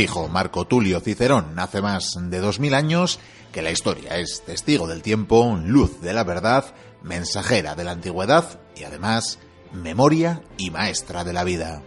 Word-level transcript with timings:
Dijo 0.00 0.28
Marco 0.28 0.66
Tulio 0.66 1.00
Cicerón 1.00 1.58
hace 1.58 1.82
más 1.82 2.16
de 2.18 2.40
dos 2.40 2.58
mil 2.58 2.72
años 2.72 3.20
que 3.52 3.60
la 3.60 3.70
historia 3.70 4.16
es 4.16 4.42
testigo 4.46 4.88
del 4.88 5.02
tiempo, 5.02 5.60
luz 5.62 6.00
de 6.00 6.14
la 6.14 6.24
verdad, 6.24 6.64
mensajera 7.02 7.74
de 7.74 7.84
la 7.84 7.90
antigüedad 7.90 8.60
y 8.74 8.84
además 8.84 9.38
memoria 9.74 10.40
y 10.56 10.70
maestra 10.70 11.22
de 11.22 11.34
la 11.34 11.44
vida. 11.44 11.82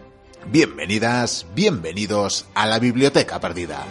Bienvenidas, 0.46 1.44
bienvenidos 1.56 2.46
a 2.54 2.68
la 2.68 2.78
Biblioteca 2.78 3.40
Perdida. 3.40 3.84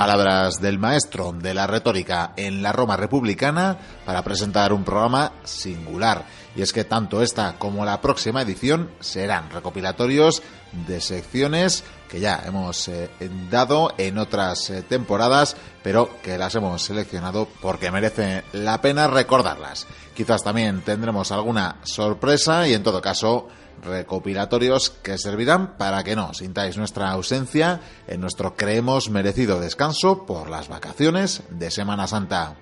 Palabras 0.00 0.62
del 0.62 0.78
maestro 0.78 1.30
de 1.30 1.52
la 1.52 1.66
retórica 1.66 2.32
en 2.34 2.62
la 2.62 2.72
Roma 2.72 2.96
republicana 2.96 3.76
para 4.06 4.24
presentar 4.24 4.72
un 4.72 4.82
programa 4.82 5.32
singular. 5.44 6.24
Y 6.56 6.62
es 6.62 6.72
que 6.72 6.84
tanto 6.84 7.20
esta 7.20 7.58
como 7.58 7.84
la 7.84 8.00
próxima 8.00 8.40
edición 8.40 8.92
serán 9.00 9.50
recopilatorios 9.50 10.42
de 10.86 11.02
secciones 11.02 11.84
que 12.08 12.18
ya 12.18 12.42
hemos 12.46 12.88
eh, 12.88 13.10
dado 13.50 13.92
en 13.98 14.16
otras 14.16 14.70
eh, 14.70 14.80
temporadas, 14.80 15.54
pero 15.82 16.08
que 16.22 16.38
las 16.38 16.54
hemos 16.54 16.80
seleccionado 16.80 17.46
porque 17.60 17.90
merece 17.90 18.44
la 18.54 18.80
pena 18.80 19.06
recordarlas. 19.06 19.86
Quizás 20.14 20.42
también 20.42 20.80
tendremos 20.80 21.30
alguna 21.30 21.76
sorpresa 21.82 22.66
y 22.66 22.72
en 22.72 22.82
todo 22.82 23.02
caso 23.02 23.48
recopilatorios 23.82 24.90
que 24.90 25.18
servirán 25.18 25.76
para 25.76 26.02
que 26.04 26.16
no 26.16 26.34
sintáis 26.34 26.76
nuestra 26.76 27.10
ausencia 27.10 27.80
en 28.06 28.20
nuestro 28.20 28.54
creemos 28.56 29.10
merecido 29.10 29.60
descanso 29.60 30.26
por 30.26 30.48
las 30.48 30.68
vacaciones 30.68 31.42
de 31.50 31.70
Semana 31.70 32.06
Santa. 32.06 32.56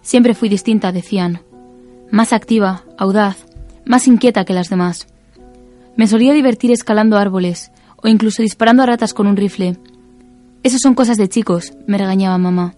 Siempre 0.00 0.32
fui 0.32 0.48
distinta, 0.48 0.92
decían. 0.92 1.40
Más 2.12 2.32
activa, 2.32 2.84
audaz, 2.96 3.44
más 3.84 4.06
inquieta 4.06 4.44
que 4.44 4.52
las 4.52 4.70
demás. 4.70 5.08
Me 5.96 6.06
solía 6.06 6.32
divertir 6.32 6.70
escalando 6.70 7.18
árboles 7.18 7.72
o 7.96 8.06
incluso 8.06 8.42
disparando 8.42 8.84
a 8.84 8.86
ratas 8.86 9.12
con 9.12 9.26
un 9.26 9.36
rifle. 9.36 9.76
Esas 10.62 10.80
son 10.80 10.94
cosas 10.94 11.16
de 11.16 11.28
chicos, 11.28 11.72
me 11.88 11.98
regañaba 11.98 12.38
mamá. 12.38 12.76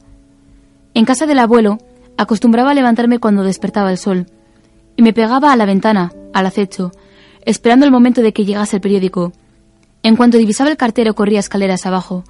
En 0.95 1.05
casa 1.05 1.27
del 1.27 1.41
abuelo 1.41 1.77
acostumbraba 2.17 2.71
a 2.71 2.75
levantarme 2.75 3.19
cuando 3.19 3.43
despertaba 3.43 3.91
el 3.91 3.99
sol 3.99 4.29
y 4.97 5.03
me 5.03 5.13
pegaba 5.13 5.53
a 5.53 5.57
la 5.57 5.67
ventana, 5.67 6.11
al 6.33 6.47
acecho, 6.47 6.91
esperando 7.45 7.85
el 7.85 7.93
momento 7.93 8.23
de 8.23 8.33
que 8.33 8.47
llegase 8.47 8.77
el 8.77 8.81
periódico 8.81 9.35
en 10.05 10.17
cuanto 10.17 10.37
divisaba 10.37 10.71
el 10.71 10.77
cartero 10.77 11.15
corría 11.15 11.41
escaleras 11.41 11.87
abajo. 11.87 12.25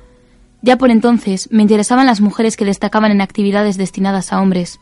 Ya 0.63 0.79
por 0.79 0.91
entonces 0.91 1.49
me 1.51 1.61
interesaban 1.61 2.07
las 2.07 2.21
mujeres 2.21 2.57
que 2.57 2.65
destacaban 2.65 3.11
en 3.11 3.21
actividades 3.21 3.77
destinadas 3.77 4.33
a 4.33 4.41
hombres. 4.41 4.79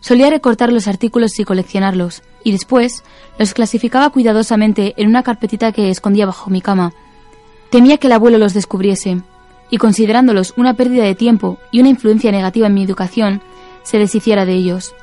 Solía 0.00 0.28
recortar 0.28 0.72
los 0.72 0.88
artículos 0.88 1.40
y 1.40 1.44
coleccionarlos, 1.44 2.22
y 2.44 2.52
después 2.52 3.02
los 3.38 3.54
clasificaba 3.54 4.10
cuidadosamente 4.10 4.92
en 4.98 5.08
una 5.08 5.22
carpetita 5.22 5.72
que 5.72 5.90
escondía 5.90 6.26
bajo 6.26 6.50
mi 6.50 6.60
cama. 6.60 6.92
Temía 7.70 7.96
que 7.96 8.08
el 8.08 8.12
abuelo 8.12 8.36
los 8.36 8.52
descubriese, 8.52 9.22
y 9.70 9.78
considerándolos 9.78 10.52
una 10.58 10.74
pérdida 10.74 11.02
de 11.04 11.14
tiempo 11.14 11.58
y 11.72 11.80
una 11.80 11.88
influencia 11.88 12.30
negativa 12.30 12.66
en 12.66 12.74
mi 12.74 12.84
educación, 12.84 13.40
se 13.84 13.98
deshiciera 13.98 14.44
de 14.44 14.52
ellos. 14.52 14.94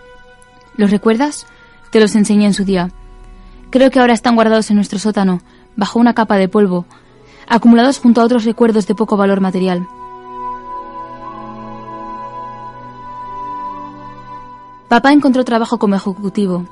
¿Los 0.78 0.92
recuerdas? 0.92 1.48
Te 1.90 2.00
los 2.00 2.16
enseñé 2.16 2.46
en 2.46 2.54
su 2.54 2.66
día. 2.66 2.92
Creo 3.72 3.90
que 3.90 4.00
ahora 4.00 4.14
están 4.14 4.36
guardados 4.36 4.70
en 4.70 4.76
nuestro 4.76 5.00
sótano, 5.00 5.42
bajo 5.76 6.00
una 6.00 6.14
capa 6.14 6.38
de 6.38 6.48
polvo, 6.48 6.86
acumulados 7.48 8.00
junto 8.00 8.22
a 8.22 8.24
otros 8.24 8.46
recuerdos 8.46 8.88
de 8.88 8.96
poco 8.96 9.18
valor 9.18 9.42
material. 9.42 9.88
Papá 14.88 15.12
encontró 15.12 15.44
trabajo 15.44 15.80
como 15.80 15.96
ejecutivo. 15.96 16.66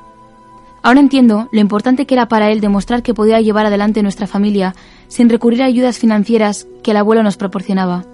Ahora 0.83 0.99
entiendo 0.99 1.47
lo 1.51 1.59
importante 1.59 2.05
que 2.05 2.15
era 2.15 2.27
para 2.27 2.51
él 2.51 2.61
demostrar 2.61 3.03
que 3.03 3.13
podía 3.13 3.41
llevar 3.41 3.65
adelante 3.65 4.03
nuestra 4.03 4.27
familia 4.27 4.75
sin 5.07 5.29
recurrir 5.29 5.61
a 5.61 5.65
ayudas 5.65 5.99
financieras 5.99 6.67
que 6.83 6.91
el 6.91 6.97
abuelo 6.97 7.23
nos 7.23 7.37
proporcionaba. 7.37 8.05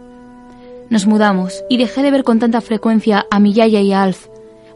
Nos 0.89 1.05
mudamos 1.07 1.63
y 1.69 1.77
dejé 1.77 2.03
de 2.03 2.11
ver 2.11 2.23
con 2.23 2.39
tanta 2.39 2.61
frecuencia 2.61 3.25
a 3.29 3.39
mi 3.39 3.53
yaya 3.53 3.81
y 3.81 3.91
a 3.91 4.03
Alf, 4.03 4.27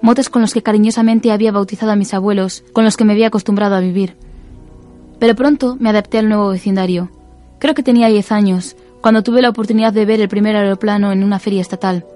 motes 0.02 0.30
con 0.30 0.42
los 0.42 0.54
que 0.54 0.63
cariñosamente 0.63 1.31
había 1.31 1.52
bautizado 1.52 1.92
a 1.92 1.96
mis 1.96 2.13
abuelos, 2.13 2.63
con 2.74 2.84
los 2.84 2.98
que 2.98 3.06
me 3.06 3.13
había 3.13 3.28
acostumbrado 3.28 3.75
a 3.75 3.80
vivir. 3.80 4.16
Pero 5.22 5.36
pronto 5.36 5.78
me 5.80 5.92
adapté 5.92 6.18
al 6.18 6.30
nuevo 6.30 6.50
vecindario. 6.50 7.12
Creo 7.60 7.76
que 7.76 7.84
tenía 7.84 8.08
10 8.08 8.32
años, 8.32 8.76
cuando 9.02 9.22
tuve 9.22 9.44
la 9.44 9.50
oportunidad 9.50 9.94
de 9.94 10.04
ver 10.04 10.20
el 10.20 10.28
primer 10.28 10.56
aeroplano 10.56 11.12
en 11.12 11.24
una 11.24 11.38
feria 11.38 11.62
estatal. 11.62 12.08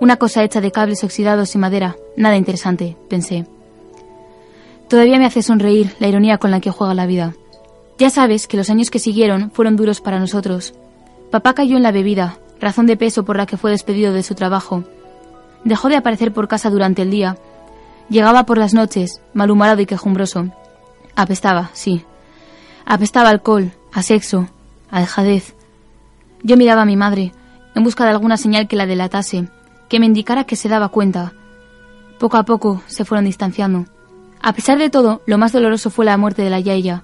Una 0.00 0.16
cosa 0.16 0.42
hecha 0.42 0.60
de 0.60 0.72
cables 0.72 1.04
oxidados 1.04 1.54
y 1.54 1.58
madera, 1.58 1.94
nada 2.16 2.36
interesante, 2.36 2.96
pensé. 3.08 3.46
Todavía 4.88 5.20
me 5.20 5.26
hace 5.26 5.42
sonreír 5.42 5.94
la 6.00 6.08
ironía 6.08 6.38
con 6.38 6.50
la 6.50 6.58
que 6.58 6.72
juega 6.72 6.92
la 6.92 7.06
vida. 7.06 7.36
Ya 7.98 8.10
sabes 8.10 8.48
que 8.48 8.56
los 8.56 8.68
años 8.68 8.90
que 8.90 8.98
siguieron 8.98 9.52
fueron 9.52 9.76
duros 9.76 10.00
para 10.00 10.18
nosotros. 10.18 10.74
Papá 11.30 11.54
cayó 11.54 11.76
en 11.76 11.84
la 11.84 11.92
bebida, 11.92 12.38
razón 12.60 12.86
de 12.86 12.96
peso 12.96 13.24
por 13.24 13.36
la 13.36 13.46
que 13.46 13.58
fue 13.58 13.70
despedido 13.70 14.12
de 14.12 14.24
su 14.24 14.34
trabajo. 14.34 14.82
Dejó 15.62 15.88
de 15.88 15.94
aparecer 15.94 16.32
por 16.32 16.48
casa 16.48 16.68
durante 16.68 17.02
el 17.02 17.12
día. 17.12 17.36
Llegaba 18.08 18.44
por 18.44 18.58
las 18.58 18.74
noches, 18.74 19.20
malhumorado 19.34 19.80
y 19.82 19.86
quejumbroso. 19.86 20.48
Apestaba, 21.14 21.70
sí. 21.74 22.04
Apestaba 22.86 23.30
alcohol, 23.30 23.72
a 23.92 24.02
sexo, 24.02 24.48
a 24.90 25.00
dejadez. 25.00 25.54
Yo 26.42 26.56
miraba 26.56 26.82
a 26.82 26.86
mi 26.86 26.96
madre, 26.96 27.32
en 27.74 27.84
busca 27.84 28.04
de 28.04 28.10
alguna 28.10 28.36
señal 28.36 28.68
que 28.68 28.76
la 28.76 28.86
delatase, 28.86 29.48
que 29.88 29.98
me 30.00 30.06
indicara 30.06 30.44
que 30.44 30.56
se 30.56 30.68
daba 30.68 30.88
cuenta. 30.88 31.32
Poco 32.18 32.36
a 32.36 32.44
poco 32.44 32.82
se 32.86 33.04
fueron 33.04 33.24
distanciando. 33.24 33.86
A 34.40 34.52
pesar 34.52 34.78
de 34.78 34.90
todo, 34.90 35.22
lo 35.26 35.38
más 35.38 35.52
doloroso 35.52 35.90
fue 35.90 36.04
la 36.04 36.16
muerte 36.18 36.42
de 36.42 36.50
la 36.50 36.60
Yaya. 36.60 37.02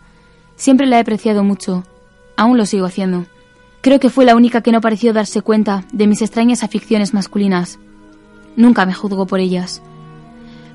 Siempre 0.56 0.86
la 0.86 0.98
he 0.98 1.00
apreciado 1.00 1.42
mucho. 1.42 1.84
Aún 2.36 2.58
lo 2.58 2.66
sigo 2.66 2.86
haciendo. 2.86 3.24
Creo 3.80 3.98
que 3.98 4.10
fue 4.10 4.26
la 4.26 4.36
única 4.36 4.60
que 4.60 4.72
no 4.72 4.82
pareció 4.82 5.14
darse 5.14 5.40
cuenta 5.40 5.84
de 5.92 6.06
mis 6.06 6.20
extrañas 6.20 6.62
aficiones 6.62 7.14
masculinas. 7.14 7.78
Nunca 8.56 8.84
me 8.84 8.92
juzgó 8.92 9.26
por 9.26 9.40
ellas. 9.40 9.80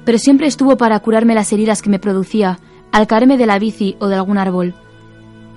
Pero 0.05 0.17
siempre 0.17 0.47
estuvo 0.47 0.75
para 0.77 0.99
curarme 0.99 1.35
las 1.35 1.53
heridas 1.53 1.83
que 1.83 1.89
me 1.89 1.99
producía 1.99 2.59
al 2.91 3.05
caerme 3.05 3.37
de 3.37 3.45
la 3.45 3.59
bici 3.59 3.95
o 3.99 4.07
de 4.07 4.15
algún 4.15 4.37
árbol. 4.37 4.73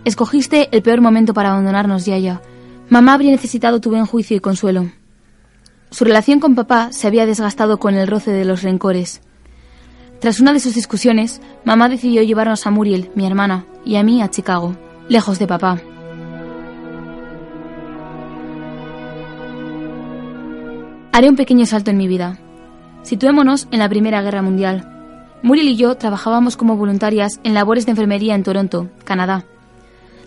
Escogiste 0.04 0.68
el 0.72 0.82
peor 0.82 1.00
momento 1.00 1.34
para 1.34 1.50
abandonarnos, 1.50 2.06
Yaya. 2.06 2.40
Mamá 2.88 3.14
habría 3.14 3.30
necesitado 3.30 3.80
tu 3.80 3.90
buen 3.90 4.06
juicio 4.06 4.36
y 4.36 4.40
consuelo. 4.40 4.90
Su 5.90 6.04
relación 6.04 6.40
con 6.40 6.54
papá 6.54 6.92
se 6.92 7.06
había 7.06 7.26
desgastado 7.26 7.78
con 7.78 7.94
el 7.94 8.06
roce 8.06 8.30
de 8.30 8.44
los 8.44 8.62
rencores. 8.62 9.20
Tras 10.20 10.40
una 10.40 10.52
de 10.52 10.60
sus 10.60 10.74
discusiones, 10.74 11.40
mamá 11.64 11.88
decidió 11.88 12.22
llevarnos 12.22 12.66
a 12.66 12.70
Muriel, 12.70 13.10
mi 13.14 13.26
hermana, 13.26 13.64
y 13.84 13.96
a 13.96 14.02
mí 14.02 14.20
a 14.20 14.28
Chicago, 14.28 14.76
lejos 15.08 15.38
de 15.38 15.46
papá. 15.46 15.80
Haré 21.12 21.28
un 21.28 21.36
pequeño 21.36 21.66
salto 21.66 21.90
en 21.90 21.96
mi 21.96 22.06
vida. 22.06 22.38
Situémonos 23.02 23.68
en 23.70 23.78
la 23.78 23.88
Primera 23.88 24.22
Guerra 24.22 24.42
Mundial. 24.42 24.88
Muriel 25.42 25.68
y 25.68 25.76
yo 25.76 25.94
trabajábamos 25.96 26.56
como 26.56 26.76
voluntarias 26.76 27.40
en 27.44 27.54
labores 27.54 27.86
de 27.86 27.92
enfermería 27.92 28.34
en 28.34 28.42
Toronto, 28.42 28.88
Canadá. 29.04 29.44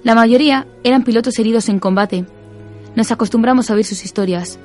La 0.03 0.15
mayoría 0.15 0.65
eran 0.83 1.03
pilotos 1.03 1.37
heridos 1.37 1.69
en 1.69 1.79
combate. 1.79 2.25
Nos 2.95 3.11
acostumbramos 3.11 3.69
a 3.69 3.75
oír 3.75 3.85
sus 3.85 4.03
historias. 4.03 4.57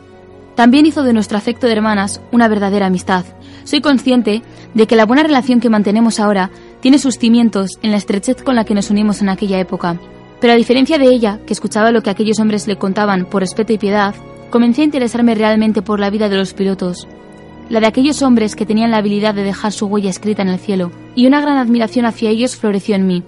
También 0.54 0.86
hizo 0.86 1.02
de 1.02 1.12
nuestro 1.12 1.36
afecto 1.36 1.66
de 1.66 1.74
hermanas 1.74 2.22
una 2.32 2.48
verdadera 2.48 2.86
amistad. 2.86 3.26
Soy 3.64 3.82
consciente 3.82 4.42
de 4.72 4.86
que 4.86 4.96
la 4.96 5.04
buena 5.04 5.22
relación 5.22 5.60
que 5.60 5.68
mantenemos 5.68 6.20
ahora 6.20 6.50
tiene 6.80 6.98
sus 6.98 7.18
cimientos 7.18 7.78
en 7.82 7.90
la 7.90 7.98
estrechez 7.98 8.42
con 8.42 8.56
la 8.56 8.64
que 8.64 8.74
nos 8.74 8.90
unimos 8.90 9.20
en 9.20 9.28
aquella 9.28 9.60
época. 9.60 10.00
Pero 10.40 10.54
a 10.54 10.56
diferencia 10.56 10.96
de 10.96 11.06
ella, 11.06 11.38
que 11.46 11.52
escuchaba 11.52 11.92
lo 11.92 12.02
que 12.02 12.08
aquellos 12.08 12.40
hombres 12.40 12.66
le 12.66 12.78
contaban 12.78 13.26
por 13.26 13.42
respeto 13.42 13.74
y 13.74 13.78
piedad, 13.78 14.14
comencé 14.50 14.80
a 14.80 14.84
interesarme 14.84 15.34
realmente 15.34 15.82
por 15.82 16.00
la 16.00 16.08
vida 16.08 16.30
de 16.30 16.36
los 16.36 16.54
pilotos. 16.54 17.06
La 17.68 17.80
de 17.80 17.86
aquellos 17.88 18.22
hombres 18.22 18.56
que 18.56 18.64
tenían 18.64 18.90
la 18.90 18.98
habilidad 18.98 19.34
de 19.34 19.42
dejar 19.42 19.72
su 19.72 19.86
huella 19.86 20.08
escrita 20.08 20.40
en 20.40 20.48
el 20.48 20.58
cielo, 20.58 20.92
y 21.14 21.26
una 21.26 21.42
gran 21.42 21.58
admiración 21.58 22.06
hacia 22.06 22.30
ellos 22.30 22.56
floreció 22.56 22.94
en 22.94 23.06
mí. 23.06 23.24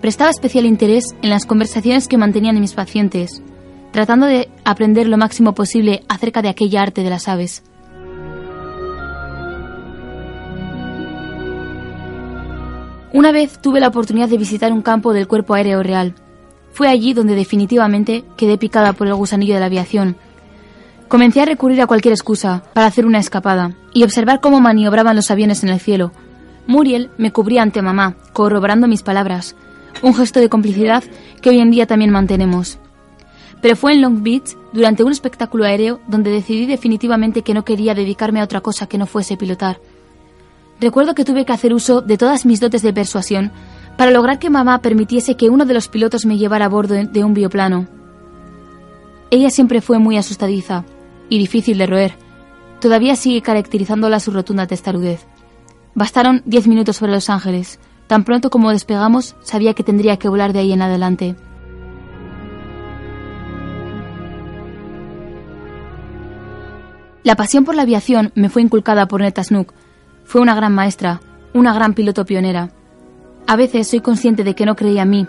Prestaba 0.00 0.30
especial 0.30 0.64
interés 0.64 1.16
en 1.22 1.30
las 1.30 1.44
conversaciones 1.44 2.06
que 2.06 2.18
mantenían 2.18 2.60
mis 2.60 2.74
pacientes, 2.74 3.42
tratando 3.90 4.26
de 4.26 4.48
aprender 4.64 5.08
lo 5.08 5.18
máximo 5.18 5.54
posible 5.54 6.02
acerca 6.08 6.40
de 6.40 6.48
aquella 6.48 6.82
arte 6.82 7.02
de 7.02 7.10
las 7.10 7.26
aves. 7.26 7.64
Una 13.12 13.32
vez 13.32 13.58
tuve 13.58 13.80
la 13.80 13.88
oportunidad 13.88 14.28
de 14.28 14.36
visitar 14.36 14.72
un 14.72 14.82
campo 14.82 15.12
del 15.12 15.26
Cuerpo 15.26 15.54
Aéreo 15.54 15.82
Real. 15.82 16.14
Fue 16.72 16.88
allí 16.88 17.14
donde 17.14 17.34
definitivamente 17.34 18.22
quedé 18.36 18.58
picada 18.58 18.92
por 18.92 19.08
el 19.08 19.14
gusanillo 19.14 19.54
de 19.54 19.60
la 19.60 19.66
aviación. 19.66 20.16
Comencé 21.08 21.40
a 21.40 21.46
recurrir 21.46 21.80
a 21.80 21.86
cualquier 21.86 22.12
excusa 22.12 22.62
para 22.74 22.86
hacer 22.86 23.06
una 23.06 23.18
escapada 23.18 23.74
y 23.94 24.04
observar 24.04 24.40
cómo 24.40 24.60
maniobraban 24.60 25.16
los 25.16 25.30
aviones 25.30 25.64
en 25.64 25.70
el 25.70 25.80
cielo. 25.80 26.12
Muriel 26.66 27.10
me 27.16 27.32
cubría 27.32 27.62
ante 27.62 27.80
mamá, 27.80 28.14
corroborando 28.34 28.86
mis 28.86 29.02
palabras, 29.02 29.56
un 30.02 30.14
gesto 30.14 30.40
de 30.40 30.48
complicidad 30.48 31.04
que 31.40 31.50
hoy 31.50 31.60
en 31.60 31.70
día 31.70 31.86
también 31.86 32.10
mantenemos. 32.10 32.78
Pero 33.60 33.76
fue 33.76 33.92
en 33.92 34.02
Long 34.02 34.22
Beach, 34.22 34.56
durante 34.72 35.02
un 35.02 35.12
espectáculo 35.12 35.64
aéreo, 35.64 36.00
donde 36.06 36.30
decidí 36.30 36.66
definitivamente 36.66 37.42
que 37.42 37.54
no 37.54 37.64
quería 37.64 37.94
dedicarme 37.94 38.40
a 38.40 38.44
otra 38.44 38.60
cosa 38.60 38.86
que 38.86 38.98
no 38.98 39.06
fuese 39.06 39.36
pilotar. 39.36 39.80
Recuerdo 40.80 41.14
que 41.14 41.24
tuve 41.24 41.44
que 41.44 41.52
hacer 41.52 41.74
uso 41.74 42.00
de 42.00 42.16
todas 42.16 42.46
mis 42.46 42.60
dotes 42.60 42.82
de 42.82 42.92
persuasión 42.92 43.50
para 43.96 44.12
lograr 44.12 44.38
que 44.38 44.48
mamá 44.48 44.80
permitiese 44.80 45.36
que 45.36 45.50
uno 45.50 45.64
de 45.64 45.74
los 45.74 45.88
pilotos 45.88 46.24
me 46.24 46.38
llevara 46.38 46.66
a 46.66 46.68
bordo 46.68 46.94
de 46.94 47.24
un 47.24 47.34
bioplano. 47.34 47.88
Ella 49.30 49.50
siempre 49.50 49.80
fue 49.80 49.98
muy 49.98 50.16
asustadiza 50.16 50.84
y 51.28 51.38
difícil 51.38 51.78
de 51.78 51.86
roer. 51.86 52.14
Todavía 52.80 53.16
sigue 53.16 53.42
caracterizándola 53.42 54.20
su 54.20 54.30
rotunda 54.30 54.68
testarudez. 54.68 55.26
Bastaron 55.94 56.42
diez 56.44 56.68
minutos 56.68 56.96
sobre 56.96 57.12
Los 57.12 57.28
Ángeles. 57.28 57.80
Tan 58.08 58.24
pronto 58.24 58.50
como 58.50 58.70
despegamos, 58.70 59.36
sabía 59.42 59.74
que 59.74 59.84
tendría 59.84 60.16
que 60.16 60.28
volar 60.28 60.52
de 60.52 60.58
ahí 60.60 60.72
en 60.72 60.82
adelante. 60.82 61.36
La 67.22 67.36
pasión 67.36 67.66
por 67.66 67.74
la 67.74 67.82
aviación 67.82 68.32
me 68.34 68.48
fue 68.48 68.62
inculcada 68.62 69.06
por 69.06 69.20
Neta 69.20 69.44
Snook. 69.44 69.74
Fue 70.24 70.40
una 70.40 70.54
gran 70.54 70.74
maestra, 70.74 71.20
una 71.52 71.74
gran 71.74 71.92
piloto 71.92 72.24
pionera. 72.24 72.70
A 73.46 73.56
veces 73.56 73.88
soy 73.88 74.00
consciente 74.00 74.44
de 74.44 74.54
que 74.54 74.64
no 74.64 74.76
creía 74.76 75.02
en 75.02 75.10
mí, 75.10 75.26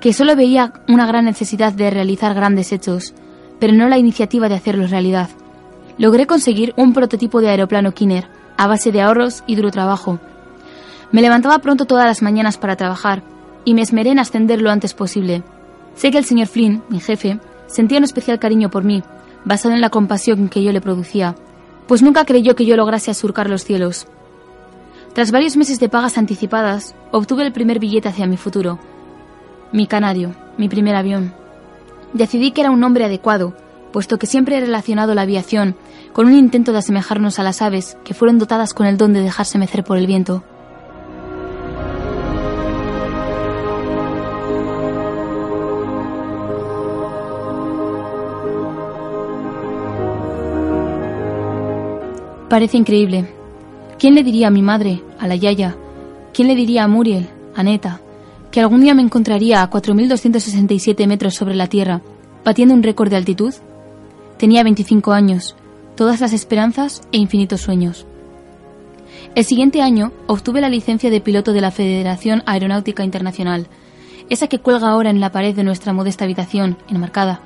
que 0.00 0.12
solo 0.12 0.34
veía 0.34 0.72
una 0.88 1.06
gran 1.06 1.26
necesidad 1.26 1.72
de 1.72 1.90
realizar 1.90 2.34
grandes 2.34 2.72
hechos, 2.72 3.14
pero 3.60 3.72
no 3.72 3.88
la 3.88 3.98
iniciativa 3.98 4.48
de 4.48 4.56
hacerlos 4.56 4.90
realidad. 4.90 5.30
Logré 5.98 6.26
conseguir 6.26 6.74
un 6.76 6.92
prototipo 6.92 7.40
de 7.40 7.50
aeroplano 7.50 7.92
Kinner, 7.92 8.26
a 8.56 8.66
base 8.66 8.90
de 8.90 9.00
ahorros 9.02 9.44
y 9.46 9.54
duro 9.54 9.70
trabajo. 9.70 10.18
Me 11.12 11.22
levantaba 11.22 11.58
pronto 11.58 11.86
todas 11.86 12.06
las 12.06 12.22
mañanas 12.22 12.56
para 12.58 12.76
trabajar, 12.76 13.22
y 13.64 13.74
me 13.74 13.82
esmeré 13.82 14.10
en 14.10 14.18
ascender 14.18 14.60
lo 14.60 14.70
antes 14.70 14.94
posible. 14.94 15.42
Sé 15.94 16.10
que 16.10 16.18
el 16.18 16.24
señor 16.24 16.46
Flynn, 16.46 16.82
mi 16.88 17.00
jefe, 17.00 17.40
sentía 17.66 17.98
un 17.98 18.04
especial 18.04 18.38
cariño 18.38 18.70
por 18.70 18.84
mí, 18.84 19.02
basado 19.44 19.74
en 19.74 19.80
la 19.80 19.90
compasión 19.90 20.48
que 20.48 20.62
yo 20.62 20.72
le 20.72 20.80
producía, 20.80 21.34
pues 21.86 22.02
nunca 22.02 22.24
creyó 22.24 22.54
que 22.54 22.66
yo 22.66 22.76
lograse 22.76 23.12
surcar 23.14 23.50
los 23.50 23.64
cielos. 23.64 24.06
Tras 25.12 25.32
varios 25.32 25.56
meses 25.56 25.80
de 25.80 25.88
pagas 25.88 26.18
anticipadas, 26.18 26.94
obtuve 27.10 27.44
el 27.44 27.52
primer 27.52 27.80
billete 27.80 28.08
hacia 28.08 28.28
mi 28.28 28.36
futuro. 28.36 28.78
Mi 29.72 29.86
canario, 29.86 30.34
mi 30.56 30.68
primer 30.68 30.94
avión. 30.94 31.34
Decidí 32.12 32.52
que 32.52 32.60
era 32.60 32.70
un 32.70 32.80
nombre 32.80 33.04
adecuado, 33.04 33.54
puesto 33.92 34.18
que 34.18 34.26
siempre 34.26 34.56
he 34.56 34.60
relacionado 34.60 35.14
la 35.14 35.22
aviación 35.22 35.74
con 36.12 36.26
un 36.26 36.34
intento 36.34 36.72
de 36.72 36.78
asemejarnos 36.78 37.38
a 37.38 37.42
las 37.42 37.60
aves 37.60 37.96
que 38.04 38.14
fueron 38.14 38.38
dotadas 38.38 38.72
con 38.72 38.86
el 38.86 38.96
don 38.96 39.12
de 39.12 39.20
dejarse 39.20 39.58
mecer 39.58 39.82
por 39.82 39.98
el 39.98 40.06
viento. 40.06 40.44
Parece 52.50 52.76
increíble. 52.76 53.32
¿Quién 53.96 54.16
le 54.16 54.24
diría 54.24 54.48
a 54.48 54.50
mi 54.50 54.60
madre, 54.60 55.00
a 55.20 55.28
la 55.28 55.36
Yaya? 55.36 55.76
¿Quién 56.34 56.48
le 56.48 56.56
diría 56.56 56.82
a 56.82 56.88
Muriel, 56.88 57.28
a 57.54 57.62
Neta, 57.62 58.00
que 58.50 58.60
algún 58.60 58.80
día 58.80 58.92
me 58.92 59.02
encontraría 59.02 59.62
a 59.62 59.70
4.267 59.70 61.06
metros 61.06 61.34
sobre 61.36 61.54
la 61.54 61.68
Tierra, 61.68 62.02
batiendo 62.44 62.74
un 62.74 62.82
récord 62.82 63.08
de 63.08 63.14
altitud? 63.14 63.54
Tenía 64.36 64.64
25 64.64 65.12
años, 65.12 65.54
todas 65.94 66.20
las 66.20 66.32
esperanzas 66.32 67.02
e 67.12 67.18
infinitos 67.18 67.60
sueños. 67.60 68.04
El 69.36 69.44
siguiente 69.44 69.80
año 69.80 70.10
obtuve 70.26 70.60
la 70.60 70.68
licencia 70.68 71.08
de 71.08 71.20
piloto 71.20 71.52
de 71.52 71.60
la 71.60 71.70
Federación 71.70 72.42
Aeronáutica 72.46 73.04
Internacional, 73.04 73.68
esa 74.28 74.48
que 74.48 74.58
cuelga 74.58 74.88
ahora 74.88 75.10
en 75.10 75.20
la 75.20 75.30
pared 75.30 75.54
de 75.54 75.62
nuestra 75.62 75.92
modesta 75.92 76.24
habitación, 76.24 76.78
enmarcada. 76.88 77.42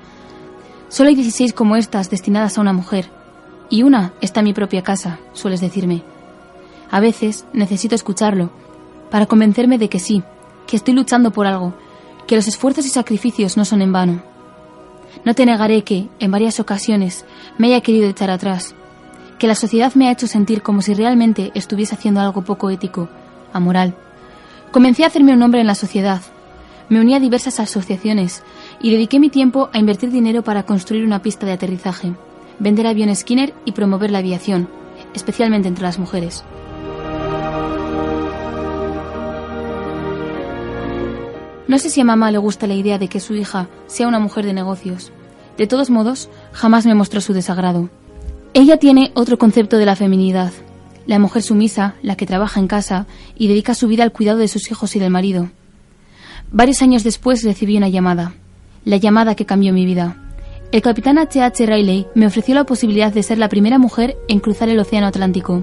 Solo 0.88 1.10
hay 1.10 1.14
16 1.14 1.52
como 1.52 1.76
estas 1.76 2.08
destinadas 2.08 2.56
a 2.56 2.62
una 2.62 2.72
mujer, 2.72 3.10
y 3.70 3.82
una 3.82 4.12
está 4.20 4.40
en 4.40 4.44
mi 4.44 4.52
propia 4.52 4.82
casa, 4.82 5.18
sueles 5.32 5.60
decirme. 5.60 6.02
A 6.90 7.00
veces 7.00 7.44
necesito 7.52 7.94
escucharlo 7.94 8.50
para 9.10 9.26
convencerme 9.26 9.78
de 9.78 9.88
que 9.88 9.98
sí, 9.98 10.22
que 10.66 10.76
estoy 10.76 10.94
luchando 10.94 11.30
por 11.30 11.46
algo, 11.46 11.74
que 12.26 12.36
los 12.36 12.48
esfuerzos 12.48 12.86
y 12.86 12.88
sacrificios 12.88 13.56
no 13.56 13.64
son 13.64 13.82
en 13.82 13.92
vano. 13.92 14.22
No 15.24 15.34
te 15.34 15.46
negaré 15.46 15.82
que, 15.82 16.08
en 16.18 16.30
varias 16.30 16.60
ocasiones, 16.60 17.24
me 17.58 17.68
haya 17.68 17.80
querido 17.80 18.08
echar 18.08 18.30
atrás, 18.30 18.74
que 19.38 19.46
la 19.46 19.54
sociedad 19.54 19.94
me 19.94 20.08
ha 20.08 20.12
hecho 20.12 20.26
sentir 20.26 20.62
como 20.62 20.82
si 20.82 20.94
realmente 20.94 21.52
estuviese 21.54 21.94
haciendo 21.94 22.20
algo 22.20 22.42
poco 22.42 22.70
ético, 22.70 23.08
amoral. 23.52 23.94
Comencé 24.72 25.04
a 25.04 25.06
hacerme 25.06 25.32
un 25.32 25.38
nombre 25.38 25.60
en 25.60 25.66
la 25.66 25.74
sociedad, 25.74 26.20
Me 26.88 27.00
uní 27.00 27.14
a 27.14 27.20
diversas 27.20 27.60
asociaciones 27.60 28.42
y 28.80 28.90
dediqué 28.90 29.18
mi 29.18 29.30
tiempo 29.30 29.70
a 29.72 29.78
invertir 29.78 30.10
dinero 30.10 30.44
para 30.44 30.64
construir 30.64 31.04
una 31.04 31.22
pista 31.22 31.46
de 31.46 31.52
aterrizaje, 31.52 32.12
vender 32.58 32.86
aviones 32.86 33.20
Skinner 33.20 33.54
y 33.64 33.72
promover 33.72 34.10
la 34.10 34.18
aviación, 34.18 34.68
especialmente 35.14 35.68
entre 35.68 35.84
las 35.84 35.98
mujeres. 35.98 36.44
No 41.66 41.78
sé 41.78 41.88
si 41.88 42.00
a 42.00 42.04
mamá 42.04 42.30
le 42.30 42.38
gusta 42.38 42.66
la 42.66 42.74
idea 42.74 42.98
de 42.98 43.08
que 43.08 43.20
su 43.20 43.34
hija 43.34 43.68
sea 43.86 44.06
una 44.06 44.20
mujer 44.20 44.44
de 44.44 44.52
negocios. 44.52 45.12
De 45.56 45.66
todos 45.66 45.90
modos, 45.90 46.28
jamás 46.52 46.84
me 46.84 46.94
mostró 46.94 47.20
su 47.20 47.32
desagrado. 47.32 47.88
Ella 48.52 48.76
tiene 48.76 49.12
otro 49.14 49.38
concepto 49.38 49.78
de 49.78 49.86
la 49.86 49.96
feminidad. 49.96 50.52
La 51.06 51.18
mujer 51.18 51.42
sumisa, 51.42 51.94
la 52.02 52.16
que 52.16 52.26
trabaja 52.26 52.60
en 52.60 52.68
casa 52.68 53.06
y 53.36 53.48
dedica 53.48 53.74
su 53.74 53.88
vida 53.88 54.04
al 54.04 54.12
cuidado 54.12 54.38
de 54.38 54.48
sus 54.48 54.70
hijos 54.70 54.94
y 54.94 55.00
del 55.00 55.10
marido. 55.10 55.50
Varios 56.52 56.82
años 56.82 57.02
después 57.02 57.42
recibí 57.42 57.76
una 57.76 57.88
llamada. 57.88 58.34
La 58.84 58.96
llamada 58.96 59.34
que 59.34 59.46
cambió 59.46 59.72
mi 59.72 59.86
vida. 59.86 60.23
El 60.74 60.82
capitán 60.82 61.18
H.H. 61.18 61.66
Riley 61.66 62.08
me 62.16 62.26
ofreció 62.26 62.52
la 62.52 62.64
posibilidad 62.64 63.12
de 63.12 63.22
ser 63.22 63.38
la 63.38 63.48
primera 63.48 63.78
mujer 63.78 64.16
en 64.26 64.40
cruzar 64.40 64.68
el 64.68 64.80
Océano 64.80 65.06
Atlántico. 65.06 65.62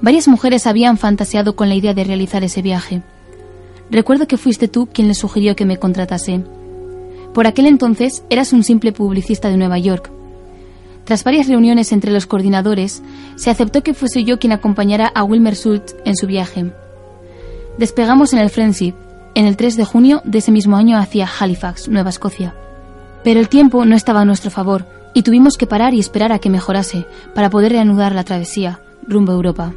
Varias 0.00 0.26
mujeres 0.26 0.66
habían 0.66 0.96
fantaseado 0.96 1.54
con 1.54 1.68
la 1.68 1.74
idea 1.74 1.92
de 1.92 2.04
realizar 2.04 2.42
ese 2.42 2.62
viaje. 2.62 3.02
Recuerdo 3.90 4.26
que 4.26 4.38
fuiste 4.38 4.68
tú 4.68 4.88
quien 4.90 5.06
le 5.06 5.12
sugirió 5.12 5.54
que 5.54 5.66
me 5.66 5.76
contratase. 5.76 6.42
Por 7.34 7.46
aquel 7.46 7.66
entonces 7.66 8.24
eras 8.30 8.54
un 8.54 8.64
simple 8.64 8.92
publicista 8.92 9.50
de 9.50 9.58
Nueva 9.58 9.78
York. 9.78 10.10
Tras 11.04 11.22
varias 11.22 11.46
reuniones 11.46 11.92
entre 11.92 12.10
los 12.10 12.24
coordinadores, 12.24 13.02
se 13.36 13.50
aceptó 13.50 13.82
que 13.82 13.92
fuese 13.92 14.24
yo 14.24 14.38
quien 14.38 14.54
acompañara 14.54 15.12
a 15.14 15.24
Wilmer 15.24 15.56
Schultz 15.56 15.94
en 16.06 16.16
su 16.16 16.26
viaje. 16.26 16.72
Despegamos 17.76 18.32
en 18.32 18.38
el 18.38 18.48
Friendship, 18.48 18.94
en 19.34 19.44
el 19.44 19.58
3 19.58 19.76
de 19.76 19.84
junio 19.84 20.22
de 20.24 20.38
ese 20.38 20.52
mismo 20.52 20.78
año 20.78 20.96
hacia 20.96 21.28
Halifax, 21.38 21.88
Nueva 21.88 22.08
Escocia. 22.08 22.54
Pero 23.22 23.40
el 23.40 23.48
tiempo 23.48 23.84
no 23.84 23.96
estaba 23.96 24.20
a 24.20 24.24
nuestro 24.24 24.50
favor 24.50 24.86
y 25.14 25.22
tuvimos 25.22 25.56
que 25.56 25.66
parar 25.66 25.94
y 25.94 26.00
esperar 26.00 26.32
a 26.32 26.38
que 26.38 26.50
mejorase 26.50 27.06
para 27.34 27.50
poder 27.50 27.72
reanudar 27.72 28.14
la 28.14 28.24
travesía 28.24 28.80
rumbo 29.06 29.32
a 29.32 29.34
Europa. 29.34 29.72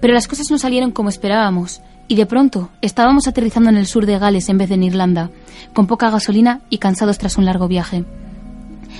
Pero 0.00 0.12
las 0.12 0.28
cosas 0.28 0.50
no 0.50 0.58
salieron 0.58 0.90
como 0.90 1.08
esperábamos, 1.08 1.80
y 2.08 2.16
de 2.16 2.26
pronto 2.26 2.68
estábamos 2.82 3.26
aterrizando 3.26 3.70
en 3.70 3.78
el 3.78 3.86
sur 3.86 4.04
de 4.04 4.18
Gales 4.18 4.50
en 4.50 4.58
vez 4.58 4.68
de 4.68 4.74
en 4.74 4.82
Irlanda, 4.82 5.30
con 5.72 5.86
poca 5.86 6.10
gasolina 6.10 6.60
y 6.68 6.76
cansados 6.76 7.16
tras 7.16 7.38
un 7.38 7.46
largo 7.46 7.68
viaje. 7.68 8.04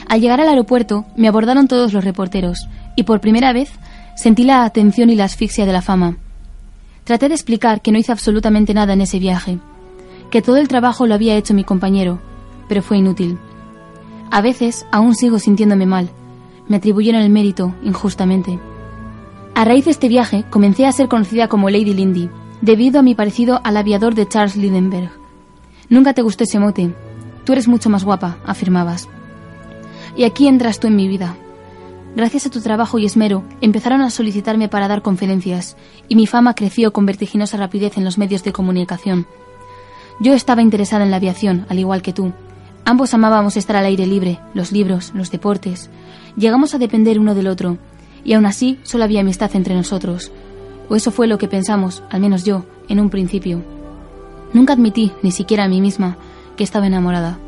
Al 0.09 0.21
llegar 0.21 0.41
al 0.41 0.49
aeropuerto 0.49 1.05
me 1.17 1.29
abordaron 1.29 1.69
todos 1.69 1.93
los 1.93 2.05
reporteros, 2.05 2.69
y 2.97 3.03
por 3.03 3.21
primera 3.21 3.53
vez 3.53 3.71
sentí 4.17 4.45
la 4.45 4.65
atención 4.65 5.11
y 5.11 5.15
la 5.15 5.25
asfixia 5.25 5.67
de 5.67 5.73
la 5.73 5.83
fama. 5.83 6.17
Traté 7.05 7.29
de 7.29 7.35
explicar 7.35 7.83
que 7.83 7.93
no 7.93 7.99
hice 7.99 8.13
absolutamente 8.13 8.73
nada 8.73 8.95
en 8.95 9.03
ese 9.03 9.19
viaje, 9.19 9.59
que 10.35 10.43
todo 10.43 10.57
el 10.57 10.67
trabajo 10.67 11.07
lo 11.07 11.15
había 11.15 11.37
hecho 11.37 11.55
mi 11.55 11.63
compañero, 11.63 12.19
pero 12.67 12.83
fue 12.83 12.99
inútil. 12.99 13.39
A 14.33 14.41
veces 14.41 14.85
aún 14.91 15.15
sigo 15.15 15.39
sintiéndome 15.39 15.87
mal. 15.87 16.11
Me 16.67 16.79
atribuyeron 16.79 17.23
el 17.23 17.31
mérito 17.31 17.73
injustamente. 17.85 18.59
A 19.55 19.65
raíz 19.65 19.85
de 19.85 19.93
este 19.93 20.09
viaje 20.09 20.45
comencé 20.51 20.87
a 20.87 20.93
ser 20.93 21.07
conocida 21.07 21.47
como 21.47 21.71
Lady 21.71 21.95
Lindy, 21.95 22.31
debido 22.63 22.99
a 22.99 23.05
mi 23.05 23.15
parecido 23.15 23.61
al 23.63 23.77
aviador 23.77 24.17
de 24.17 24.27
Charles 24.27 24.57
Lindenberg. 24.57 25.13
Nunca 25.89 26.15
te 26.15 26.23
gustó 26.23 26.43
ese 26.43 26.59
mote. 26.59 26.93
Tú 27.45 27.53
eres 27.53 27.69
mucho 27.69 27.89
más 27.89 28.03
guapa, 28.03 28.39
afirmabas. 28.45 29.09
Y 30.17 30.25
aquí 30.25 30.49
entras 30.49 30.81
tú 30.81 30.89
en 30.89 30.97
mi 30.97 31.07
vida. 31.07 31.37
Gracias 32.17 32.45
a 32.47 32.51
tu 32.51 32.61
trabajo 32.61 32.99
y 32.99 33.07
esmero, 33.07 33.45
empezaron 33.61 34.01
a 34.01 34.11
solicitarme 34.11 34.69
para 34.69 34.89
dar 34.89 35.03
conferencias, 35.03 35.77
y 36.09 36.17
mi 36.17 36.27
fama 36.27 36.55
creció 36.55 36.93
con 36.93 37.07
vertiginosa 37.07 37.57
rapidez 37.57 37.97
en 37.99 38.05
los 38.05 38.19
medios 38.19 38.43
de 38.43 38.53
comunicación. 38.53 39.29
Yo 40.21 40.33
estaba 40.33 40.63
interesada 40.63 41.05
en 41.05 41.11
la 41.11 41.17
aviación, 41.17 41.67
al 41.69 41.79
igual 41.79 42.03
que 42.03 42.13
tú. 42.13 42.33
Ambos 42.85 43.15
amábamos 43.15 43.57
estar 43.57 43.77
al 43.77 43.87
aire 43.87 44.07
libre, 44.07 44.39
los 44.55 44.71
libros, 44.71 45.13
los 45.15 45.31
deportes. 45.31 45.91
Llegamos 46.37 46.75
a 46.75 46.79
depender 46.79 47.19
uno 47.19 47.35
del 47.35 47.49
otro, 47.49 47.79
y 48.25 48.35
aún 48.35 48.47
así 48.47 48.79
solo 48.83 49.05
había 49.05 49.21
amistad 49.21 49.51
entre 49.55 49.75
nosotros. 49.75 50.31
O 50.89 50.95
eso 50.95 51.11
fue 51.11 51.27
lo 51.27 51.39
que 51.39 51.49
pensamos, 51.49 52.03
al 52.11 52.21
menos 52.21 52.45
yo, 52.45 52.65
en 52.89 53.01
un 53.01 53.11
principio. 53.11 53.63
Nunca 54.53 54.75
admití, 54.75 55.13
ni 55.23 55.33
siquiera 55.33 55.65
a 55.65 55.69
mí 55.69 55.81
misma, 55.81 56.17
que 56.57 56.65
estaba 56.65 56.87
enamorada. 56.87 57.39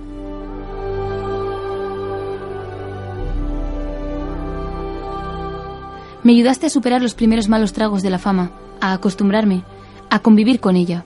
Me 6.25 6.33
ayudaste 6.33 6.67
a 6.67 6.71
superar 6.71 7.03
los 7.03 7.15
primeros 7.15 7.49
malos 7.49 7.73
tragos 7.73 8.03
de 8.03 8.11
la 8.11 8.19
fama, 8.19 8.51
a 8.81 8.93
acostumbrarme, 8.93 9.63
a 10.11 10.19
convivir 10.19 10.59
con 10.59 10.75
ella. 10.75 11.05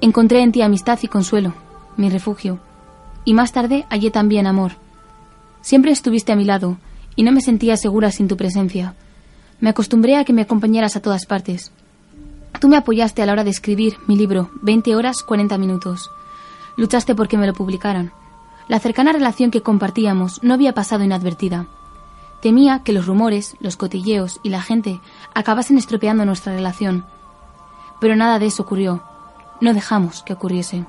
Encontré 0.00 0.42
en 0.42 0.52
ti 0.52 0.62
amistad 0.62 0.98
y 1.02 1.08
consuelo, 1.08 1.54
mi 1.96 2.08
refugio, 2.08 2.60
y 3.24 3.34
más 3.34 3.50
tarde 3.50 3.84
hallé 3.90 4.12
también 4.12 4.46
amor. 4.46 4.72
Siempre 5.60 5.90
estuviste 5.90 6.30
a 6.30 6.36
mi 6.36 6.44
lado, 6.44 6.78
y 7.16 7.24
no 7.24 7.32
me 7.32 7.40
sentía 7.40 7.76
segura 7.76 8.12
sin 8.12 8.28
tu 8.28 8.36
presencia. 8.36 8.94
Me 9.58 9.70
acostumbré 9.70 10.16
a 10.16 10.24
que 10.24 10.32
me 10.32 10.42
acompañaras 10.42 10.94
a 10.94 11.02
todas 11.02 11.26
partes. 11.26 11.72
Tú 12.60 12.68
me 12.68 12.76
apoyaste 12.76 13.22
a 13.22 13.26
la 13.26 13.32
hora 13.32 13.42
de 13.42 13.50
escribir 13.50 13.96
mi 14.06 14.16
libro, 14.16 14.50
20 14.62 14.94
horas 14.94 15.24
40 15.24 15.58
minutos. 15.58 16.10
Luchaste 16.76 17.16
porque 17.16 17.36
me 17.36 17.48
lo 17.48 17.54
publicaran. 17.54 18.12
La 18.68 18.78
cercana 18.78 19.12
relación 19.12 19.50
que 19.50 19.62
compartíamos 19.62 20.40
no 20.44 20.54
había 20.54 20.74
pasado 20.74 21.02
inadvertida. 21.02 21.66
Temía 22.40 22.84
que 22.84 22.92
los 22.92 23.06
rumores, 23.06 23.56
los 23.58 23.76
cotilleos 23.76 24.38
y 24.44 24.50
la 24.50 24.62
gente 24.62 25.00
acabasen 25.34 25.76
estropeando 25.76 26.24
nuestra 26.24 26.52
relación. 26.52 27.04
Pero 28.00 28.14
nada 28.14 28.38
de 28.38 28.46
eso 28.46 28.62
ocurrió. 28.62 29.02
No 29.60 29.74
dejamos 29.74 30.22
que 30.22 30.32
ocurriese. 30.32 30.84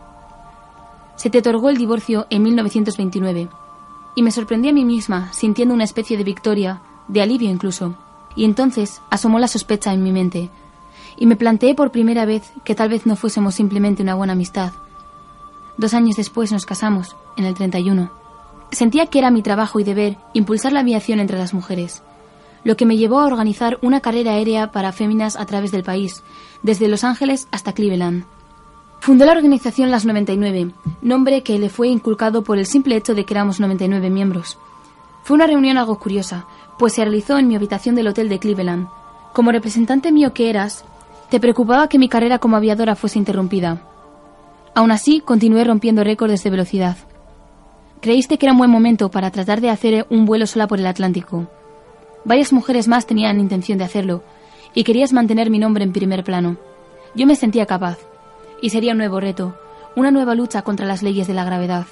Se 1.15 1.29
te 1.29 1.39
otorgó 1.39 1.69
el 1.69 1.77
divorcio 1.77 2.27
en 2.29 2.43
1929 2.43 3.49
y 4.15 4.23
me 4.23 4.31
sorprendí 4.31 4.69
a 4.69 4.73
mí 4.73 4.85
misma 4.85 5.33
sintiendo 5.33 5.73
una 5.73 5.83
especie 5.83 6.17
de 6.17 6.23
victoria, 6.23 6.81
de 7.07 7.21
alivio 7.21 7.49
incluso. 7.49 7.95
Y 8.35 8.45
entonces 8.45 9.01
asomó 9.09 9.39
la 9.39 9.47
sospecha 9.47 9.93
en 9.93 10.03
mi 10.03 10.11
mente 10.11 10.49
y 11.17 11.25
me 11.25 11.35
planteé 11.35 11.75
por 11.75 11.91
primera 11.91 12.25
vez 12.25 12.51
que 12.63 12.75
tal 12.75 12.89
vez 12.89 13.05
no 13.05 13.15
fuésemos 13.15 13.55
simplemente 13.55 14.03
una 14.03 14.15
buena 14.15 14.33
amistad. 14.33 14.71
Dos 15.77 15.93
años 15.93 16.15
después 16.15 16.51
nos 16.51 16.65
casamos, 16.65 17.15
en 17.37 17.45
el 17.45 17.53
31. 17.53 18.11
Sentía 18.71 19.07
que 19.07 19.19
era 19.19 19.31
mi 19.31 19.41
trabajo 19.41 19.79
y 19.79 19.83
deber 19.83 20.17
impulsar 20.33 20.71
la 20.71 20.81
aviación 20.81 21.19
entre 21.19 21.37
las 21.37 21.53
mujeres, 21.53 22.03
lo 22.63 22.77
que 22.77 22.85
me 22.85 22.97
llevó 22.97 23.19
a 23.19 23.25
organizar 23.25 23.79
una 23.81 23.99
carrera 23.99 24.33
aérea 24.33 24.71
para 24.71 24.91
féminas 24.91 25.35
a 25.35 25.45
través 25.45 25.71
del 25.71 25.83
país, 25.83 26.23
desde 26.63 26.87
Los 26.87 27.03
Ángeles 27.03 27.47
hasta 27.51 27.73
Cleveland. 27.73 28.25
Fundó 28.99 29.25
la 29.25 29.31
organización 29.31 29.91
Las 29.91 30.05
99, 30.05 30.71
nombre 31.01 31.41
que 31.41 31.57
le 31.57 31.69
fue 31.69 31.87
inculcado 31.87 32.43
por 32.43 32.57
el 32.57 32.65
simple 32.65 32.95
hecho 32.95 33.15
de 33.15 33.23
que 33.23 33.33
éramos 33.33 33.59
99 33.59 34.09
miembros. 34.09 34.57
Fue 35.23 35.35
una 35.35 35.47
reunión 35.47 35.77
algo 35.77 35.99
curiosa, 35.99 36.45
pues 36.77 36.93
se 36.93 37.03
realizó 37.03 37.37
en 37.37 37.47
mi 37.47 37.55
habitación 37.55 37.95
del 37.95 38.07
hotel 38.07 38.29
de 38.29 38.39
Cleveland. 38.39 38.87
Como 39.33 39.51
representante 39.51 40.11
mío 40.11 40.33
que 40.33 40.49
eras, 40.49 40.83
te 41.29 41.39
preocupaba 41.39 41.87
que 41.87 41.97
mi 41.97 42.09
carrera 42.09 42.39
como 42.39 42.57
aviadora 42.57 42.95
fuese 42.95 43.19
interrumpida. 43.19 43.81
Aún 44.75 44.91
así, 44.91 45.21
continué 45.21 45.63
rompiendo 45.63 46.03
récords 46.03 46.43
de 46.43 46.49
velocidad. 46.49 46.97
Creíste 48.01 48.37
que 48.37 48.45
era 48.45 48.53
un 48.53 48.59
buen 48.59 48.71
momento 48.71 49.09
para 49.09 49.31
tratar 49.31 49.61
de 49.61 49.69
hacer 49.69 50.07
un 50.09 50.25
vuelo 50.25 50.45
sola 50.45 50.67
por 50.67 50.79
el 50.79 50.87
Atlántico. 50.87 51.47
Varias 52.25 52.51
mujeres 52.51 52.87
más 52.87 53.05
tenían 53.05 53.39
intención 53.39 53.77
de 53.77 53.85
hacerlo, 53.85 54.23
y 54.73 54.83
querías 54.83 55.13
mantener 55.13 55.49
mi 55.49 55.59
nombre 55.59 55.83
en 55.83 55.93
primer 55.93 56.23
plano. 56.23 56.57
Yo 57.15 57.25
me 57.25 57.35
sentía 57.35 57.65
capaz. 57.65 57.97
Y 58.61 58.69
sería 58.69 58.91
un 58.91 58.97
nuevo 58.97 59.19
reto, 59.19 59.55
una 59.95 60.11
nueva 60.11 60.35
lucha 60.35 60.61
contra 60.61 60.85
las 60.85 61.03
leyes 61.03 61.27
de 61.27 61.33
la 61.33 61.45
gravedad. 61.45 61.85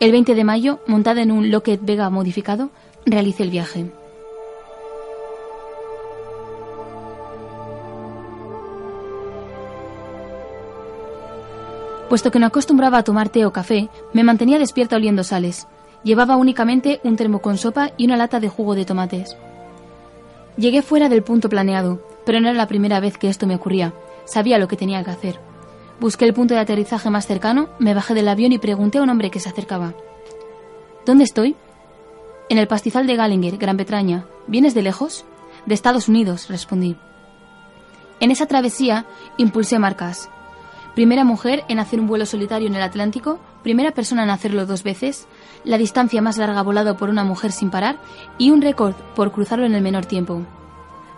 El 0.00 0.12
20 0.12 0.34
de 0.34 0.44
mayo, 0.44 0.78
montada 0.86 1.22
en 1.22 1.32
un 1.32 1.50
Lockheed 1.50 1.80
Vega 1.82 2.08
modificado, 2.10 2.70
realicé 3.04 3.42
el 3.42 3.50
viaje. 3.50 3.90
Puesto 12.08 12.30
que 12.30 12.38
no 12.38 12.46
acostumbraba 12.46 12.98
a 12.98 13.02
tomar 13.02 13.28
té 13.28 13.44
o 13.44 13.52
café, 13.52 13.88
me 14.14 14.24
mantenía 14.24 14.58
despierta 14.58 14.96
oliendo 14.96 15.24
sales. 15.24 15.66
Llevaba 16.04 16.36
únicamente 16.36 17.00
un 17.04 17.16
termo 17.16 17.40
con 17.40 17.58
sopa 17.58 17.90
y 17.98 18.06
una 18.06 18.16
lata 18.16 18.40
de 18.40 18.48
jugo 18.48 18.74
de 18.74 18.86
tomates. 18.86 19.36
Llegué 20.56 20.80
fuera 20.80 21.08
del 21.08 21.22
punto 21.22 21.48
planeado, 21.48 22.00
pero 22.24 22.40
no 22.40 22.48
era 22.48 22.56
la 22.56 22.66
primera 22.66 23.00
vez 23.00 23.18
que 23.18 23.28
esto 23.28 23.46
me 23.46 23.56
ocurría. 23.56 23.92
Sabía 24.24 24.58
lo 24.58 24.68
que 24.68 24.76
tenía 24.76 25.04
que 25.04 25.10
hacer. 25.10 25.47
Busqué 26.00 26.24
el 26.24 26.34
punto 26.34 26.54
de 26.54 26.60
aterrizaje 26.60 27.10
más 27.10 27.26
cercano, 27.26 27.68
me 27.80 27.92
bajé 27.92 28.14
del 28.14 28.28
avión 28.28 28.52
y 28.52 28.58
pregunté 28.58 28.98
a 28.98 29.02
un 29.02 29.10
hombre 29.10 29.30
que 29.30 29.40
se 29.40 29.48
acercaba. 29.48 29.94
¿Dónde 31.04 31.24
estoy? 31.24 31.56
En 32.48 32.58
el 32.58 32.68
pastizal 32.68 33.06
de 33.06 33.16
Gallinger, 33.16 33.58
Gran 33.58 33.76
Bretaña. 33.76 34.26
¿Vienes 34.46 34.74
de 34.74 34.82
lejos? 34.82 35.24
De 35.66 35.74
Estados 35.74 36.08
Unidos, 36.08 36.48
respondí. 36.48 36.96
En 38.20 38.30
esa 38.30 38.46
travesía 38.46 39.06
impulsé 39.38 39.78
marcas. 39.78 40.30
Primera 40.94 41.24
mujer 41.24 41.64
en 41.68 41.78
hacer 41.78 42.00
un 42.00 42.06
vuelo 42.06 42.26
solitario 42.26 42.68
en 42.68 42.74
el 42.74 42.82
Atlántico, 42.82 43.38
primera 43.62 43.90
persona 43.90 44.22
en 44.22 44.30
hacerlo 44.30 44.66
dos 44.66 44.82
veces, 44.82 45.26
la 45.64 45.78
distancia 45.78 46.22
más 46.22 46.38
larga 46.38 46.62
volado 46.62 46.96
por 46.96 47.08
una 47.08 47.24
mujer 47.24 47.52
sin 47.52 47.70
parar 47.70 47.98
y 48.38 48.50
un 48.50 48.62
récord 48.62 48.94
por 49.14 49.32
cruzarlo 49.32 49.66
en 49.66 49.74
el 49.74 49.82
menor 49.82 50.06
tiempo. 50.06 50.42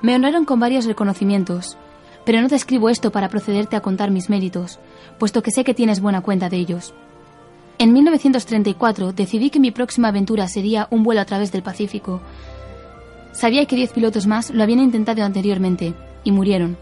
Me 0.02 0.14
honraron 0.14 0.44
con 0.44 0.60
varios 0.60 0.86
reconocimientos, 0.86 1.78
Pero 2.30 2.42
no 2.42 2.48
te 2.48 2.54
escribo 2.54 2.88
esto 2.88 3.10
para 3.10 3.28
procederte 3.28 3.74
a 3.74 3.80
contar 3.80 4.12
mis 4.12 4.30
méritos, 4.30 4.78
puesto 5.18 5.42
que 5.42 5.50
sé 5.50 5.64
que 5.64 5.74
tienes 5.74 5.98
buena 5.98 6.20
cuenta 6.20 6.48
de 6.48 6.58
ellos. 6.58 6.94
En 7.78 7.92
1934 7.92 9.12
decidí 9.12 9.50
que 9.50 9.58
mi 9.58 9.72
próxima 9.72 10.06
aventura 10.06 10.46
sería 10.46 10.86
un 10.92 11.02
vuelo 11.02 11.22
a 11.22 11.24
través 11.24 11.50
del 11.50 11.64
Pacífico. 11.64 12.20
Sabía 13.32 13.66
que 13.66 13.74
diez 13.74 13.92
pilotos 13.92 14.28
más 14.28 14.50
lo 14.50 14.62
habían 14.62 14.78
intentado 14.78 15.24
anteriormente 15.24 15.92
y 16.22 16.30
murieron. 16.30 16.76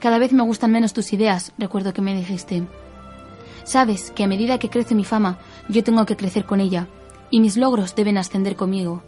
Cada 0.00 0.18
vez 0.18 0.32
me 0.32 0.42
gustan 0.42 0.72
menos 0.72 0.92
tus 0.92 1.12
ideas, 1.12 1.52
recuerdo 1.56 1.92
que 1.92 2.02
me 2.02 2.16
dijiste. 2.16 2.64
Sabes 3.62 4.10
que 4.10 4.24
a 4.24 4.26
medida 4.26 4.58
que 4.58 4.70
crece 4.70 4.96
mi 4.96 5.04
fama, 5.04 5.38
yo 5.68 5.84
tengo 5.84 6.04
que 6.04 6.16
crecer 6.16 6.46
con 6.46 6.58
ella, 6.58 6.88
y 7.30 7.38
mis 7.38 7.56
logros 7.56 7.94
deben 7.94 8.18
ascender 8.18 8.56
conmigo. 8.56 9.04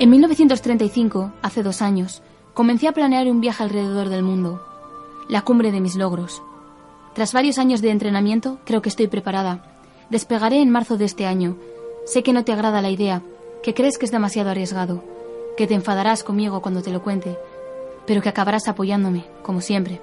En 0.00 0.08
1935, 0.08 1.30
hace 1.42 1.62
dos 1.62 1.82
años, 1.82 2.22
comencé 2.54 2.88
a 2.88 2.92
planear 2.92 3.26
un 3.26 3.42
viaje 3.42 3.62
alrededor 3.62 4.08
del 4.08 4.22
mundo, 4.22 4.62
la 5.28 5.42
cumbre 5.42 5.72
de 5.72 5.80
mis 5.82 5.94
logros. 5.94 6.40
Tras 7.12 7.34
varios 7.34 7.58
años 7.58 7.82
de 7.82 7.90
entrenamiento, 7.90 8.60
creo 8.64 8.80
que 8.80 8.88
estoy 8.88 9.08
preparada. 9.08 9.62
Despegaré 10.08 10.62
en 10.62 10.70
marzo 10.70 10.96
de 10.96 11.04
este 11.04 11.26
año. 11.26 11.58
Sé 12.06 12.22
que 12.22 12.32
no 12.32 12.44
te 12.44 12.52
agrada 12.52 12.80
la 12.80 12.88
idea, 12.88 13.20
que 13.62 13.74
crees 13.74 13.98
que 13.98 14.06
es 14.06 14.10
demasiado 14.10 14.48
arriesgado, 14.48 15.04
que 15.58 15.66
te 15.66 15.74
enfadarás 15.74 16.24
conmigo 16.24 16.62
cuando 16.62 16.80
te 16.80 16.92
lo 16.92 17.02
cuente, 17.02 17.36
pero 18.06 18.22
que 18.22 18.30
acabarás 18.30 18.68
apoyándome, 18.68 19.26
como 19.42 19.60
siempre. 19.60 20.00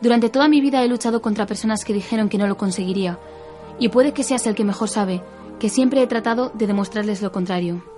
Durante 0.00 0.28
toda 0.28 0.46
mi 0.46 0.60
vida 0.60 0.84
he 0.84 0.88
luchado 0.88 1.20
contra 1.22 1.46
personas 1.46 1.84
que 1.84 1.92
dijeron 1.92 2.28
que 2.28 2.38
no 2.38 2.46
lo 2.46 2.56
conseguiría, 2.56 3.18
y 3.80 3.88
puede 3.88 4.12
que 4.12 4.22
seas 4.22 4.46
el 4.46 4.54
que 4.54 4.62
mejor 4.62 4.88
sabe, 4.88 5.22
que 5.58 5.70
siempre 5.70 6.04
he 6.04 6.06
tratado 6.06 6.52
de 6.54 6.68
demostrarles 6.68 7.20
lo 7.20 7.32
contrario. 7.32 7.95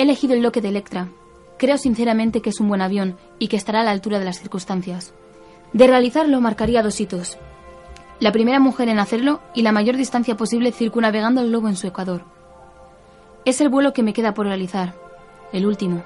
He 0.00 0.04
elegido 0.04 0.32
el 0.32 0.40
Loque 0.40 0.62
de 0.62 0.70
Electra. 0.70 1.08
Creo 1.58 1.76
sinceramente 1.76 2.40
que 2.40 2.48
es 2.48 2.58
un 2.58 2.68
buen 2.68 2.80
avión 2.80 3.18
y 3.38 3.48
que 3.48 3.58
estará 3.58 3.82
a 3.82 3.84
la 3.84 3.90
altura 3.90 4.18
de 4.18 4.24
las 4.24 4.40
circunstancias. 4.40 5.12
De 5.74 5.86
realizarlo 5.86 6.40
marcaría 6.40 6.82
dos 6.82 6.98
hitos. 7.02 7.36
La 8.18 8.32
primera 8.32 8.60
mujer 8.60 8.88
en 8.88 8.98
hacerlo 8.98 9.42
y 9.54 9.60
la 9.60 9.72
mayor 9.72 9.98
distancia 9.98 10.38
posible 10.38 10.72
circunavegando 10.72 11.42
el 11.42 11.48
globo 11.48 11.68
en 11.68 11.76
su 11.76 11.86
ecuador. 11.86 12.24
Es 13.44 13.60
el 13.60 13.68
vuelo 13.68 13.92
que 13.92 14.02
me 14.02 14.14
queda 14.14 14.32
por 14.32 14.46
realizar, 14.46 14.94
el 15.52 15.66
último. 15.66 16.02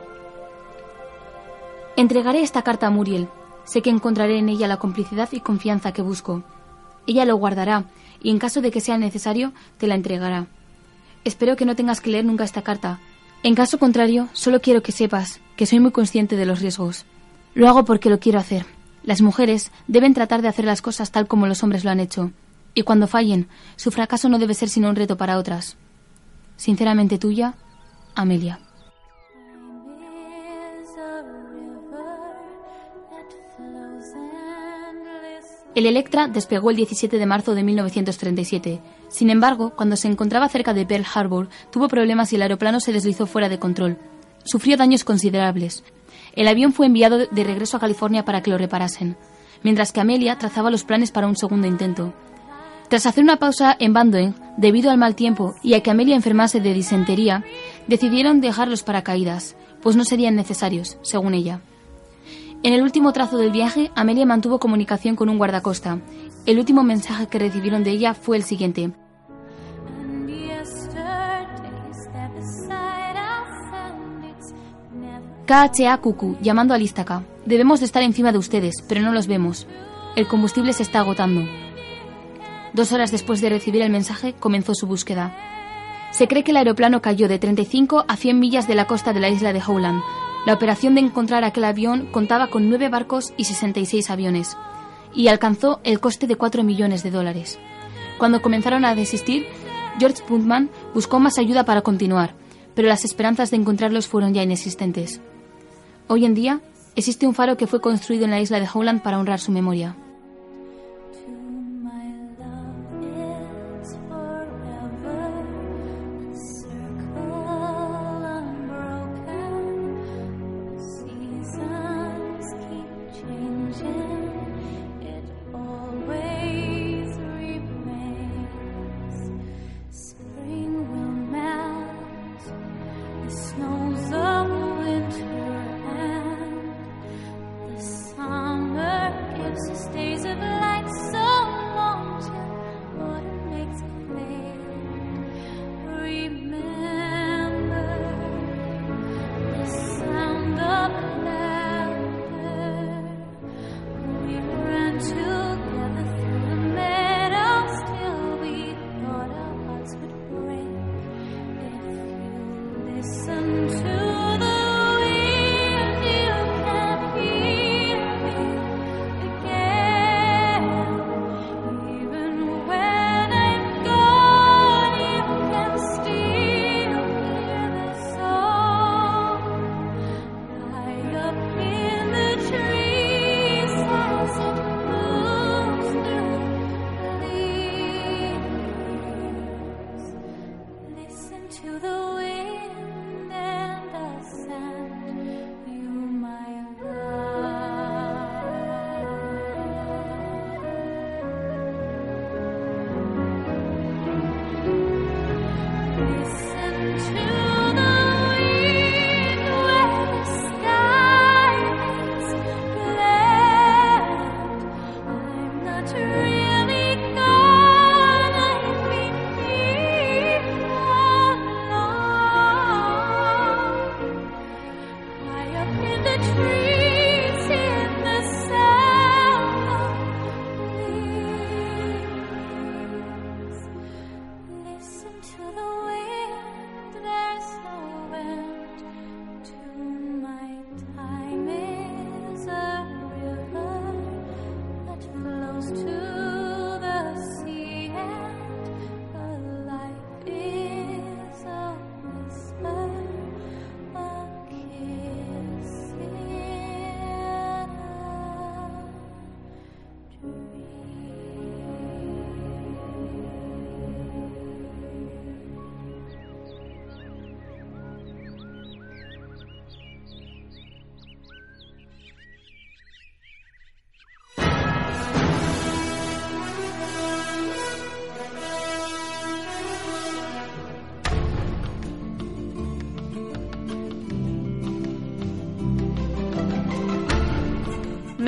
Entregaré 1.94 2.42
esta 2.42 2.62
carta 2.62 2.88
a 2.88 2.90
Muriel. 2.90 3.28
Sé 3.62 3.80
que 3.80 3.90
encontraré 3.90 4.40
en 4.40 4.48
ella 4.48 4.66
la 4.66 4.78
complicidad 4.78 5.28
y 5.30 5.38
confianza 5.38 5.92
que 5.92 6.02
busco. 6.02 6.42
Ella 7.06 7.24
lo 7.26 7.36
guardará 7.36 7.84
y 8.20 8.30
en 8.30 8.40
caso 8.40 8.60
de 8.60 8.72
que 8.72 8.80
sea 8.80 8.98
necesario, 8.98 9.52
te 9.78 9.86
la 9.86 9.94
entregará. 9.94 10.48
Espero 11.22 11.54
que 11.54 11.64
no 11.64 11.76
tengas 11.76 12.00
que 12.00 12.10
leer 12.10 12.24
nunca 12.24 12.42
esta 12.42 12.62
carta. 12.62 12.98
En 13.44 13.54
caso 13.54 13.78
contrario, 13.78 14.30
solo 14.32 14.62
quiero 14.62 14.82
que 14.82 14.90
sepas 14.90 15.38
que 15.54 15.66
soy 15.66 15.78
muy 15.78 15.90
consciente 15.90 16.34
de 16.34 16.46
los 16.46 16.60
riesgos. 16.60 17.04
Lo 17.52 17.68
hago 17.68 17.84
porque 17.84 18.08
lo 18.08 18.18
quiero 18.18 18.38
hacer. 18.38 18.64
Las 19.02 19.20
mujeres 19.20 19.70
deben 19.86 20.14
tratar 20.14 20.40
de 20.40 20.48
hacer 20.48 20.64
las 20.64 20.80
cosas 20.80 21.12
tal 21.12 21.26
como 21.26 21.46
los 21.46 21.62
hombres 21.62 21.84
lo 21.84 21.90
han 21.90 22.00
hecho. 22.00 22.32
Y 22.72 22.84
cuando 22.84 23.06
fallen, 23.06 23.48
su 23.76 23.90
fracaso 23.90 24.30
no 24.30 24.38
debe 24.38 24.54
ser 24.54 24.70
sino 24.70 24.88
un 24.88 24.96
reto 24.96 25.18
para 25.18 25.36
otras. 25.36 25.76
Sinceramente 26.56 27.18
tuya, 27.18 27.52
Amelia. 28.14 28.60
El 35.74 35.86
Electra 35.86 36.28
despegó 36.28 36.70
el 36.70 36.76
17 36.76 37.18
de 37.18 37.26
marzo 37.26 37.56
de 37.56 37.64
1937. 37.64 38.80
Sin 39.08 39.28
embargo, 39.28 39.70
cuando 39.74 39.96
se 39.96 40.06
encontraba 40.06 40.48
cerca 40.48 40.72
de 40.72 40.86
Pearl 40.86 41.04
Harbor, 41.12 41.48
tuvo 41.72 41.88
problemas 41.88 42.32
y 42.32 42.36
el 42.36 42.42
aeroplano 42.42 42.78
se 42.78 42.92
deslizó 42.92 43.26
fuera 43.26 43.48
de 43.48 43.58
control. 43.58 43.98
Sufrió 44.44 44.76
daños 44.76 45.02
considerables. 45.02 45.82
El 46.36 46.46
avión 46.46 46.72
fue 46.72 46.86
enviado 46.86 47.26
de 47.26 47.44
regreso 47.44 47.76
a 47.76 47.80
California 47.80 48.24
para 48.24 48.40
que 48.40 48.50
lo 48.50 48.58
reparasen, 48.58 49.16
mientras 49.64 49.90
que 49.90 50.00
Amelia 50.00 50.38
trazaba 50.38 50.70
los 50.70 50.84
planes 50.84 51.10
para 51.10 51.26
un 51.26 51.36
segundo 51.36 51.66
intento. 51.66 52.14
Tras 52.88 53.06
hacer 53.06 53.24
una 53.24 53.38
pausa 53.38 53.76
en 53.80 53.92
Bandoen, 53.92 54.36
debido 54.56 54.92
al 54.92 54.98
mal 54.98 55.16
tiempo 55.16 55.54
y 55.60 55.74
a 55.74 55.82
que 55.82 55.90
Amelia 55.90 56.14
enfermase 56.14 56.60
de 56.60 56.72
disentería, 56.72 57.44
decidieron 57.88 58.40
dejar 58.40 58.68
los 58.68 58.84
paracaídas, 58.84 59.56
pues 59.82 59.96
no 59.96 60.04
serían 60.04 60.36
necesarios, 60.36 60.98
según 61.02 61.34
ella. 61.34 61.62
En 62.64 62.72
el 62.72 62.80
último 62.80 63.12
trazo 63.12 63.36
del 63.36 63.50
viaje, 63.50 63.90
Amelia 63.94 64.24
mantuvo 64.24 64.58
comunicación 64.58 65.16
con 65.16 65.28
un 65.28 65.36
guardacosta. 65.36 65.98
El 66.46 66.58
último 66.58 66.82
mensaje 66.82 67.26
que 67.26 67.38
recibieron 67.38 67.84
de 67.84 67.90
ella 67.90 68.14
fue 68.14 68.38
el 68.38 68.42
siguiente. 68.42 68.90
KHA 75.44 75.98
Cucu, 75.98 76.38
llamando 76.40 76.72
a 76.72 76.78
Lístaca. 76.78 77.22
Debemos 77.44 77.80
de 77.80 77.86
estar 77.86 78.02
encima 78.02 78.32
de 78.32 78.38
ustedes, 78.38 78.76
pero 78.88 79.02
no 79.02 79.12
los 79.12 79.26
vemos. 79.26 79.66
El 80.16 80.26
combustible 80.26 80.72
se 80.72 80.84
está 80.84 81.00
agotando. 81.00 81.42
Dos 82.72 82.92
horas 82.92 83.10
después 83.10 83.42
de 83.42 83.50
recibir 83.50 83.82
el 83.82 83.92
mensaje, 83.92 84.32
comenzó 84.40 84.74
su 84.74 84.86
búsqueda. 84.86 85.36
Se 86.12 86.28
cree 86.28 86.44
que 86.44 86.52
el 86.52 86.56
aeroplano 86.56 87.02
cayó 87.02 87.28
de 87.28 87.38
35 87.38 88.06
a 88.08 88.16
100 88.16 88.38
millas 88.40 88.66
de 88.66 88.74
la 88.74 88.86
costa 88.86 89.12
de 89.12 89.20
la 89.20 89.28
isla 89.28 89.52
de 89.52 89.60
Howland. 89.60 90.00
La 90.46 90.52
operación 90.52 90.94
de 90.94 91.00
encontrar 91.00 91.42
aquel 91.42 91.64
avión 91.64 92.06
contaba 92.10 92.48
con 92.48 92.68
nueve 92.68 92.88
barcos 92.88 93.32
y 93.36 93.44
66 93.44 94.10
aviones, 94.10 94.56
y 95.14 95.28
alcanzó 95.28 95.80
el 95.84 96.00
coste 96.00 96.26
de 96.26 96.36
4 96.36 96.62
millones 96.64 97.02
de 97.02 97.10
dólares. 97.10 97.58
Cuando 98.18 98.42
comenzaron 98.42 98.84
a 98.84 98.94
desistir, 98.94 99.46
George 99.98 100.22
Puntman 100.26 100.70
buscó 100.92 101.18
más 101.20 101.38
ayuda 101.38 101.64
para 101.64 101.82
continuar, 101.82 102.34
pero 102.74 102.88
las 102.88 103.04
esperanzas 103.04 103.50
de 103.50 103.56
encontrarlos 103.56 104.06
fueron 104.06 104.34
ya 104.34 104.42
inexistentes. 104.42 105.20
Hoy 106.08 106.26
en 106.26 106.34
día, 106.34 106.60
existe 106.96 107.26
un 107.26 107.34
faro 107.34 107.56
que 107.56 107.66
fue 107.66 107.80
construido 107.80 108.24
en 108.24 108.30
la 108.30 108.40
isla 108.40 108.60
de 108.60 108.68
Howland 108.72 109.02
para 109.02 109.18
honrar 109.18 109.40
su 109.40 109.52
memoria. 109.52 109.96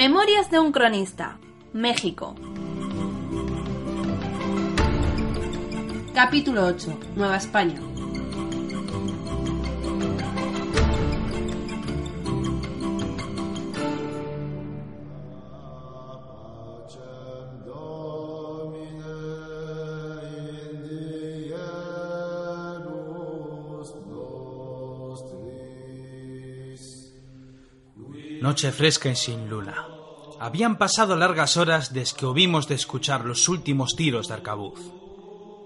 Memorias 0.08 0.52
de 0.52 0.60
un 0.60 0.70
cronista. 0.70 1.36
México. 1.72 2.36
Capítulo 6.14 6.64
8. 6.64 6.96
Nueva 7.16 7.38
España. 7.38 7.80
Noche 28.40 28.70
fresca 28.70 29.08
y 29.08 29.16
sin 29.16 29.48
luna. 29.48 29.95
Habían 30.46 30.78
pasado 30.78 31.16
largas 31.16 31.56
horas 31.56 31.92
desde 31.92 32.18
que 32.18 32.24
hubimos 32.24 32.68
de 32.68 32.76
escuchar 32.76 33.24
los 33.24 33.48
últimos 33.48 33.96
tiros 33.96 34.28
de 34.28 34.34
arcabuz. 34.34 34.78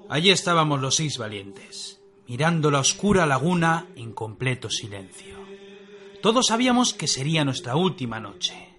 Allí 0.09 0.31
estábamos 0.31 0.81
los 0.81 0.97
seis 0.97 1.19
valientes, 1.19 2.01
mirando 2.27 2.71
la 2.71 2.79
oscura 2.79 3.27
laguna 3.27 3.89
en 3.95 4.15
completo 4.15 4.71
silencio. 4.71 5.37
Todos 6.23 6.47
sabíamos 6.47 6.95
que 6.95 7.09
sería 7.09 7.45
nuestra 7.45 7.77
última 7.77 8.21
noche. 8.21 8.71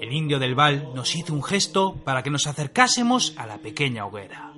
El 0.00 0.12
indio 0.12 0.38
del 0.38 0.54
Val 0.54 0.94
nos 0.94 1.16
hizo 1.16 1.34
un 1.34 1.42
gesto 1.42 1.96
para 2.04 2.22
que 2.22 2.30
nos 2.30 2.46
acercásemos 2.46 3.34
a 3.36 3.44
la 3.44 3.58
pequeña 3.58 4.06
hoguera. 4.06 4.52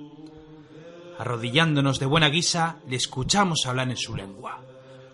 Arrodillándonos 1.17 1.97
de 1.97 2.05
buena 2.05 2.29
guisa, 2.29 2.77
le 2.87 2.97
escuchamos 2.97 3.65
hablar 3.65 3.89
en 3.89 3.97
su 3.97 4.15
lengua. 4.15 4.61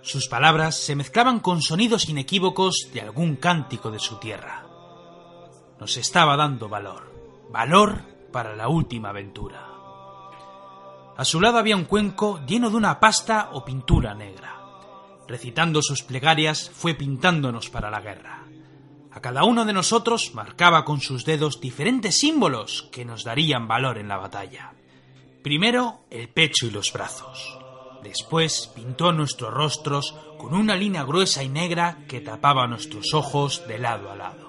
Sus 0.01 0.27
palabras 0.27 0.77
se 0.77 0.97
mezclaban 0.97 1.39
con 1.39 1.61
sonidos 1.61 2.09
inequívocos 2.09 2.89
de 2.93 2.99
algún 2.99 3.37
cántico 3.37 3.91
de 3.91 3.99
su 3.99 4.17
tierra. 4.17 4.68
Nos 5.79 5.95
estaba 5.97 6.35
dando 6.35 6.67
valor, 6.67 7.47
valor 7.51 8.01
para 8.31 8.55
la 8.55 8.67
última 8.67 9.09
aventura. 9.09 9.65
A 11.15 11.25
su 11.25 11.39
lado 11.39 11.57
había 11.57 11.75
un 11.75 11.85
cuenco 11.85 12.41
lleno 12.45 12.69
de 12.69 12.75
una 12.77 12.99
pasta 12.99 13.49
o 13.53 13.63
pintura 13.63 14.13
negra. 14.13 14.57
Recitando 15.27 15.81
sus 15.81 16.01
plegarias 16.01 16.69
fue 16.69 16.95
pintándonos 16.95 17.69
para 17.69 17.89
la 17.89 18.01
guerra. 18.01 18.45
A 19.11 19.21
cada 19.21 19.43
uno 19.43 19.65
de 19.65 19.73
nosotros 19.73 20.33
marcaba 20.33 20.85
con 20.85 21.01
sus 21.01 21.25
dedos 21.25 21.59
diferentes 21.61 22.17
símbolos 22.17 22.89
que 22.91 23.05
nos 23.05 23.23
darían 23.23 23.67
valor 23.67 23.97
en 23.97 24.07
la 24.07 24.17
batalla. 24.17 24.73
Primero 25.43 26.01
el 26.09 26.29
pecho 26.29 26.67
y 26.67 26.71
los 26.71 26.91
brazos. 26.91 27.57
Después 28.03 28.71
pintó 28.75 29.11
nuestros 29.11 29.53
rostros 29.53 30.15
con 30.37 30.53
una 30.53 30.75
línea 30.75 31.03
gruesa 31.03 31.43
y 31.43 31.49
negra 31.49 31.99
que 32.07 32.21
tapaba 32.21 32.67
nuestros 32.67 33.13
ojos 33.13 33.67
de 33.67 33.77
lado 33.77 34.11
a 34.11 34.15
lado. 34.15 34.48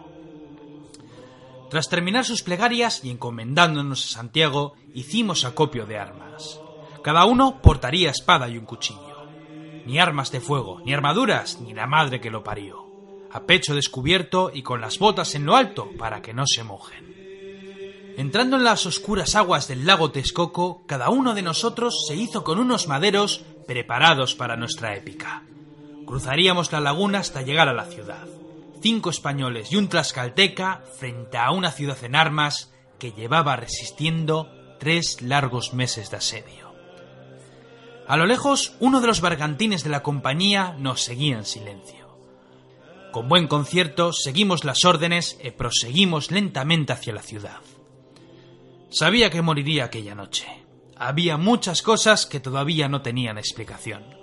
Tras 1.70 1.88
terminar 1.88 2.24
sus 2.24 2.42
plegarias 2.42 3.04
y 3.04 3.11
encomendándonos 3.11 4.04
a 4.04 4.09
Santiago, 4.09 4.74
hicimos 4.92 5.44
acopio 5.44 5.87
de 5.87 5.98
armas. 5.98 6.61
Cada 7.04 7.24
uno 7.26 7.62
portaría 7.62 8.11
espada 8.11 8.48
y 8.48 8.59
un 8.59 8.66
cuchillo. 8.66 9.28
Ni 9.87 10.00
armas 10.00 10.33
de 10.33 10.40
fuego, 10.40 10.80
ni 10.85 10.92
armaduras, 10.92 11.61
ni 11.61 11.72
la 11.72 11.87
madre 11.87 12.20
que 12.20 12.30
lo 12.30 12.42
parió. 12.42 12.87
A 13.33 13.44
pecho 13.44 13.76
descubierto 13.76 14.50
y 14.52 14.64
con 14.64 14.80
las 14.80 14.98
botas 14.98 15.37
en 15.37 15.46
lo 15.46 15.54
alto 15.54 15.88
para 15.96 16.20
que 16.20 16.35
no 16.35 16.42
se 16.44 16.64
mojen. 16.64 18.14
Entrando 18.16 18.56
en 18.56 18.64
las 18.64 18.85
oscuras 18.85 19.37
aguas 19.37 19.68
del 19.68 19.87
lago 19.87 20.11
Texcoco, 20.11 20.83
cada 20.87 21.09
uno 21.09 21.35
de 21.35 21.42
nosotros 21.42 22.04
se 22.09 22.16
hizo 22.16 22.42
con 22.42 22.59
unos 22.59 22.88
maderos 22.88 23.44
preparados 23.68 24.35
para 24.35 24.56
nuestra 24.56 24.96
épica. 24.96 25.44
Cruzaríamos 26.04 26.72
la 26.72 26.80
laguna 26.80 27.20
hasta 27.20 27.42
llegar 27.42 27.68
a 27.68 27.74
la 27.74 27.85
ciudad. 27.85 28.26
Cinco 28.80 29.10
españoles 29.10 29.72
y 29.72 29.76
un 29.76 29.88
tlaxcalteca 29.88 30.82
frente 30.98 31.36
a 31.36 31.50
una 31.50 31.70
ciudad 31.70 32.02
en 32.02 32.16
armas 32.16 32.72
que 32.98 33.12
llevaba 33.12 33.56
resistiendo 33.56 34.50
tres 34.78 35.20
largos 35.20 35.74
meses 35.74 36.10
de 36.10 36.16
asedio. 36.16 36.74
A 38.08 38.16
lo 38.16 38.26
lejos, 38.26 38.74
uno 38.80 39.00
de 39.00 39.06
los 39.06 39.20
bergantines 39.20 39.84
de 39.84 39.90
la 39.90 40.02
compañía 40.02 40.74
nos 40.78 41.02
seguía 41.02 41.36
en 41.36 41.44
silencio. 41.44 42.00
Con 43.12 43.28
buen 43.28 43.48
concierto, 43.48 44.12
seguimos 44.12 44.64
las 44.64 44.84
órdenes 44.84 45.38
y 45.42 45.50
proseguimos 45.50 46.30
lentamente 46.30 46.92
hacia 46.92 47.12
la 47.12 47.22
ciudad. 47.22 47.60
Sabía 48.90 49.30
que 49.30 49.42
moriría 49.42 49.84
aquella 49.84 50.14
noche. 50.14 50.46
Había 50.96 51.36
muchas 51.36 51.82
cosas 51.82 52.26
que 52.26 52.40
todavía 52.40 52.88
no 52.88 53.02
tenían 53.02 53.38
explicación. 53.38 54.19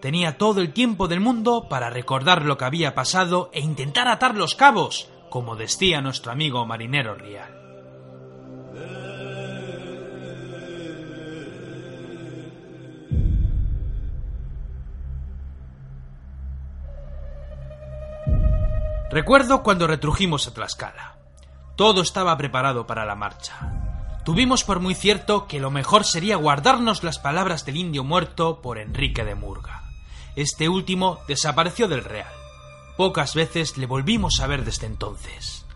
Tenía 0.00 0.38
todo 0.38 0.62
el 0.62 0.72
tiempo 0.72 1.08
del 1.08 1.20
mundo 1.20 1.68
para 1.68 1.90
recordar 1.90 2.44
lo 2.44 2.56
que 2.56 2.64
había 2.64 2.94
pasado 2.94 3.50
e 3.52 3.60
intentar 3.60 4.08
atar 4.08 4.34
los 4.34 4.54
cabos, 4.54 5.10
como 5.28 5.56
decía 5.56 6.00
nuestro 6.00 6.32
amigo 6.32 6.64
marinero 6.64 7.14
Rial. 7.14 7.60
Recuerdo 19.10 19.64
cuando 19.64 19.88
retrujimos 19.88 20.46
a 20.46 20.54
Tlaxcala. 20.54 21.16
Todo 21.76 22.00
estaba 22.00 22.36
preparado 22.36 22.86
para 22.86 23.04
la 23.04 23.16
marcha. 23.16 24.20
Tuvimos 24.24 24.62
por 24.62 24.78
muy 24.78 24.94
cierto 24.94 25.46
que 25.46 25.58
lo 25.58 25.70
mejor 25.70 26.04
sería 26.04 26.36
guardarnos 26.36 27.02
las 27.02 27.18
palabras 27.18 27.64
del 27.66 27.76
indio 27.76 28.04
muerto 28.04 28.62
por 28.62 28.78
Enrique 28.78 29.24
de 29.24 29.34
Murga. 29.34 29.79
Este 30.40 30.70
último 30.70 31.20
desapareció 31.28 31.86
del 31.86 32.02
Real. 32.02 32.32
Pocas 32.96 33.34
veces 33.34 33.76
le 33.76 33.84
volvimos 33.84 34.40
a 34.40 34.46
ver 34.46 34.64
desde 34.64 34.86
entonces. 34.86 35.66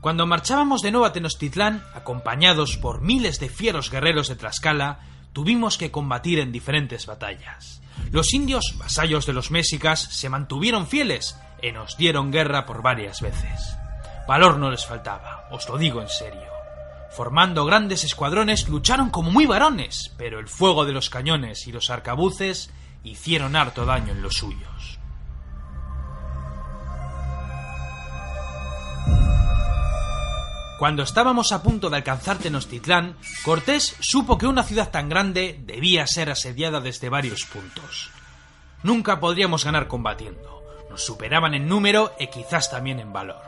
Cuando 0.00 0.28
marchábamos 0.28 0.80
de 0.80 0.92
nuevo 0.92 1.06
a 1.06 1.12
Tenochtitlán, 1.12 1.84
acompañados 1.92 2.76
por 2.76 3.00
miles 3.00 3.40
de 3.40 3.48
fieros 3.48 3.90
guerreros 3.90 4.28
de 4.28 4.36
Tlaxcala, 4.36 5.00
tuvimos 5.32 5.76
que 5.76 5.90
combatir 5.90 6.38
en 6.38 6.52
diferentes 6.52 7.06
batallas. 7.06 7.82
Los 8.12 8.32
indios, 8.32 8.76
vasallos 8.78 9.26
de 9.26 9.32
los 9.32 9.50
mexicas, 9.50 10.02
se 10.02 10.28
mantuvieron 10.28 10.86
fieles 10.86 11.36
y 11.60 11.72
nos 11.72 11.96
dieron 11.96 12.30
guerra 12.30 12.64
por 12.64 12.80
varias 12.80 13.20
veces. 13.20 13.76
Valor 14.28 14.58
no 14.58 14.70
les 14.70 14.86
faltaba, 14.86 15.48
os 15.50 15.68
lo 15.68 15.78
digo 15.78 16.00
en 16.00 16.08
serio. 16.08 16.46
Formando 17.10 17.64
grandes 17.64 18.04
escuadrones, 18.04 18.68
lucharon 18.68 19.10
como 19.10 19.32
muy 19.32 19.46
varones, 19.46 20.14
pero 20.16 20.38
el 20.38 20.46
fuego 20.46 20.84
de 20.84 20.92
los 20.92 21.10
cañones 21.10 21.66
y 21.66 21.72
los 21.72 21.90
arcabuces 21.90 22.70
hicieron 23.08 23.56
harto 23.56 23.84
daño 23.84 24.12
en 24.12 24.22
los 24.22 24.34
suyos. 24.34 24.98
Cuando 30.78 31.02
estábamos 31.02 31.50
a 31.50 31.60
punto 31.60 31.90
de 31.90 31.96
alcanzar 31.96 32.38
Tenochtitlán, 32.38 33.16
Cortés 33.44 33.96
supo 33.98 34.38
que 34.38 34.46
una 34.46 34.62
ciudad 34.62 34.92
tan 34.92 35.08
grande 35.08 35.58
debía 35.64 36.06
ser 36.06 36.30
asediada 36.30 36.80
desde 36.80 37.08
varios 37.08 37.44
puntos. 37.46 38.10
Nunca 38.84 39.18
podríamos 39.18 39.64
ganar 39.64 39.88
combatiendo. 39.88 40.62
Nos 40.88 41.04
superaban 41.04 41.54
en 41.54 41.66
número 41.66 42.12
y 42.20 42.28
quizás 42.28 42.70
también 42.70 43.00
en 43.00 43.12
valor. 43.12 43.42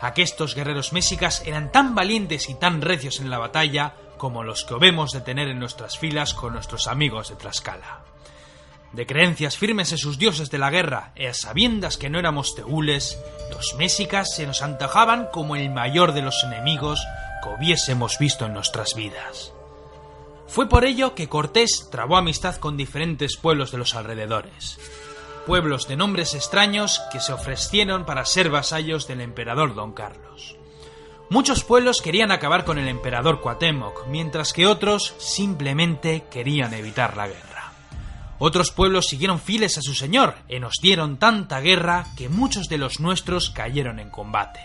Aquestos 0.00 0.56
guerreros 0.56 0.92
mexicas 0.92 1.44
eran 1.46 1.70
tan 1.70 1.94
valientes 1.94 2.48
y 2.48 2.54
tan 2.54 2.82
recios 2.82 3.20
en 3.20 3.30
la 3.30 3.38
batalla 3.38 3.94
como 4.18 4.42
los 4.42 4.64
que 4.64 4.74
vemos 4.74 5.12
de 5.12 5.20
tener 5.20 5.46
en 5.46 5.60
nuestras 5.60 5.96
filas 5.98 6.34
con 6.34 6.52
nuestros 6.52 6.88
amigos 6.88 7.28
de 7.28 7.36
Tlaxcala. 7.36 8.01
De 8.92 9.06
creencias 9.06 9.56
firmes 9.56 9.90
en 9.92 9.98
sus 9.98 10.18
dioses 10.18 10.50
de 10.50 10.58
la 10.58 10.70
guerra 10.70 11.12
y 11.16 11.24
a 11.24 11.32
sabiendas 11.32 11.96
que 11.96 12.10
no 12.10 12.18
éramos 12.18 12.54
teúles, 12.54 13.18
los 13.50 13.74
mexicas 13.76 14.34
se 14.34 14.46
nos 14.46 14.60
antojaban 14.60 15.28
como 15.32 15.56
el 15.56 15.70
mayor 15.70 16.12
de 16.12 16.20
los 16.20 16.44
enemigos 16.44 17.02
que 17.42 17.48
hubiésemos 17.48 18.18
visto 18.18 18.44
en 18.44 18.52
nuestras 18.52 18.94
vidas. 18.94 19.52
Fue 20.46 20.68
por 20.68 20.84
ello 20.84 21.14
que 21.14 21.30
Cortés 21.30 21.88
trabó 21.90 22.18
amistad 22.18 22.56
con 22.56 22.76
diferentes 22.76 23.38
pueblos 23.38 23.72
de 23.72 23.78
los 23.78 23.94
alrededores, 23.94 24.78
pueblos 25.46 25.88
de 25.88 25.96
nombres 25.96 26.34
extraños 26.34 27.00
que 27.10 27.20
se 27.20 27.32
ofrecieron 27.32 28.04
para 28.04 28.26
ser 28.26 28.50
vasallos 28.50 29.08
del 29.08 29.22
emperador 29.22 29.74
don 29.74 29.92
Carlos. 29.92 30.56
Muchos 31.30 31.64
pueblos 31.64 32.02
querían 32.02 32.30
acabar 32.30 32.66
con 32.66 32.76
el 32.76 32.88
emperador 32.88 33.40
Cuauhtémoc, 33.40 34.06
mientras 34.08 34.52
que 34.52 34.66
otros 34.66 35.14
simplemente 35.16 36.24
querían 36.30 36.74
evitar 36.74 37.16
la 37.16 37.28
guerra. 37.28 37.51
Otros 38.44 38.72
pueblos 38.72 39.06
siguieron 39.06 39.38
fieles 39.38 39.78
a 39.78 39.82
su 39.82 39.94
señor 39.94 40.34
y 40.48 40.58
nos 40.58 40.74
dieron 40.82 41.16
tanta 41.16 41.60
guerra 41.60 42.06
que 42.16 42.28
muchos 42.28 42.68
de 42.68 42.76
los 42.76 42.98
nuestros 42.98 43.50
cayeron 43.50 44.00
en 44.00 44.10
combate. 44.10 44.58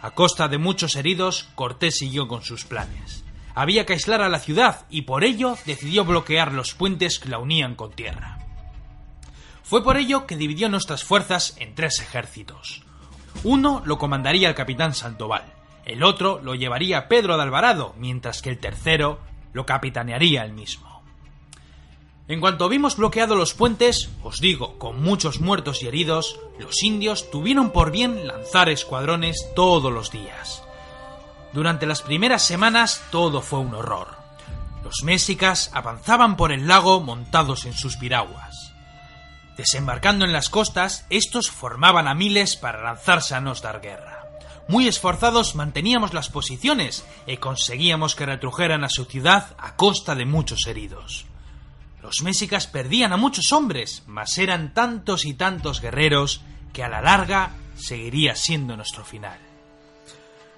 A 0.00 0.12
costa 0.12 0.48
de 0.48 0.56
muchos 0.56 0.96
heridos, 0.96 1.50
Cortés 1.54 1.98
siguió 1.98 2.28
con 2.28 2.42
sus 2.42 2.64
planes. 2.64 3.24
Había 3.54 3.84
que 3.84 3.92
aislar 3.92 4.22
a 4.22 4.30
la 4.30 4.38
ciudad 4.38 4.86
y 4.88 5.02
por 5.02 5.22
ello 5.22 5.58
decidió 5.66 6.06
bloquear 6.06 6.54
los 6.54 6.72
puentes 6.72 7.18
que 7.18 7.28
la 7.28 7.38
unían 7.38 7.74
con 7.74 7.92
tierra. 7.92 8.38
Fue 9.62 9.84
por 9.84 9.98
ello 9.98 10.26
que 10.26 10.36
dividió 10.36 10.70
nuestras 10.70 11.04
fuerzas 11.04 11.54
en 11.58 11.74
tres 11.74 12.00
ejércitos. 12.00 12.84
Uno 13.44 13.82
lo 13.84 13.98
comandaría 13.98 14.48
el 14.48 14.54
capitán 14.54 14.94
Sandoval, 14.94 15.44
el 15.84 16.02
otro 16.02 16.40
lo 16.42 16.54
llevaría 16.54 17.06
Pedro 17.06 17.36
de 17.36 17.42
Alvarado, 17.42 17.94
mientras 17.98 18.40
que 18.40 18.48
el 18.48 18.56
tercero 18.56 19.20
lo 19.52 19.66
capitanearía 19.66 20.42
él 20.42 20.54
mismo. 20.54 20.91
En 22.32 22.40
cuanto 22.40 22.70
vimos 22.70 22.96
bloqueados 22.96 23.36
los 23.36 23.52
puentes, 23.52 24.08
os 24.22 24.40
digo, 24.40 24.78
con 24.78 25.02
muchos 25.02 25.40
muertos 25.40 25.82
y 25.82 25.86
heridos, 25.86 26.40
los 26.58 26.82
indios 26.82 27.30
tuvieron 27.30 27.72
por 27.72 27.90
bien 27.90 28.26
lanzar 28.26 28.70
escuadrones 28.70 29.50
todos 29.54 29.92
los 29.92 30.10
días. 30.10 30.62
Durante 31.52 31.84
las 31.84 32.00
primeras 32.00 32.42
semanas 32.42 33.04
todo 33.10 33.42
fue 33.42 33.58
un 33.58 33.74
horror. 33.74 34.16
Los 34.82 35.02
mexicas 35.02 35.70
avanzaban 35.74 36.38
por 36.38 36.52
el 36.52 36.66
lago 36.66 37.02
montados 37.02 37.66
en 37.66 37.74
sus 37.74 37.98
piraguas. 37.98 38.72
Desembarcando 39.58 40.24
en 40.24 40.32
las 40.32 40.48
costas, 40.48 41.04
estos 41.10 41.50
formaban 41.50 42.08
a 42.08 42.14
miles 42.14 42.56
para 42.56 42.82
lanzarse 42.82 43.34
a 43.34 43.42
nos 43.42 43.60
dar 43.60 43.82
guerra. 43.82 44.26
Muy 44.68 44.88
esforzados 44.88 45.54
manteníamos 45.54 46.14
las 46.14 46.30
posiciones 46.30 47.04
y 47.26 47.36
conseguíamos 47.36 48.14
que 48.14 48.24
retrujeran 48.24 48.84
a 48.84 48.88
su 48.88 49.04
ciudad 49.04 49.54
a 49.58 49.76
costa 49.76 50.14
de 50.14 50.24
muchos 50.24 50.66
heridos. 50.66 51.26
Los 52.02 52.22
mexicas 52.22 52.66
perdían 52.66 53.12
a 53.12 53.16
muchos 53.16 53.52
hombres, 53.52 54.02
mas 54.06 54.36
eran 54.38 54.74
tantos 54.74 55.24
y 55.24 55.34
tantos 55.34 55.80
guerreros 55.80 56.42
que 56.72 56.82
a 56.82 56.88
la 56.88 57.00
larga 57.00 57.54
seguiría 57.76 58.34
siendo 58.34 58.76
nuestro 58.76 59.04
final. 59.04 59.38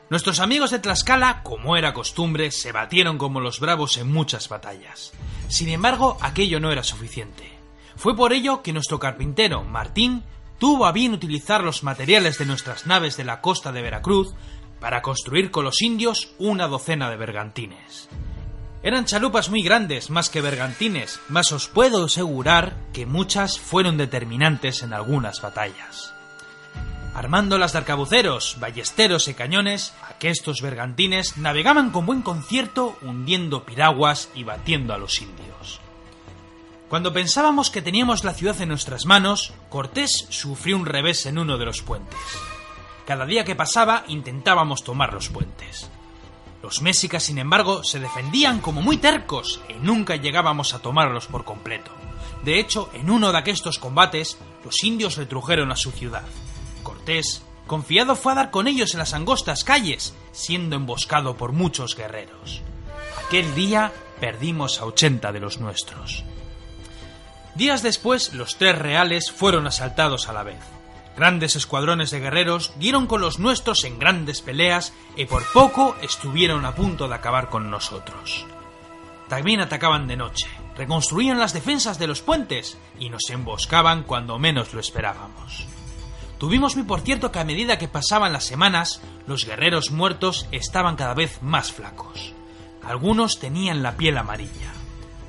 Nuestros 0.08 0.40
amigos 0.40 0.70
de 0.70 0.78
Tlaxcala, 0.78 1.42
como 1.42 1.76
era 1.76 1.92
costumbre, 1.92 2.50
se 2.50 2.72
batieron 2.72 3.18
como 3.18 3.40
los 3.40 3.60
bravos 3.60 3.96
en 3.98 4.10
muchas 4.10 4.48
batallas. 4.48 5.12
Sin 5.48 5.68
embargo, 5.68 6.16
aquello 6.20 6.60
no 6.60 6.72
era 6.72 6.82
suficiente. 6.82 7.50
Fue 7.96 8.16
por 8.16 8.32
ello 8.32 8.62
que 8.62 8.72
nuestro 8.72 8.98
carpintero, 8.98 9.64
Martín, 9.64 10.22
tuvo 10.58 10.86
a 10.86 10.92
bien 10.92 11.12
utilizar 11.12 11.62
los 11.62 11.82
materiales 11.82 12.38
de 12.38 12.46
nuestras 12.46 12.86
naves 12.86 13.16
de 13.16 13.24
la 13.24 13.40
costa 13.40 13.72
de 13.72 13.82
Veracruz 13.82 14.34
para 14.80 15.02
construir 15.02 15.50
con 15.50 15.64
los 15.64 15.82
indios 15.82 16.34
una 16.38 16.68
docena 16.68 17.10
de 17.10 17.16
bergantines. 17.16 18.08
Eran 18.84 19.06
chalupas 19.06 19.48
muy 19.48 19.62
grandes, 19.62 20.10
más 20.10 20.28
que 20.28 20.42
bergantines, 20.42 21.18
mas 21.30 21.52
os 21.52 21.68
puedo 21.68 22.04
asegurar 22.04 22.76
que 22.92 23.06
muchas 23.06 23.58
fueron 23.58 23.96
determinantes 23.96 24.82
en 24.82 24.92
algunas 24.92 25.40
batallas. 25.40 26.12
Armando 27.14 27.56
las 27.56 27.72
de 27.72 27.78
arcabuceros, 27.78 28.58
ballesteros 28.60 29.26
y 29.28 29.32
cañones, 29.32 29.94
aquestos 30.06 30.60
bergantines 30.60 31.38
navegaban 31.38 31.92
con 31.92 32.04
buen 32.04 32.20
concierto 32.20 32.98
hundiendo 33.00 33.64
piraguas 33.64 34.28
y 34.34 34.44
batiendo 34.44 34.92
a 34.92 34.98
los 34.98 35.22
indios. 35.22 35.80
Cuando 36.90 37.14
pensábamos 37.14 37.70
que 37.70 37.80
teníamos 37.80 38.22
la 38.22 38.34
ciudad 38.34 38.60
en 38.60 38.68
nuestras 38.68 39.06
manos, 39.06 39.54
Cortés 39.70 40.26
sufrió 40.28 40.76
un 40.76 40.84
revés 40.84 41.24
en 41.24 41.38
uno 41.38 41.56
de 41.56 41.64
los 41.64 41.80
puentes. 41.80 42.20
Cada 43.06 43.24
día 43.24 43.46
que 43.46 43.56
pasaba 43.56 44.04
intentábamos 44.08 44.84
tomar 44.84 45.14
los 45.14 45.30
puentes. 45.30 45.88
Los 46.64 46.80
mexicas, 46.80 47.24
sin 47.24 47.36
embargo, 47.36 47.84
se 47.84 48.00
defendían 48.00 48.62
como 48.62 48.80
muy 48.80 48.96
tercos 48.96 49.60
y 49.68 49.74
nunca 49.74 50.16
llegábamos 50.16 50.72
a 50.72 50.78
tomarlos 50.78 51.26
por 51.26 51.44
completo. 51.44 51.90
De 52.42 52.58
hecho, 52.58 52.88
en 52.94 53.10
uno 53.10 53.30
de 53.30 53.36
aquellos 53.36 53.78
combates, 53.78 54.38
los 54.64 54.82
indios 54.82 55.18
retrujeron 55.18 55.70
a 55.70 55.76
su 55.76 55.90
ciudad. 55.90 56.24
Cortés, 56.82 57.42
confiado, 57.66 58.16
fue 58.16 58.32
a 58.32 58.36
dar 58.36 58.50
con 58.50 58.66
ellos 58.66 58.94
en 58.94 59.00
las 59.00 59.12
angostas 59.12 59.62
calles, 59.62 60.14
siendo 60.32 60.76
emboscado 60.76 61.36
por 61.36 61.52
muchos 61.52 61.94
guerreros. 61.96 62.62
Aquel 63.26 63.54
día 63.54 63.92
perdimos 64.18 64.80
a 64.80 64.86
80 64.86 65.32
de 65.32 65.40
los 65.40 65.60
nuestros. 65.60 66.24
Días 67.56 67.82
después, 67.82 68.32
los 68.32 68.56
tres 68.56 68.78
reales 68.78 69.30
fueron 69.30 69.66
asaltados 69.66 70.30
a 70.30 70.32
la 70.32 70.44
vez. 70.44 70.60
Grandes 71.16 71.54
escuadrones 71.54 72.10
de 72.10 72.20
guerreros 72.20 72.72
dieron 72.76 73.06
con 73.06 73.20
los 73.20 73.38
nuestros 73.38 73.84
en 73.84 73.98
grandes 73.98 74.42
peleas 74.42 74.92
y 75.16 75.26
por 75.26 75.44
poco 75.52 75.94
estuvieron 76.02 76.64
a 76.66 76.74
punto 76.74 77.06
de 77.06 77.14
acabar 77.14 77.50
con 77.50 77.70
nosotros. 77.70 78.46
También 79.28 79.60
atacaban 79.60 80.06
de 80.08 80.16
noche, 80.16 80.48
reconstruían 80.76 81.38
las 81.38 81.52
defensas 81.52 81.98
de 81.98 82.08
los 82.08 82.20
puentes 82.20 82.76
y 82.98 83.10
nos 83.10 83.30
emboscaban 83.30 84.02
cuando 84.02 84.38
menos 84.38 84.74
lo 84.74 84.80
esperábamos. 84.80 85.66
Tuvimos 86.38 86.76
muy 86.76 86.84
por 86.84 87.00
cierto 87.00 87.30
que 87.30 87.38
a 87.38 87.44
medida 87.44 87.78
que 87.78 87.88
pasaban 87.88 88.32
las 88.32 88.44
semanas, 88.44 89.00
los 89.26 89.46
guerreros 89.46 89.92
muertos 89.92 90.48
estaban 90.50 90.96
cada 90.96 91.14
vez 91.14 91.40
más 91.42 91.72
flacos. 91.72 92.34
Algunos 92.82 93.38
tenían 93.38 93.82
la 93.82 93.96
piel 93.96 94.18
amarilla. 94.18 94.72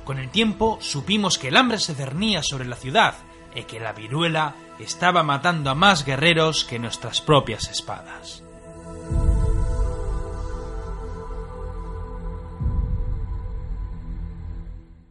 Con 0.04 0.18
el 0.18 0.30
tiempo 0.30 0.78
supimos 0.82 1.38
que 1.38 1.48
el 1.48 1.56
hambre 1.56 1.78
se 1.78 1.94
cernía 1.94 2.42
sobre 2.42 2.66
la 2.66 2.76
ciudad 2.76 3.14
y 3.54 3.62
que 3.62 3.80
la 3.80 3.92
viruela 3.92 4.54
estaba 4.78 5.22
matando 5.22 5.70
a 5.70 5.74
más 5.74 6.04
guerreros 6.04 6.64
que 6.64 6.78
nuestras 6.78 7.20
propias 7.20 7.70
espadas. 7.70 8.42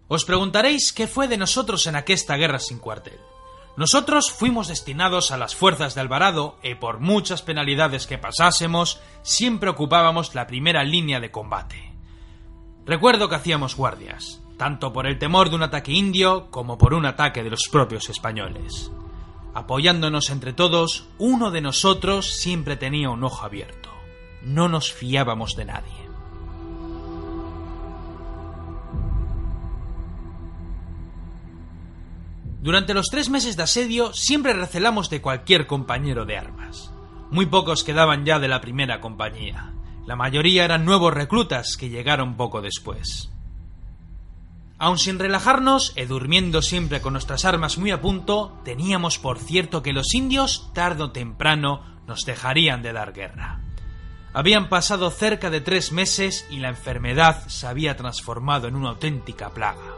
Os 0.07 0.23
preguntaréis 0.23 0.93
qué 0.93 1.07
fue 1.07 1.27
de 1.27 1.37
nosotros 1.37 1.87
en 1.87 1.95
aquesta 1.95 2.37
guerra 2.37 2.59
sin 2.59 2.77
cuartel. 2.77 3.19
Nosotros 3.75 4.31
fuimos 4.31 4.67
destinados 4.67 5.31
a 5.31 5.37
las 5.37 5.55
fuerzas 5.55 5.95
de 5.95 6.01
Alvarado 6.01 6.57
y 6.63 6.75
por 6.75 6.99
muchas 6.99 7.41
penalidades 7.41 8.07
que 8.07 8.17
pasásemos, 8.17 9.01
siempre 9.23 9.69
ocupábamos 9.69 10.33
la 10.33 10.47
primera 10.47 10.83
línea 10.83 11.19
de 11.19 11.31
combate. 11.31 11.91
Recuerdo 12.85 13.27
que 13.27 13.35
hacíamos 13.35 13.75
guardias, 13.75 14.41
tanto 14.57 14.93
por 14.93 15.07
el 15.07 15.17
temor 15.17 15.49
de 15.49 15.55
un 15.55 15.63
ataque 15.63 15.91
indio 15.91 16.49
como 16.51 16.77
por 16.77 16.93
un 16.93 17.05
ataque 17.05 17.43
de 17.43 17.49
los 17.49 17.67
propios 17.69 18.09
españoles. 18.09 18.91
Apoyándonos 19.55 20.31
entre 20.31 20.51
todos, 20.51 21.07
uno 21.17 21.49
de 21.49 21.61
nosotros 21.61 22.29
siempre 22.35 22.75
tenía 22.75 23.09
un 23.09 23.23
ojo 23.23 23.45
abierto. 23.45 23.89
No 24.43 24.67
nos 24.67 24.91
fiábamos 24.91 25.55
de 25.55 25.63
nadie. 25.63 26.05
Durante 32.61 32.93
los 32.93 33.07
tres 33.07 33.29
meses 33.29 33.55
de 33.55 33.63
asedio 33.63 34.11
siempre 34.11 34.51
recelamos 34.51 35.09
de 35.09 35.21
cualquier 35.21 35.67
compañero 35.67 36.25
de 36.25 36.37
armas. 36.37 36.91
Muy 37.31 37.45
pocos 37.45 37.85
quedaban 37.85 38.25
ya 38.25 38.39
de 38.39 38.49
la 38.49 38.59
primera 38.59 38.99
compañía. 38.99 39.73
La 40.05 40.17
mayoría 40.17 40.65
eran 40.65 40.83
nuevos 40.83 41.13
reclutas 41.13 41.77
que 41.79 41.87
llegaron 41.87 42.35
poco 42.35 42.61
después. 42.61 43.31
Aun 44.77 44.97
sin 44.97 45.19
relajarnos 45.19 45.93
y 45.95 46.03
durmiendo 46.05 46.61
siempre 46.61 47.01
con 47.01 47.13
nuestras 47.13 47.45
armas 47.45 47.77
muy 47.77 47.91
a 47.91 48.01
punto, 48.01 48.59
teníamos 48.65 49.17
por 49.17 49.39
cierto 49.39 49.81
que 49.81 49.93
los 49.93 50.13
indios 50.13 50.69
tarde 50.73 51.03
o 51.03 51.11
temprano 51.11 51.81
nos 52.07 52.25
dejarían 52.25 52.81
de 52.81 52.91
dar 52.91 53.13
guerra. 53.13 53.61
Habían 54.33 54.67
pasado 54.67 55.11
cerca 55.11 55.49
de 55.49 55.61
tres 55.61 55.93
meses 55.93 56.45
y 56.49 56.57
la 56.59 56.67
enfermedad 56.67 57.47
se 57.47 57.67
había 57.67 57.95
transformado 57.95 58.67
en 58.67 58.75
una 58.75 58.89
auténtica 58.89 59.49
plaga. 59.51 59.93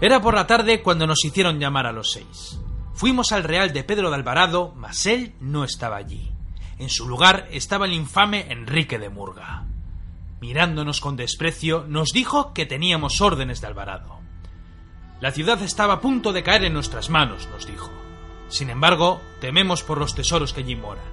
Era 0.00 0.20
por 0.20 0.34
la 0.34 0.46
tarde 0.46 0.80
cuando 0.82 1.08
nos 1.08 1.24
hicieron 1.24 1.58
llamar 1.58 1.86
a 1.86 1.92
los 1.92 2.12
seis. 2.12 2.60
Fuimos 2.94 3.32
al 3.32 3.42
Real 3.42 3.72
de 3.72 3.82
Pedro 3.82 4.10
de 4.10 4.16
Alvarado, 4.16 4.72
mas 4.76 5.06
él 5.06 5.34
no 5.40 5.64
estaba 5.64 5.96
allí. 5.96 6.30
En 6.78 6.88
su 6.88 7.08
lugar 7.08 7.48
estaba 7.50 7.86
el 7.86 7.92
infame 7.92 8.52
Enrique 8.52 9.00
de 9.00 9.08
Murga 9.08 9.64
mirándonos 10.42 11.00
con 11.00 11.14
desprecio, 11.14 11.84
nos 11.86 12.10
dijo 12.10 12.52
que 12.52 12.66
teníamos 12.66 13.20
órdenes 13.20 13.60
de 13.60 13.68
Alvarado. 13.68 14.18
La 15.20 15.30
ciudad 15.30 15.62
estaba 15.62 15.94
a 15.94 16.00
punto 16.00 16.32
de 16.32 16.42
caer 16.42 16.64
en 16.64 16.72
nuestras 16.72 17.10
manos, 17.10 17.48
nos 17.52 17.64
dijo. 17.64 17.92
Sin 18.48 18.68
embargo, 18.68 19.20
tememos 19.40 19.84
por 19.84 19.98
los 19.98 20.16
tesoros 20.16 20.52
que 20.52 20.62
allí 20.62 20.74
moran. 20.74 21.04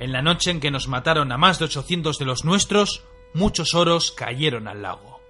En 0.00 0.10
la 0.10 0.22
noche 0.22 0.50
en 0.50 0.58
que 0.58 0.72
nos 0.72 0.88
mataron 0.88 1.30
a 1.30 1.38
más 1.38 1.60
de 1.60 1.66
ochocientos 1.66 2.18
de 2.18 2.24
los 2.24 2.44
nuestros, 2.44 3.04
muchos 3.32 3.74
oros 3.74 4.10
cayeron 4.10 4.66
al 4.66 4.82
lago. 4.82 5.20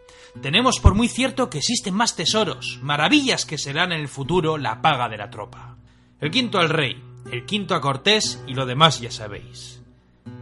Tenemos 0.40 0.80
por 0.80 0.94
muy 0.94 1.08
cierto 1.08 1.50
que 1.50 1.58
existen 1.58 1.92
más 1.92 2.16
tesoros, 2.16 2.78
maravillas 2.80 3.44
que 3.44 3.58
serán 3.58 3.92
en 3.92 4.00
el 4.00 4.08
futuro 4.08 4.56
la 4.56 4.80
paga 4.80 5.10
de 5.10 5.18
la 5.18 5.28
tropa. 5.28 5.76
El 6.18 6.30
quinto 6.30 6.60
al 6.60 6.70
rey, 6.70 7.04
el 7.30 7.44
quinto 7.44 7.74
a 7.74 7.82
Cortés 7.82 8.42
y 8.46 8.54
lo 8.54 8.64
demás 8.64 9.02
ya 9.02 9.10
sabéis. 9.10 9.83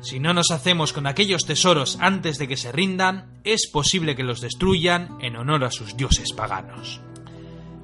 Si 0.01 0.19
no 0.19 0.35
nos 0.35 0.51
hacemos 0.51 0.93
con 0.93 1.07
aquellos 1.07 1.45
tesoros 1.45 1.97
antes 2.01 2.39
de 2.39 2.49
que 2.49 2.57
se 2.57 2.73
rindan, 2.73 3.41
es 3.45 3.69
posible 3.69 4.17
que 4.17 4.25
los 4.25 4.41
destruyan 4.41 5.17
en 5.21 5.37
honor 5.37 5.65
a 5.65 5.71
sus 5.71 5.97
dioses 5.97 6.33
paganos. 6.33 7.01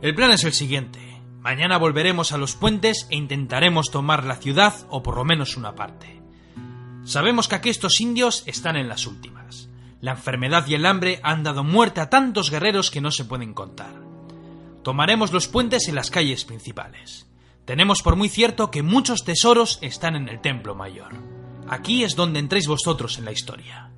El 0.03 0.15
plan 0.15 0.31
es 0.33 0.45
el 0.45 0.53
siguiente. 0.53 1.01
Mañana 1.41 1.79
volveremos 1.79 2.33
a 2.33 2.39
los 2.39 2.55
puentes 2.55 3.07
e 3.11 3.17
intentaremos 3.17 3.91
tomar 3.91 4.25
la 4.25 4.37
ciudad 4.37 4.75
o 4.91 5.03
por 5.03 5.17
lo 5.17 5.25
menos 5.25 5.57
una 5.57 5.75
parte. 5.75 6.21
Sabemos 7.05 7.49
que 7.49 7.55
aquestos 7.55 8.01
indios 8.01 8.43
están 8.47 8.77
en 8.77 8.89
las 8.89 9.07
últimas. 9.07 9.69
La 10.01 10.13
enfermedad 10.13 10.67
y 10.67 10.75
el 10.75 10.87
hambre 10.87 11.21
han 11.23 11.43
dado 11.43 11.65
muerte 11.65 12.01
a 12.01 12.11
tantos 12.11 12.51
guerreros 12.51 12.91
que 12.91 13.01
no 13.01 13.11
se 13.11 13.25
pueden 13.25 13.55
contar. 13.55 13.95
Tomaremos 14.83 15.33
los 15.33 15.49
puentes 15.49 15.89
en 15.89 15.95
las 15.95 16.11
calles 16.11 16.45
principales. 16.45 17.27
Tenemos 17.65 18.03
por 18.03 18.17
muy 18.17 18.29
cierto 18.29 18.71
que 18.71 18.83
muchos 18.83 19.25
tesoros 19.25 19.79
están 19.83 20.17
en 20.17 20.29
el 20.29 20.41
templo 20.41 20.75
mayor. 20.75 21.15
Aquí 21.71 22.03
es 22.03 22.17
donde 22.17 22.41
entréis 22.41 22.67
vosotros 22.67 23.19
en 23.19 23.27
la 23.27 23.33
historia. 23.33 23.91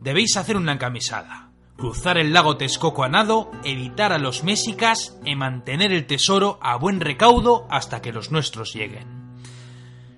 Debéis 0.00 0.36
hacer 0.36 0.56
una 0.56 0.72
encamisada, 0.72 1.52
cruzar 1.76 2.18
el 2.18 2.32
lago 2.32 2.56
Texcoco 2.56 3.04
a 3.04 3.08
nado, 3.08 3.50
evitar 3.62 4.12
a 4.12 4.18
los 4.18 4.42
mexicas 4.42 5.16
y 5.24 5.36
mantener 5.36 5.92
el 5.92 6.06
tesoro 6.06 6.58
a 6.60 6.76
buen 6.76 7.00
recaudo 7.00 7.66
hasta 7.70 8.02
que 8.02 8.12
los 8.12 8.32
nuestros 8.32 8.74
lleguen. 8.74 9.22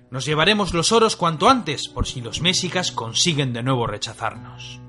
Nos 0.09 0.25
llevaremos 0.25 0.73
los 0.73 0.91
oros 0.91 1.15
cuanto 1.15 1.47
antes 1.47 1.87
por 1.87 2.07
si 2.07 2.21
los 2.21 2.41
mexicas 2.41 2.91
consiguen 2.91 3.53
de 3.53 3.61
nuevo 3.61 3.85
rechazarnos. 3.85 4.79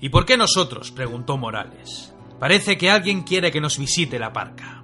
¿Y 0.00 0.08
por 0.08 0.26
qué 0.26 0.36
nosotros? 0.36 0.90
preguntó 0.90 1.36
Morales. 1.36 2.12
Parece 2.40 2.76
que 2.76 2.90
alguien 2.90 3.22
quiere 3.22 3.52
que 3.52 3.60
nos 3.60 3.78
visite 3.78 4.18
la 4.18 4.32
parca. 4.32 4.82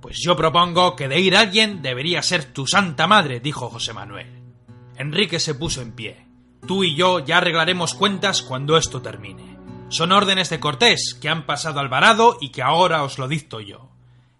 Pues 0.00 0.18
yo 0.24 0.36
propongo 0.36 0.96
que 0.96 1.08
de 1.08 1.20
ir 1.20 1.36
alguien 1.36 1.82
debería 1.82 2.22
ser 2.22 2.44
tu 2.44 2.66
santa 2.66 3.06
madre, 3.06 3.40
dijo 3.40 3.68
José 3.68 3.92
Manuel. 3.92 4.45
Enrique 4.98 5.38
se 5.38 5.54
puso 5.54 5.82
en 5.82 5.92
pie. 5.92 6.26
Tú 6.66 6.84
y 6.84 6.96
yo 6.96 7.20
ya 7.20 7.38
arreglaremos 7.38 7.94
cuentas 7.94 8.42
cuando 8.42 8.76
esto 8.76 9.02
termine. 9.02 9.56
Son 9.88 10.10
órdenes 10.10 10.50
de 10.50 10.58
Cortés 10.58 11.14
que 11.20 11.28
han 11.28 11.46
pasado 11.46 11.80
al 11.80 11.88
varado 11.88 12.38
y 12.40 12.50
que 12.50 12.62
ahora 12.62 13.02
os 13.04 13.18
lo 13.18 13.28
dicto 13.28 13.60
yo. 13.60 13.90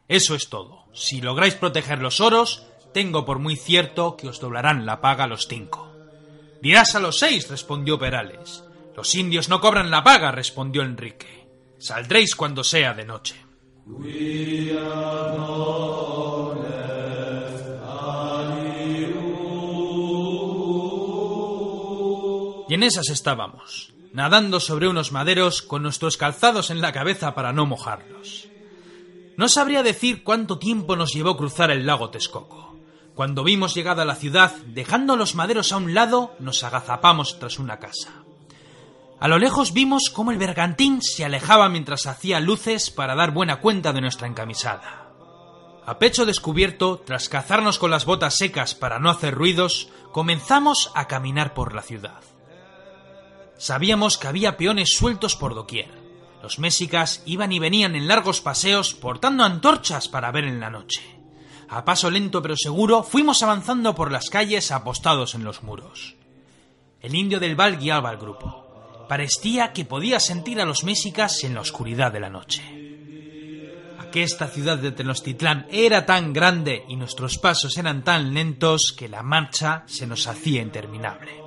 Eso 0.09 0.35
es 0.35 0.49
todo. 0.49 0.87
Si 0.93 1.21
lográis 1.21 1.55
proteger 1.55 2.01
los 2.01 2.21
oros, 2.21 2.67
tengo 2.93 3.25
por 3.25 3.39
muy 3.39 3.57
cierto 3.57 4.17
que 4.17 4.29
os 4.29 4.41
doblarán 4.41 4.87
la 4.87 5.01
paga 5.01 5.27
los 5.27 5.47
cinco. 5.47 5.93
Dirás 6.63 6.95
a 6.95 7.01
los 7.01 7.19
seis, 7.19 7.49
respondió 7.49 7.99
Perales. 7.99 8.65
Los 8.97 9.15
indios 9.15 9.49
no 9.49 9.61
cobran 9.61 9.91
la 9.91 10.03
paga, 10.03 10.33
respondió 10.33 10.83
Enrique. 10.83 11.47
Saldréis 11.79 12.35
cuando 12.35 12.65
sea 12.65 12.95
de 12.95 13.05
noche. 13.05 13.37
Y 22.69 22.75
en 22.75 22.83
esas 22.83 23.11
estábamos, 23.11 23.93
nadando 24.13 24.61
sobre 24.61 24.89
unos 24.89 25.13
maderos 25.13 25.63
con 25.63 25.83
nuestros 25.83 26.17
calzados 26.17 26.71
en 26.71 26.81
la 26.81 26.93
cabeza 26.93 27.35
para 27.35 27.53
no 27.53 27.67
mojarlos. 27.67 28.49
No 29.37 29.49
sabría 29.49 29.83
decir 29.83 30.25
cuánto 30.25 30.59
tiempo 30.59 30.97
nos 30.97 31.13
llevó 31.13 31.37
cruzar 31.37 31.71
el 31.71 31.87
lago 31.87 32.11
Texcoco. 32.11 32.77
Cuando 33.15 33.45
vimos 33.45 33.75
llegada 33.75 34.03
a 34.03 34.07
la 34.07 34.15
ciudad, 34.15 34.55
dejando 34.67 35.17
los 35.17 35.35
maderos 35.35 35.73
a 35.73 35.77
un 35.77 35.95
lado, 35.95 36.35
nos 36.39 36.65
agazapamos 36.65 37.39
tras 37.39 37.59
una 37.59 37.79
casa. 37.79 38.25
A 39.21 39.29
lo 39.29 39.39
lejos 39.39 39.73
vimos 39.73 40.11
cómo 40.13 40.31
el 40.31 40.39
bergantín 40.39 41.01
se 41.01 41.25
alejaba 41.25 41.69
mientras 41.69 42.07
hacía 42.07 42.41
luces 42.41 42.91
para 42.91 43.15
dar 43.15 43.31
buena 43.31 43.61
cuenta 43.61 43.93
de 43.93 44.03
nuestra 44.03 44.27
encamisada. 44.27 45.07
A 45.87 45.99
pecho 45.99 46.27
descubierto, 46.27 47.03
tras 47.05 47.29
cazarnos 47.29 47.79
con 47.79 47.91
las 47.91 48.05
botas 48.05 48.37
secas 48.37 48.75
para 48.75 48.99
no 48.99 49.09
hacer 49.09 49.35
ruidos, 49.35 49.89
comenzamos 50.13 50.91
a 50.95 51.07
caminar 51.07 51.55
por 51.55 51.75
la 51.75 51.83
ciudad. 51.83 52.21
Sabíamos 53.59 54.19
que 54.19 54.29
había 54.29 54.57
peones 54.57 54.91
sueltos 54.93 55.37
por 55.37 55.55
doquier. 55.55 55.91
Los 56.43 56.59
mésicas 56.59 57.23
iban 57.27 57.53
y 57.53 57.59
venían 57.59 57.97
en 57.97 58.07
largos 58.07 58.41
paseos 58.41 58.95
portando 58.95 59.45
antorchas 59.45 60.09
para 60.09 60.31
ver 60.31 60.45
en 60.45 60.61
la 60.61 60.71
noche. 60.71 61.03
A 61.69 61.85
paso 61.85 62.11
lento 62.11 62.43
pero 62.43 62.57
seguro 62.57 63.03
fuimos 63.03 63.43
avanzando 63.43 63.95
por 63.95 64.13
las 64.13 64.31
calles 64.31 64.71
apostados 64.71 65.35
en 65.35 65.45
los 65.45 65.63
muros. 65.63 66.15
El 67.01 67.15
indio 67.15 67.41
del 67.41 67.57
Val 67.57 67.79
guiaba 67.79 68.11
al 68.11 68.19
grupo. 68.19 69.07
Parecía 69.09 69.73
que 69.73 69.85
podía 69.85 70.21
sentir 70.21 70.61
a 70.61 70.65
los 70.65 70.85
mésicas 70.85 71.43
en 71.45 71.55
la 71.55 71.61
oscuridad 71.61 72.13
de 72.13 72.21
la 72.21 72.31
noche. 72.31 72.63
Aquesta 73.99 74.49
ciudad 74.49 74.79
de 74.79 74.93
Tenochtitlán 74.93 75.67
era 75.71 76.07
tan 76.07 76.33
grande 76.33 76.85
y 76.89 76.97
nuestros 76.97 77.39
pasos 77.39 77.77
eran 77.77 78.05
tan 78.05 78.35
lentos 78.35 78.95
que 78.97 79.09
la 79.09 79.23
marcha 79.23 79.85
se 79.87 80.07
nos 80.07 80.27
hacía 80.27 80.63
interminable. 80.63 81.46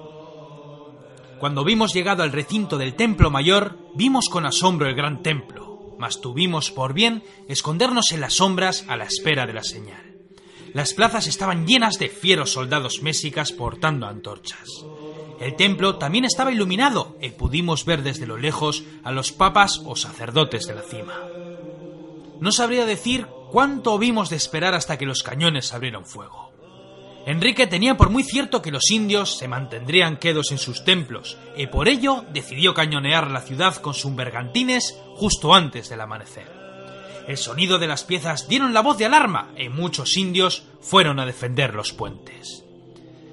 Cuando 1.39 1.63
vimos 1.63 1.93
llegado 1.93 2.23
al 2.23 2.34
recinto 2.34 2.78
del 2.78 2.95
templo 2.95 3.32
mayor, 3.32 3.78
vimos 3.95 4.28
con 4.30 4.45
asombro 4.45 4.89
el 4.89 4.95
gran 4.95 5.23
templo, 5.23 5.95
mas 5.97 6.19
tuvimos 6.19 6.69
por 6.69 6.93
bien 6.93 7.23
escondernos 7.47 8.12
en 8.12 8.19
las 8.19 8.34
sombras 8.34 8.84
a 8.89 8.97
la 8.97 9.06
espera 9.06 9.47
de 9.47 9.54
la 9.54 9.63
señal. 9.63 10.17
Las 10.73 10.93
plazas 10.93 11.28
estaban 11.28 11.65
llenas 11.65 11.97
de 11.97 12.10
fieros 12.10 12.52
soldados 12.52 13.02
mésicas 13.02 13.54
portando 13.54 14.06
antorchas. 14.06 14.67
El 15.39 15.56
templo 15.56 15.97
también 15.97 16.25
estaba 16.25 16.52
iluminado 16.52 17.17
y 17.21 17.30
pudimos 17.30 17.86
ver 17.86 18.04
desde 18.04 18.28
lo 18.28 18.38
lejos 18.38 18.84
a 19.04 19.12
los 19.13 19.32
papas 19.32 19.82
o 19.86 19.95
sacerdotes 19.95 20.67
de 20.67 20.75
la 20.75 20.82
cima. 20.82 21.23
No 22.41 22.52
sabría 22.52 22.86
decir 22.86 23.28
cuánto 23.49 23.97
vimos 23.97 24.30
de 24.30 24.36
esperar 24.36 24.75
hasta 24.75 24.97
que 24.97 25.06
los 25.06 25.23
cañones 25.23 25.73
abrieron 25.73 26.06
fuego. 26.06 26.49
Enrique 27.26 27.68
tenía 27.68 27.98
por 27.98 28.10
muy 28.10 28.24
cierto 28.24 28.62
que 28.62 28.72
los 28.72 28.90
indios 28.92 29.38
se 29.38 29.48
mantendrían 29.48 30.18
quedos 30.18 30.52
en 30.52 30.58
sus 30.58 30.84
templos, 30.84 31.38
y 31.56 31.68
por 31.68 31.88
ello 31.88 32.26
decidió 32.32 32.74
cañonear 32.74 33.30
la 33.30 33.42
ciudad 33.42 33.76
con 33.76 33.94
sus 33.94 34.16
bergantines 34.16 34.98
justo 35.16 35.54
antes 35.54 35.90
del 35.90 36.02
amanecer. 36.02 36.48
El 37.28 37.38
sonido 37.38 37.78
de 37.78 37.88
las 37.88 38.04
piezas 38.04 38.48
dieron 38.48 38.74
la 38.74 38.82
voz 38.82 38.98
de 38.98 39.06
alarma, 39.06 39.52
y 39.58 39.70
muchos 39.70 40.18
indios 40.18 40.64
fueron 40.82 41.20
a 41.20 41.26
defender 41.26 41.76
los 41.76 41.94
puentes. 41.94 42.64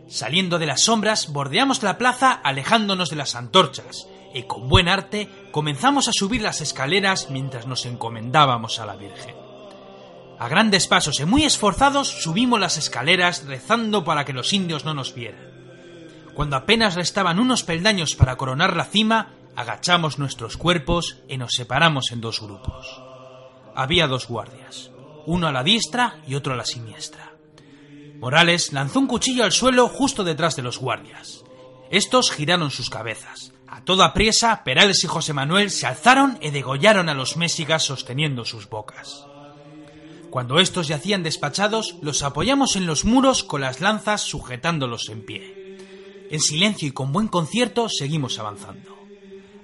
Saliendo 0.08 0.58
de 0.58 0.66
las 0.66 0.82
sombras, 0.82 1.32
bordeamos 1.32 1.82
la 1.82 1.96
plaza 1.96 2.32
alejándonos 2.32 3.08
de 3.08 3.16
las 3.16 3.34
antorchas, 3.34 4.08
y 4.34 4.42
con 4.42 4.68
buen 4.68 4.88
arte 4.88 5.30
comenzamos 5.50 6.08
a 6.08 6.12
subir 6.12 6.42
las 6.42 6.60
escaleras 6.60 7.30
mientras 7.30 7.66
nos 7.66 7.86
encomendábamos 7.86 8.78
a 8.80 8.86
la 8.86 8.96
Virgen. 8.96 9.45
A 10.38 10.48
grandes 10.48 10.86
pasos 10.86 11.18
y 11.20 11.24
muy 11.24 11.44
esforzados 11.44 12.08
subimos 12.08 12.60
las 12.60 12.76
escaleras 12.76 13.46
rezando 13.46 14.04
para 14.04 14.24
que 14.24 14.34
los 14.34 14.52
indios 14.52 14.84
no 14.84 14.92
nos 14.92 15.14
vieran. 15.14 15.56
Cuando 16.34 16.56
apenas 16.56 16.94
restaban 16.94 17.38
unos 17.38 17.62
peldaños 17.62 18.14
para 18.14 18.36
coronar 18.36 18.76
la 18.76 18.84
cima, 18.84 19.30
agachamos 19.56 20.18
nuestros 20.18 20.58
cuerpos 20.58 21.22
y 21.28 21.38
nos 21.38 21.52
separamos 21.52 22.12
en 22.12 22.20
dos 22.20 22.42
grupos. 22.42 23.02
Había 23.74 24.06
dos 24.06 24.28
guardias, 24.28 24.90
uno 25.24 25.46
a 25.46 25.52
la 25.52 25.62
diestra 25.62 26.18
y 26.26 26.34
otro 26.34 26.52
a 26.52 26.56
la 26.56 26.66
siniestra. 26.66 27.32
Morales 28.18 28.74
lanzó 28.74 28.98
un 28.98 29.06
cuchillo 29.06 29.44
al 29.44 29.52
suelo 29.52 29.88
justo 29.88 30.24
detrás 30.24 30.56
de 30.56 30.62
los 30.62 30.78
guardias. 30.78 31.44
Estos 31.90 32.30
giraron 32.30 32.70
sus 32.70 32.90
cabezas. 32.90 33.52
A 33.66 33.82
toda 33.82 34.12
priesa, 34.12 34.62
Perales 34.64 35.02
y 35.04 35.06
José 35.06 35.32
Manuel 35.32 35.70
se 35.70 35.86
alzaron 35.86 36.38
y 36.42 36.50
degollaron 36.50 37.08
a 37.08 37.14
los 37.14 37.38
mésigas 37.38 37.84
sosteniendo 37.84 38.44
sus 38.44 38.68
bocas. 38.68 39.26
Cuando 40.36 40.58
estos 40.58 40.86
yacían 40.86 41.22
despachados, 41.22 41.96
los 42.02 42.22
apoyamos 42.22 42.76
en 42.76 42.84
los 42.84 43.06
muros 43.06 43.42
con 43.42 43.62
las 43.62 43.80
lanzas 43.80 44.20
sujetándolos 44.20 45.08
en 45.08 45.24
pie. 45.24 45.78
En 46.30 46.40
silencio 46.40 46.86
y 46.86 46.90
con 46.90 47.10
buen 47.10 47.28
concierto 47.28 47.88
seguimos 47.88 48.38
avanzando. 48.38 48.98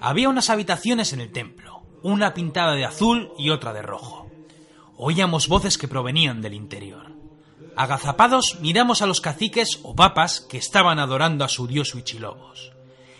Había 0.01 0.31
unas 0.31 0.49
habitaciones 0.49 1.13
en 1.13 1.21
el 1.21 1.31
templo, 1.31 1.83
una 2.03 2.33
pintada 2.33 2.73
de 2.73 2.87
azul 2.87 3.33
y 3.37 3.51
otra 3.51 3.75
de 3.75 3.83
rojo. 3.83 4.31
Oíamos 4.97 5.47
voces 5.47 5.77
que 5.77 5.89
provenían 5.89 6.41
del 6.41 6.55
interior. 6.55 7.13
Agazapados 7.77 8.57
miramos 8.63 9.03
a 9.03 9.07
los 9.07 9.21
caciques 9.21 9.79
o 9.83 9.95
papas 9.95 10.41
que 10.41 10.57
estaban 10.57 10.99
adorando 10.99 11.45
a 11.45 11.51
su 11.51 11.67
dios 11.67 11.95
Huichilobos. 11.95 12.73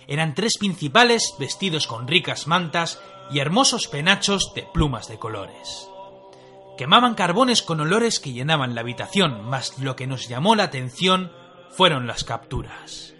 Eran 0.09 0.35
tres 0.35 0.57
principales 0.57 1.35
vestidos 1.39 1.87
con 1.87 2.09
ricas 2.09 2.47
mantas 2.47 2.99
y 3.31 3.41
hermosos 3.41 3.89
penachos 3.89 4.55
de 4.55 4.63
plumas 4.73 5.07
de 5.09 5.19
colores. 5.19 5.92
Quemaban 6.77 7.15
carbones 7.15 7.63
con 7.63 7.81
olores 7.81 8.19
que 8.19 8.33
llenaban 8.33 8.75
la 8.75 8.81
habitación, 8.81 9.49
mas 9.49 9.79
lo 9.79 9.95
que 9.95 10.07
nos 10.07 10.29
llamó 10.29 10.55
la 10.55 10.65
atención 10.65 11.33
fueron 11.71 12.07
las 12.07 12.25
capturas. 12.25 13.15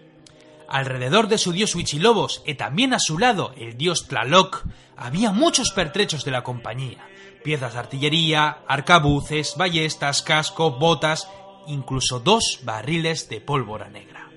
Alrededor 0.67 1.27
de 1.27 1.37
su 1.37 1.51
dios 1.51 1.75
Huichilobos 1.75 2.41
y 2.47 2.55
también 2.55 2.93
a 2.93 2.99
su 2.99 3.19
lado 3.19 3.53
el 3.57 3.77
dios 3.77 4.07
Tlaloc 4.07 4.63
había 4.97 5.31
muchos 5.31 5.71
pertrechos 5.71 6.25
de 6.25 6.31
la 6.31 6.43
compañía, 6.43 7.07
piezas 7.43 7.73
de 7.73 7.79
artillería, 7.79 8.59
arcabuces, 8.67 9.55
ballestas, 9.55 10.23
casco, 10.23 10.71
botas, 10.71 11.27
incluso 11.67 12.19
dos 12.19 12.61
barriles 12.63 13.29
de 13.29 13.39
pólvora 13.39 13.89
negra. 13.89 14.29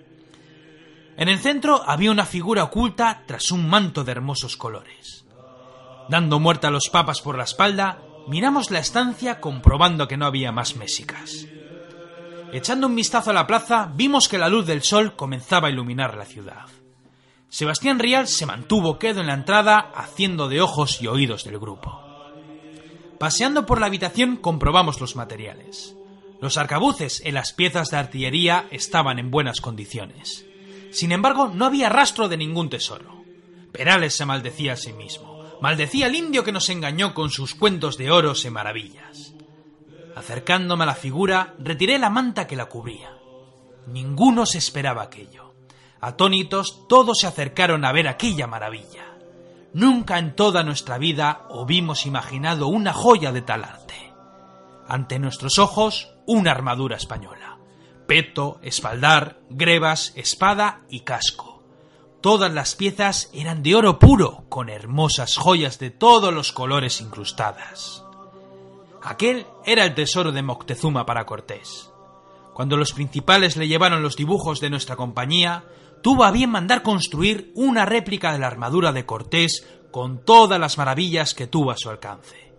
En 1.16 1.30
el 1.30 1.38
centro 1.38 1.82
había 1.86 2.10
una 2.10 2.26
figura 2.26 2.64
oculta 2.64 3.22
tras 3.26 3.50
un 3.50 3.66
manto 3.66 4.04
de 4.04 4.12
hermosos 4.12 4.58
colores. 4.58 5.24
Dando 6.10 6.38
muerte 6.38 6.66
a 6.66 6.70
los 6.70 6.90
papas 6.90 7.22
por 7.22 7.38
la 7.38 7.44
espalda, 7.44 8.02
miramos 8.28 8.70
la 8.70 8.78
estancia 8.78 9.40
comprobando 9.40 10.08
que 10.08 10.16
no 10.16 10.26
había 10.26 10.52
más 10.52 10.76
mésicas. 10.76 11.46
Echando 12.52 12.86
un 12.86 12.94
vistazo 12.94 13.30
a 13.30 13.34
la 13.34 13.46
plaza, 13.46 13.90
vimos 13.94 14.28
que 14.28 14.38
la 14.38 14.48
luz 14.48 14.66
del 14.66 14.82
sol 14.82 15.16
comenzaba 15.16 15.68
a 15.68 15.70
iluminar 15.70 16.16
la 16.16 16.24
ciudad. 16.24 16.66
Sebastián 17.48 17.98
Rial 17.98 18.28
se 18.28 18.46
mantuvo 18.46 18.98
quedo 18.98 19.20
en 19.20 19.28
la 19.28 19.34
entrada, 19.34 19.90
haciendo 19.94 20.48
de 20.48 20.60
ojos 20.60 21.00
y 21.00 21.06
oídos 21.06 21.44
del 21.44 21.58
grupo. 21.58 22.02
Paseando 23.18 23.66
por 23.66 23.80
la 23.80 23.86
habitación 23.86 24.36
comprobamos 24.36 25.00
los 25.00 25.16
materiales. 25.16 25.94
Los 26.40 26.58
arcabuces 26.58 27.22
y 27.24 27.32
las 27.32 27.52
piezas 27.52 27.90
de 27.90 27.96
artillería 27.96 28.66
estaban 28.70 29.18
en 29.18 29.30
buenas 29.30 29.60
condiciones. 29.60 30.44
Sin 30.90 31.12
embargo, 31.12 31.48
no 31.48 31.64
había 31.64 31.88
rastro 31.88 32.28
de 32.28 32.36
ningún 32.36 32.68
tesoro. 32.68 33.24
Perales 33.72 34.14
se 34.14 34.26
maldecía 34.26 34.74
a 34.74 34.76
sí 34.76 34.92
mismo. 34.92 35.36
Maldecía 35.61 36.07
al 36.07 36.14
indio 36.14 36.44
que 36.44 36.52
nos 36.52 36.68
engañó 36.68 37.14
con 37.14 37.30
sus 37.30 37.54
cuentos 37.54 37.96
de 37.96 38.11
oros 38.11 38.44
y 38.44 38.50
maravillas. 38.50 39.34
Acercándome 40.14 40.84
a 40.84 40.86
la 40.86 40.94
figura, 40.94 41.54
retiré 41.59 41.98
la 41.98 42.11
manta 42.11 42.46
que 42.46 42.57
la 42.57 42.66
cubría. 42.66 43.16
Ninguno 43.86 44.46
se 44.46 44.59
esperaba 44.59 45.02
aquello. 45.02 45.54
Atónitos, 46.00 46.86
todos 46.88 47.18
se 47.18 47.26
acercaron 47.26 47.84
a 47.84 47.92
ver 47.92 48.09
aquella 48.09 48.46
maravilla. 48.46 49.16
Nunca 49.72 50.18
en 50.18 50.34
toda 50.34 50.62
nuestra 50.62 50.98
vida 50.98 51.46
hubimos 51.50 52.07
imaginado 52.07 52.66
una 52.68 52.92
joya 52.92 53.32
de 53.32 53.42
tal 53.42 53.64
arte. 53.64 54.12
Ante 54.88 55.18
nuestros 55.18 55.59
ojos, 55.59 56.11
una 56.26 56.50
armadura 56.52 56.96
española. 56.96 57.59
Peto, 58.07 58.59
espaldar, 58.62 59.40
grebas, 59.50 60.12
espada 60.16 60.82
y 60.88 61.00
casco. 61.00 61.55
Todas 62.20 62.52
las 62.52 62.74
piezas 62.74 63.30
eran 63.32 63.62
de 63.62 63.74
oro 63.74 63.98
puro, 63.98 64.44
con 64.48 64.68
hermosas 64.68 65.36
joyas 65.36 65.78
de 65.78 65.90
todos 65.90 66.32
los 66.32 66.52
colores 66.52 67.00
incrustadas. 67.00 68.04
Aquel 69.02 69.46
era 69.64 69.84
el 69.84 69.94
tesoro 69.94 70.32
de 70.32 70.42
Moctezuma 70.42 71.06
para 71.06 71.26
Cortés. 71.26 71.92
Cuando 72.54 72.76
los 72.76 72.92
principales 72.92 73.56
le 73.56 73.68
llevaron 73.68 74.02
los 74.02 74.16
dibujos 74.16 74.60
de 74.60 74.70
nuestra 74.70 74.96
compañía, 74.96 75.64
tuvo 76.02 76.24
a 76.24 76.30
bien 76.30 76.50
mandar 76.50 76.82
construir 76.82 77.52
una 77.54 77.84
réplica 77.84 78.32
de 78.32 78.38
la 78.38 78.46
armadura 78.46 78.92
de 78.92 79.06
Cortés 79.06 79.66
con 79.90 80.24
todas 80.24 80.58
las 80.58 80.78
maravillas 80.78 81.34
que 81.34 81.46
tuvo 81.46 81.70
a 81.70 81.76
su 81.76 81.90
alcance. 81.90 82.52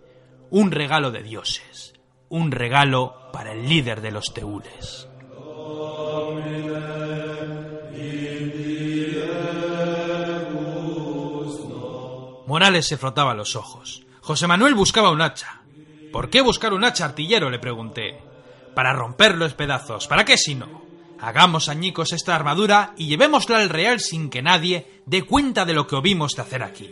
Un 0.50 0.70
regalo 0.70 1.10
de 1.10 1.22
dioses, 1.22 1.94
un 2.28 2.50
regalo 2.52 3.30
para 3.32 3.52
el 3.52 3.68
líder 3.68 4.00
de 4.00 4.12
los 4.12 4.32
teúles. 4.32 5.08
Morales 12.48 12.86
se 12.86 12.96
frotaba 12.96 13.34
los 13.34 13.56
ojos. 13.56 14.06
José 14.22 14.46
Manuel 14.46 14.74
buscaba 14.74 15.10
un 15.10 15.20
hacha. 15.20 15.60
¿Por 16.10 16.30
qué 16.30 16.40
buscar 16.40 16.72
un 16.72 16.82
hacha 16.82 17.04
artillero? 17.04 17.50
le 17.50 17.58
pregunté. 17.58 18.22
Para 18.74 18.94
romper 18.94 19.34
los 19.34 19.52
pedazos. 19.52 20.06
¿Para 20.06 20.24
qué 20.24 20.38
si 20.38 20.54
no? 20.54 20.80
Hagamos 21.20 21.68
añicos 21.68 22.14
esta 22.14 22.34
armadura 22.34 22.94
y 22.96 23.06
llevémosla 23.06 23.58
al 23.58 23.68
real 23.68 24.00
sin 24.00 24.30
que 24.30 24.40
nadie 24.40 25.02
dé 25.04 25.26
cuenta 25.26 25.66
de 25.66 25.74
lo 25.74 25.86
que 25.86 25.96
obimos 25.96 26.36
de 26.36 26.40
hacer 26.40 26.62
aquí. 26.62 26.88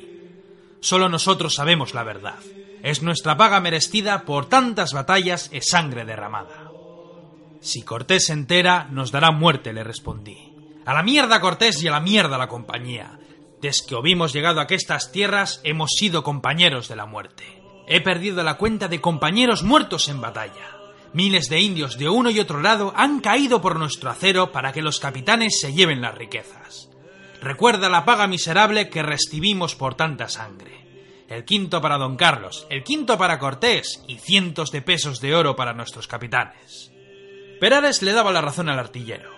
Solo 0.80 1.08
nosotros 1.08 1.54
sabemos 1.54 1.94
la 1.94 2.02
verdad. 2.02 2.38
Es 2.82 3.00
nuestra 3.00 3.38
paga 3.38 3.58
merecida 3.58 4.26
por 4.26 4.50
tantas 4.50 4.92
batallas 4.92 5.48
y 5.54 5.62
sangre 5.62 6.04
derramada. 6.04 6.70
Si 7.62 7.80
Cortés 7.80 8.26
se 8.26 8.34
entera, 8.34 8.88
nos 8.90 9.10
dará 9.10 9.30
muerte, 9.30 9.72
le 9.72 9.84
respondí. 9.84 10.52
A 10.84 10.92
la 10.92 11.02
mierda 11.02 11.40
Cortés 11.40 11.82
y 11.82 11.88
a 11.88 11.92
la 11.92 12.00
mierda 12.00 12.36
la 12.36 12.46
compañía. 12.46 13.18
Desde 13.60 13.86
que 13.86 13.94
hubimos 13.94 14.32
llegado 14.32 14.60
a 14.60 14.66
estas 14.68 15.12
tierras, 15.12 15.60
hemos 15.64 15.92
sido 15.92 16.22
compañeros 16.22 16.88
de 16.88 16.96
la 16.96 17.06
muerte. 17.06 17.62
He 17.88 18.00
perdido 18.00 18.42
la 18.42 18.54
cuenta 18.54 18.88
de 18.88 19.00
compañeros 19.00 19.62
muertos 19.62 20.08
en 20.08 20.20
batalla. 20.20 20.76
Miles 21.12 21.48
de 21.48 21.60
indios 21.60 21.96
de 21.98 22.08
uno 22.08 22.30
y 22.30 22.40
otro 22.40 22.60
lado 22.60 22.92
han 22.96 23.20
caído 23.20 23.62
por 23.62 23.78
nuestro 23.78 24.10
acero 24.10 24.52
para 24.52 24.72
que 24.72 24.82
los 24.82 25.00
capitanes 25.00 25.60
se 25.60 25.72
lleven 25.72 26.02
las 26.02 26.14
riquezas. 26.14 26.90
Recuerda 27.40 27.88
la 27.88 28.04
paga 28.04 28.26
miserable 28.26 28.90
que 28.90 29.02
recibimos 29.02 29.74
por 29.74 29.94
tanta 29.94 30.28
sangre. 30.28 30.84
El 31.28 31.44
quinto 31.44 31.80
para 31.80 31.96
don 31.96 32.16
Carlos, 32.16 32.66
el 32.70 32.84
quinto 32.84 33.16
para 33.16 33.38
Cortés 33.38 34.02
y 34.06 34.18
cientos 34.18 34.70
de 34.70 34.82
pesos 34.82 35.20
de 35.20 35.34
oro 35.34 35.56
para 35.56 35.72
nuestros 35.72 36.06
capitanes. 36.06 36.92
Perares 37.60 38.02
le 38.02 38.12
daba 38.12 38.32
la 38.32 38.42
razón 38.42 38.68
al 38.68 38.78
artillero. 38.78 39.30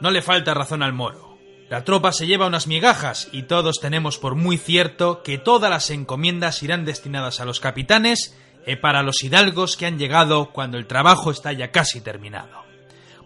No 0.00 0.10
le 0.10 0.22
falta 0.22 0.54
razón 0.54 0.82
al 0.82 0.92
moro. 0.92 1.25
La 1.68 1.82
tropa 1.82 2.12
se 2.12 2.28
lleva 2.28 2.46
unas 2.46 2.68
migajas 2.68 3.28
y 3.32 3.42
todos 3.42 3.80
tenemos 3.80 4.18
por 4.18 4.36
muy 4.36 4.56
cierto 4.56 5.22
que 5.24 5.36
todas 5.36 5.68
las 5.68 5.90
encomiendas 5.90 6.62
irán 6.62 6.84
destinadas 6.84 7.40
a 7.40 7.44
los 7.44 7.58
capitanes 7.58 8.36
y 8.66 8.76
para 8.76 9.02
los 9.02 9.22
hidalgos 9.24 9.76
que 9.76 9.86
han 9.86 9.98
llegado 9.98 10.52
cuando 10.52 10.78
el 10.78 10.86
trabajo 10.86 11.32
está 11.32 11.52
ya 11.52 11.72
casi 11.72 12.00
terminado. 12.00 12.64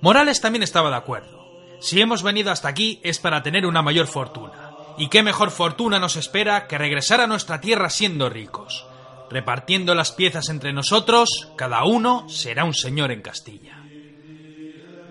Morales 0.00 0.40
también 0.40 0.62
estaba 0.62 0.88
de 0.88 0.96
acuerdo. 0.96 1.40
Si 1.80 2.00
hemos 2.00 2.22
venido 2.22 2.50
hasta 2.50 2.68
aquí 2.68 3.00
es 3.02 3.18
para 3.18 3.42
tener 3.42 3.66
una 3.66 3.82
mayor 3.82 4.06
fortuna. 4.06 4.70
Y 4.96 5.08
qué 5.08 5.22
mejor 5.22 5.50
fortuna 5.50 5.98
nos 5.98 6.16
espera 6.16 6.66
que 6.66 6.78
regresar 6.78 7.20
a 7.20 7.26
nuestra 7.26 7.60
tierra 7.60 7.90
siendo 7.90 8.28
ricos. 8.30 8.86
Repartiendo 9.30 9.94
las 9.94 10.12
piezas 10.12 10.48
entre 10.48 10.72
nosotros, 10.72 11.48
cada 11.56 11.84
uno 11.84 12.28
será 12.28 12.64
un 12.64 12.74
señor 12.74 13.12
en 13.12 13.22
Castilla. 13.22 13.82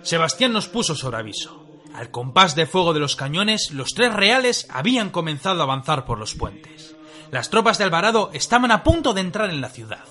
Sebastián 0.02 0.52
nos 0.52 0.68
puso 0.68 0.94
sobre 0.94 1.18
aviso. 1.18 1.59
Al 1.94 2.10
compás 2.10 2.54
de 2.54 2.66
fuego 2.66 2.94
de 2.94 3.00
los 3.00 3.16
cañones, 3.16 3.70
los 3.72 3.94
tres 3.94 4.12
reales 4.12 4.66
habían 4.70 5.10
comenzado 5.10 5.60
a 5.60 5.64
avanzar 5.64 6.04
por 6.04 6.18
los 6.18 6.34
puentes. 6.34 6.94
Las 7.30 7.50
tropas 7.50 7.78
de 7.78 7.84
Alvarado 7.84 8.30
estaban 8.32 8.70
a 8.70 8.82
punto 8.82 9.12
de 9.12 9.20
entrar 9.20 9.50
en 9.50 9.60
la 9.60 9.68
ciudad. 9.68 10.04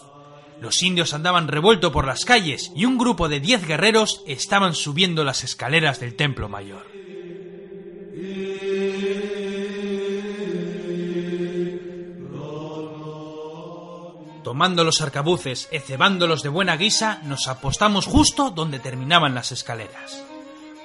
Los 0.61 0.83
indios 0.83 1.13
andaban 1.13 1.47
revuelto 1.47 1.91
por 1.91 2.05
las 2.05 2.25
calles 2.25 2.71
y 2.75 2.85
un 2.85 2.97
grupo 2.97 3.29
de 3.29 3.39
diez 3.39 3.65
guerreros 3.65 4.23
estaban 4.27 4.75
subiendo 4.75 5.23
las 5.23 5.43
escaleras 5.43 5.99
del 5.99 6.15
templo 6.15 6.49
mayor. 6.49 6.85
Tomando 14.43 14.83
los 14.83 15.01
arcabuces 15.01 15.69
y 15.71 15.79
cebándolos 15.79 16.43
de 16.43 16.49
buena 16.49 16.75
guisa, 16.75 17.21
nos 17.23 17.47
apostamos 17.47 18.05
justo 18.05 18.49
donde 18.49 18.79
terminaban 18.79 19.35
las 19.35 19.51
escaleras. 19.51 20.23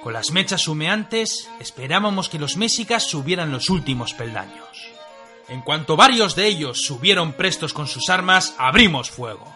Con 0.05 0.13
las 0.13 0.29
mechas 0.29 0.67
humeantes, 0.67 1.49
esperábamos 1.59 2.29
que 2.29 2.37
los 2.37 2.57
mexicas 2.57 3.07
subieran 3.07 3.51
los 3.51 3.71
últimos 3.71 4.13
peldaños. 4.13 4.91
En 5.49 5.61
cuanto 5.61 5.95
varios 5.95 6.35
de 6.35 6.45
ellos 6.45 6.83
subieron 6.83 7.33
prestos 7.33 7.73
con 7.73 7.87
sus 7.87 8.11
armas, 8.11 8.53
abrimos 8.59 9.09
fuego. 9.09 9.51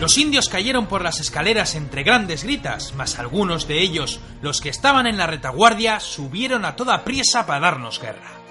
Los 0.00 0.16
indios 0.16 0.48
cayeron 0.48 0.86
por 0.86 1.02
las 1.02 1.20
escaleras 1.20 1.74
entre 1.74 2.04
grandes 2.04 2.44
gritas, 2.44 2.94
mas 2.96 3.18
algunos 3.18 3.68
de 3.68 3.82
ellos, 3.82 4.18
los 4.40 4.62
que 4.62 4.70
estaban 4.70 5.06
en 5.06 5.18
la 5.18 5.26
retaguardia, 5.26 6.00
subieron 6.00 6.64
a 6.64 6.74
toda 6.74 7.04
priesa 7.04 7.44
para 7.44 7.60
darnos 7.60 8.00
guerra. 8.00 8.45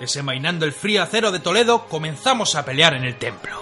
Desenvainando 0.00 0.64
el 0.64 0.72
frío 0.72 1.02
acero 1.02 1.30
de 1.30 1.40
Toledo, 1.40 1.86
comenzamos 1.86 2.54
a 2.54 2.64
pelear 2.64 2.94
en 2.94 3.04
el 3.04 3.18
templo. 3.18 3.60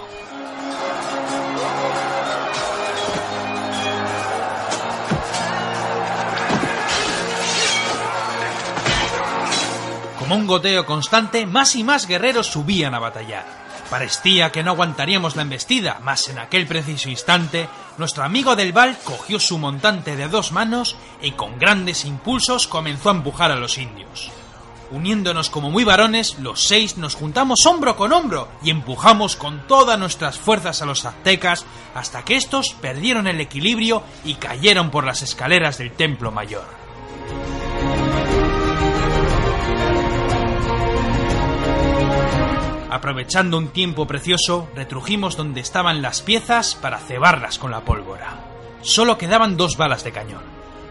Como 10.17 10.35
un 10.37 10.47
goteo 10.47 10.85
constante, 10.85 11.45
más 11.45 11.75
y 11.75 11.83
más 11.83 12.07
guerreros 12.07 12.47
subían 12.47 12.95
a 12.95 12.99
batallar. 12.99 13.45
Parecía 13.89 14.51
que 14.51 14.63
no 14.63 14.71
aguantaríamos 14.71 15.35
la 15.35 15.41
embestida, 15.41 15.99
mas 16.03 16.29
en 16.29 16.39
aquel 16.39 16.67
preciso 16.67 17.09
instante, 17.09 17.67
nuestro 17.97 18.23
amigo 18.23 18.55
del 18.55 18.71
Val 18.71 18.97
cogió 19.03 19.39
su 19.39 19.57
montante 19.57 20.15
de 20.15 20.29
dos 20.29 20.53
manos 20.53 20.95
y 21.21 21.31
con 21.31 21.59
grandes 21.59 22.05
impulsos 22.05 22.67
comenzó 22.67 23.09
a 23.09 23.13
empujar 23.13 23.51
a 23.51 23.57
los 23.57 23.77
indios. 23.77 24.31
Uniéndonos 24.91 25.49
como 25.49 25.69
muy 25.69 25.83
varones, 25.83 26.39
los 26.39 26.63
seis 26.63 26.97
nos 26.97 27.15
juntamos 27.15 27.65
hombro 27.67 27.95
con 27.95 28.11
hombro 28.11 28.47
y 28.63 28.71
empujamos 28.71 29.35
con 29.35 29.67
todas 29.67 29.99
nuestras 29.99 30.39
fuerzas 30.39 30.81
a 30.81 30.85
los 30.85 31.05
aztecas 31.05 31.65
hasta 31.93 32.23
que 32.25 32.35
estos 32.35 32.73
perdieron 32.73 33.27
el 33.27 33.39
equilibrio 33.39 34.01
y 34.25 34.35
cayeron 34.35 34.89
por 34.89 35.05
las 35.05 35.21
escaleras 35.21 35.77
del 35.77 35.91
templo 35.91 36.31
mayor. 36.31 36.65
Aprovechando 42.89 43.59
un 43.59 43.67
tiempo 43.67 44.07
precioso, 44.07 44.67
retrujimos 44.75 45.37
donde 45.37 45.61
estaban 45.61 46.01
las 46.01 46.23
piezas 46.23 46.73
para 46.73 46.97
cebarlas 46.97 47.59
con 47.59 47.69
la 47.69 47.81
pólvora. 47.81 48.39
Solo 48.81 49.17
quedaban 49.17 49.57
dos 49.57 49.77
balas 49.77 50.03
de 50.03 50.11
cañón. 50.11 50.41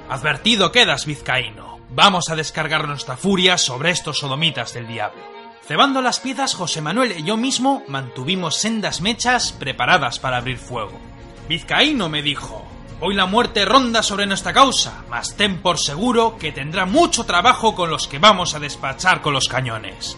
Advertido 0.09 0.70
quedas, 0.70 1.05
vizcaíno. 1.07 1.78
Vamos 1.91 2.28
a 2.28 2.36
descargar 2.36 2.86
nuestra 2.86 3.16
furia 3.16 3.57
sobre 3.57 3.91
estos 3.91 4.18
sodomitas 4.18 4.74
del 4.74 4.86
diablo. 4.86 5.22
Cebando 5.66 6.03
las 6.03 6.20
piezas, 6.20 6.55
José 6.55 6.82
Manuel 6.82 7.14
y 7.18 7.22
yo 7.24 7.36
mismo 7.36 7.82
mantuvimos 7.89 8.57
sendas 8.57 9.01
mechas 9.01 9.53
preparadas 9.53 10.18
para 10.18 10.36
abrir 10.36 10.59
fuego. 10.59 10.99
Vizcaíno 11.49 12.11
me 12.11 12.22
dijo, 12.22 12.62
hoy 13.01 13.14
la 13.14 13.24
muerte 13.24 13.64
ronda 13.64 14.03
sobre 14.03 14.26
nuestra 14.26 14.53
causa, 14.53 15.03
mas 15.09 15.36
ten 15.36 15.62
por 15.62 15.78
seguro 15.78 16.36
que 16.39 16.53
tendrá 16.53 16.84
mucho 16.84 17.24
trabajo 17.24 17.74
con 17.74 17.91
los 17.91 18.07
que 18.07 18.18
vamos 18.18 18.55
a 18.55 18.61
despachar 18.61 19.22
con 19.22 19.32
los 19.32 19.49
cañones. 19.49 20.16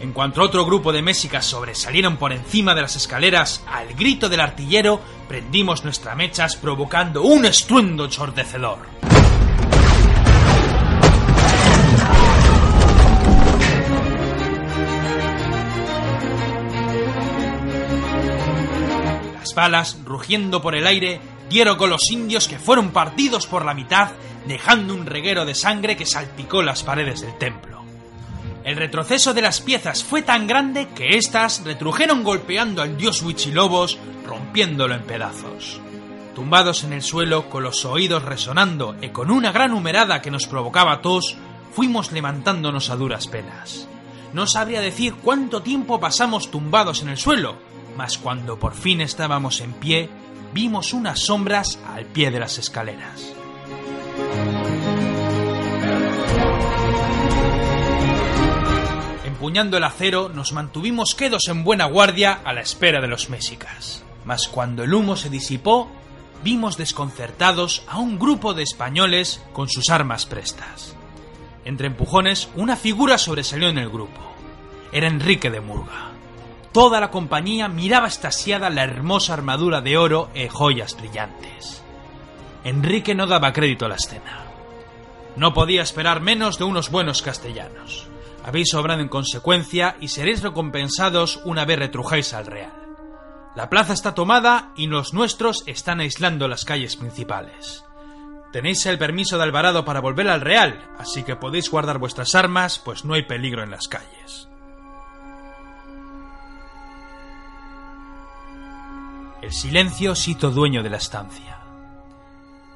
En 0.00 0.12
cuanto 0.12 0.42
otro 0.42 0.66
grupo 0.66 0.92
de 0.92 1.00
mésicas 1.00 1.46
sobresalieron 1.46 2.18
por 2.18 2.32
encima 2.32 2.74
de 2.74 2.82
las 2.82 2.94
escaleras, 2.96 3.64
al 3.66 3.94
grito 3.94 4.28
del 4.28 4.40
artillero, 4.40 5.00
prendimos 5.28 5.82
nuestras 5.82 6.14
mechas 6.14 6.56
provocando 6.56 7.22
un 7.22 7.46
estruendo 7.46 8.06
chordecedor. 8.08 9.13
Las 19.56 19.98
rugiendo 20.04 20.62
por 20.62 20.74
el 20.74 20.86
aire, 20.86 21.20
dieron 21.48 21.76
con 21.76 21.90
los 21.90 22.10
indios 22.10 22.48
que 22.48 22.58
fueron 22.58 22.90
partidos 22.90 23.46
por 23.46 23.64
la 23.64 23.74
mitad, 23.74 24.10
dejando 24.46 24.94
un 24.94 25.06
reguero 25.06 25.44
de 25.44 25.54
sangre 25.54 25.96
que 25.96 26.06
salpicó 26.06 26.62
las 26.62 26.82
paredes 26.82 27.20
del 27.20 27.36
templo. 27.38 27.82
El 28.64 28.76
retroceso 28.76 29.34
de 29.34 29.42
las 29.42 29.60
piezas 29.60 30.02
fue 30.02 30.22
tan 30.22 30.46
grande 30.46 30.88
que 30.94 31.16
éstas 31.16 31.62
retrujeron 31.64 32.24
golpeando 32.24 32.80
al 32.80 32.96
dios 32.96 33.20
Huichilobos, 33.22 33.98
rompiéndolo 34.26 34.94
en 34.94 35.02
pedazos. 35.02 35.80
Tumbados 36.34 36.82
en 36.82 36.94
el 36.94 37.02
suelo, 37.02 37.50
con 37.50 37.62
los 37.62 37.84
oídos 37.84 38.24
resonando 38.24 38.96
y 39.00 39.10
con 39.10 39.30
una 39.30 39.52
gran 39.52 39.72
humerada 39.72 40.22
que 40.22 40.30
nos 40.30 40.46
provocaba 40.46 41.02
tos, 41.02 41.36
fuimos 41.72 42.10
levantándonos 42.10 42.88
a 42.88 42.96
duras 42.96 43.28
penas. 43.28 43.86
No 44.32 44.46
sabría 44.46 44.80
decir 44.80 45.14
cuánto 45.14 45.62
tiempo 45.62 46.00
pasamos 46.00 46.50
tumbados 46.50 47.02
en 47.02 47.10
el 47.10 47.18
suelo, 47.18 47.56
mas 47.96 48.18
cuando 48.18 48.58
por 48.58 48.74
fin 48.74 49.00
estábamos 49.00 49.60
en 49.60 49.72
pie, 49.72 50.08
vimos 50.52 50.92
unas 50.92 51.20
sombras 51.20 51.78
al 51.86 52.04
pie 52.06 52.30
de 52.30 52.40
las 52.40 52.58
escaleras. 52.58 53.34
Empuñando 59.24 59.76
el 59.76 59.84
acero, 59.84 60.30
nos 60.30 60.52
mantuvimos 60.52 61.14
quedos 61.14 61.48
en 61.48 61.64
buena 61.64 61.84
guardia 61.84 62.40
a 62.44 62.52
la 62.52 62.62
espera 62.62 63.00
de 63.00 63.08
los 63.08 63.28
mexicas. 63.28 64.02
Mas 64.24 64.48
cuando 64.48 64.84
el 64.84 64.94
humo 64.94 65.16
se 65.16 65.28
disipó, 65.28 65.90
vimos 66.42 66.76
desconcertados 66.76 67.84
a 67.88 67.98
un 67.98 68.18
grupo 68.18 68.54
de 68.54 68.62
españoles 68.62 69.42
con 69.52 69.68
sus 69.68 69.90
armas 69.90 70.24
prestas. 70.24 70.96
Entre 71.64 71.88
empujones, 71.88 72.48
una 72.54 72.76
figura 72.76 73.18
sobresalió 73.18 73.68
en 73.68 73.78
el 73.78 73.90
grupo. 73.90 74.20
Era 74.92 75.08
Enrique 75.08 75.50
de 75.50 75.60
Murga. 75.60 76.13
Toda 76.74 76.98
la 76.98 77.12
compañía 77.12 77.68
miraba 77.68 78.08
estasiada 78.08 78.68
la 78.68 78.82
hermosa 78.82 79.32
armadura 79.32 79.80
de 79.80 79.96
oro 79.96 80.30
e 80.34 80.48
joyas 80.48 80.96
brillantes. 80.96 81.84
Enrique 82.64 83.14
no 83.14 83.28
daba 83.28 83.52
crédito 83.52 83.86
a 83.86 83.90
la 83.90 83.94
escena. 83.94 84.42
No 85.36 85.54
podía 85.54 85.82
esperar 85.82 86.20
menos 86.20 86.58
de 86.58 86.64
unos 86.64 86.90
buenos 86.90 87.22
castellanos. 87.22 88.08
Habéis 88.44 88.74
obrado 88.74 89.02
en 89.02 89.08
consecuencia 89.08 89.96
y 90.00 90.08
seréis 90.08 90.42
recompensados 90.42 91.40
una 91.44 91.64
vez 91.64 91.78
retrujáis 91.78 92.34
al 92.34 92.46
real. 92.46 92.72
La 93.54 93.70
plaza 93.70 93.92
está 93.92 94.16
tomada 94.16 94.72
y 94.76 94.88
los 94.88 95.14
nuestros 95.14 95.62
están 95.68 96.00
aislando 96.00 96.48
las 96.48 96.64
calles 96.64 96.96
principales. 96.96 97.84
Tenéis 98.52 98.84
el 98.86 98.98
permiso 98.98 99.36
de 99.36 99.44
Alvarado 99.44 99.84
para 99.84 100.00
volver 100.00 100.28
al 100.28 100.40
real, 100.40 100.90
así 100.98 101.22
que 101.22 101.36
podéis 101.36 101.70
guardar 101.70 101.98
vuestras 101.98 102.34
armas, 102.34 102.80
pues 102.84 103.04
no 103.04 103.14
hay 103.14 103.22
peligro 103.22 103.62
en 103.62 103.70
las 103.70 103.86
calles. 103.86 104.48
El 109.44 109.52
silencio 109.52 110.14
se 110.14 110.32
dueño 110.32 110.82
de 110.82 110.88
la 110.88 110.96
estancia. 110.96 111.58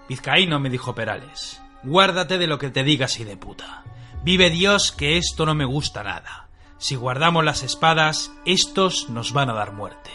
Vizcaíno, 0.06 0.60
me 0.60 0.68
dijo 0.68 0.94
Perales, 0.94 1.62
guárdate 1.82 2.36
de 2.36 2.46
lo 2.46 2.58
que 2.58 2.68
te 2.68 2.84
digas 2.84 3.18
y 3.20 3.24
de 3.24 3.38
puta. 3.38 3.84
Vive 4.22 4.50
Dios 4.50 4.92
que 4.92 5.16
esto 5.16 5.46
no 5.46 5.54
me 5.54 5.64
gusta 5.64 6.02
nada. 6.02 6.48
Si 6.76 6.94
guardamos 6.94 7.42
las 7.42 7.62
espadas, 7.62 8.30
estos 8.44 9.08
nos 9.08 9.32
van 9.32 9.48
a 9.48 9.54
dar 9.54 9.72
muerte. 9.72 10.10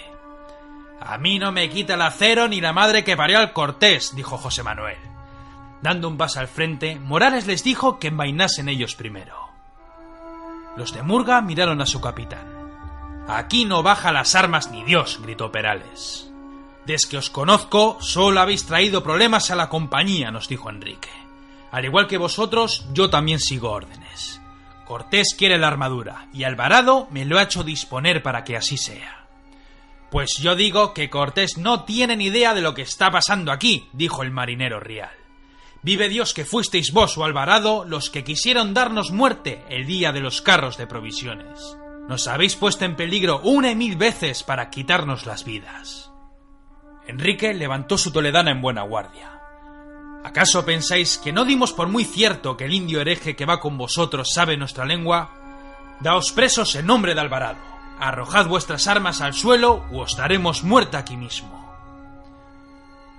A 1.01 1.17
mí 1.17 1.39
no 1.39 1.51
me 1.51 1.71
quita 1.71 1.95
el 1.95 2.03
acero 2.03 2.47
ni 2.47 2.61
la 2.61 2.71
madre 2.71 3.03
que 3.03 3.17
parió 3.17 3.39
al 3.39 3.51
Cortés, 3.51 4.15
dijo 4.15 4.37
José 4.37 4.61
Manuel. 4.61 4.99
Dando 5.81 6.07
un 6.07 6.17
paso 6.17 6.39
al 6.39 6.47
frente, 6.47 6.99
Morales 6.99 7.47
les 7.47 7.63
dijo 7.63 7.97
que 7.97 8.09
envainasen 8.09 8.69
ellos 8.69 8.93
primero. 8.93 9.49
Los 10.77 10.93
de 10.93 11.01
Murga 11.01 11.41
miraron 11.41 11.81
a 11.81 11.87
su 11.87 11.99
capitán. 11.99 13.25
Aquí 13.27 13.65
no 13.65 13.81
baja 13.81 14.11
las 14.11 14.35
armas 14.35 14.69
ni 14.69 14.83
Dios, 14.83 15.19
gritó 15.19 15.51
Perales. 15.51 16.29
Desde 16.85 17.09
que 17.09 17.17
os 17.17 17.29
conozco, 17.29 17.97
solo 18.01 18.41
habéis 18.41 18.65
traído 18.65 19.03
problemas 19.03 19.51
a 19.51 19.55
la 19.55 19.69
compañía, 19.69 20.31
nos 20.31 20.49
dijo 20.49 20.69
Enrique. 20.69 21.09
Al 21.71 21.85
igual 21.85 22.07
que 22.07 22.17
vosotros, 22.17 22.85
yo 22.93 23.09
también 23.09 23.39
sigo 23.39 23.71
órdenes. 23.71 24.41
Cortés 24.85 25.33
quiere 25.37 25.57
la 25.57 25.67
armadura, 25.67 26.27
y 26.33 26.43
Alvarado 26.43 27.07
me 27.09 27.25
lo 27.25 27.39
ha 27.39 27.43
hecho 27.43 27.63
disponer 27.63 28.21
para 28.21 28.43
que 28.43 28.57
así 28.57 28.77
sea. 28.77 29.25
Pues 30.11 30.37
yo 30.37 30.55
digo 30.55 30.93
que 30.93 31.09
Cortés 31.09 31.57
no 31.57 31.85
tiene 31.85 32.15
ni 32.15 32.25
idea 32.25 32.53
de 32.53 32.61
lo 32.61 32.75
que 32.75 32.83
está 32.83 33.09
pasando 33.09 33.51
aquí, 33.51 33.89
dijo 33.93 34.21
el 34.21 34.29
marinero 34.29 34.79
Rial. 34.79 35.09
Vive 35.81 36.09
Dios 36.09 36.33
que 36.33 36.45
fuisteis 36.45 36.93
vos 36.93 37.17
o 37.17 37.23
Alvarado 37.23 37.85
los 37.85 38.09
que 38.09 38.23
quisieron 38.23 38.73
darnos 38.73 39.11
muerte 39.11 39.63
el 39.69 39.87
día 39.87 40.11
de 40.11 40.19
los 40.19 40.41
carros 40.41 40.77
de 40.77 40.85
provisiones. 40.85 41.77
Nos 42.07 42.27
habéis 42.27 42.55
puesto 42.55 42.85
en 42.85 42.95
peligro 42.95 43.39
una 43.43 43.71
y 43.71 43.75
mil 43.75 43.95
veces 43.95 44.43
para 44.43 44.69
quitarnos 44.69 45.25
las 45.25 45.43
vidas. 45.45 46.12
Enrique 47.07 47.53
levantó 47.53 47.97
su 47.97 48.11
toledana 48.11 48.51
en 48.51 48.61
buena 48.61 48.83
guardia. 48.83 49.31
¿Acaso 50.23 50.63
pensáis 50.63 51.17
que 51.17 51.33
no 51.33 51.43
dimos 51.43 51.73
por 51.73 51.89
muy 51.89 52.05
cierto 52.05 52.55
que 52.55 52.65
el 52.65 52.73
indio 52.73 53.01
hereje 53.01 53.35
que 53.35 53.45
va 53.45 53.59
con 53.59 53.77
vosotros 53.77 54.31
sabe 54.33 54.55
nuestra 54.55 54.85
lengua? 54.85 55.31
Daos 55.99 56.31
presos 56.31 56.75
en 56.75 56.87
nombre 56.87 57.13
de 57.13 57.21
Alvarado. 57.21 57.59
Arrojad 57.99 58.47
vuestras 58.47 58.87
armas 58.87 59.21
al 59.21 59.33
suelo 59.33 59.85
o 59.91 60.01
os 60.01 60.15
daremos 60.15 60.63
muerta 60.63 60.99
aquí 60.99 61.17
mismo. 61.17 61.63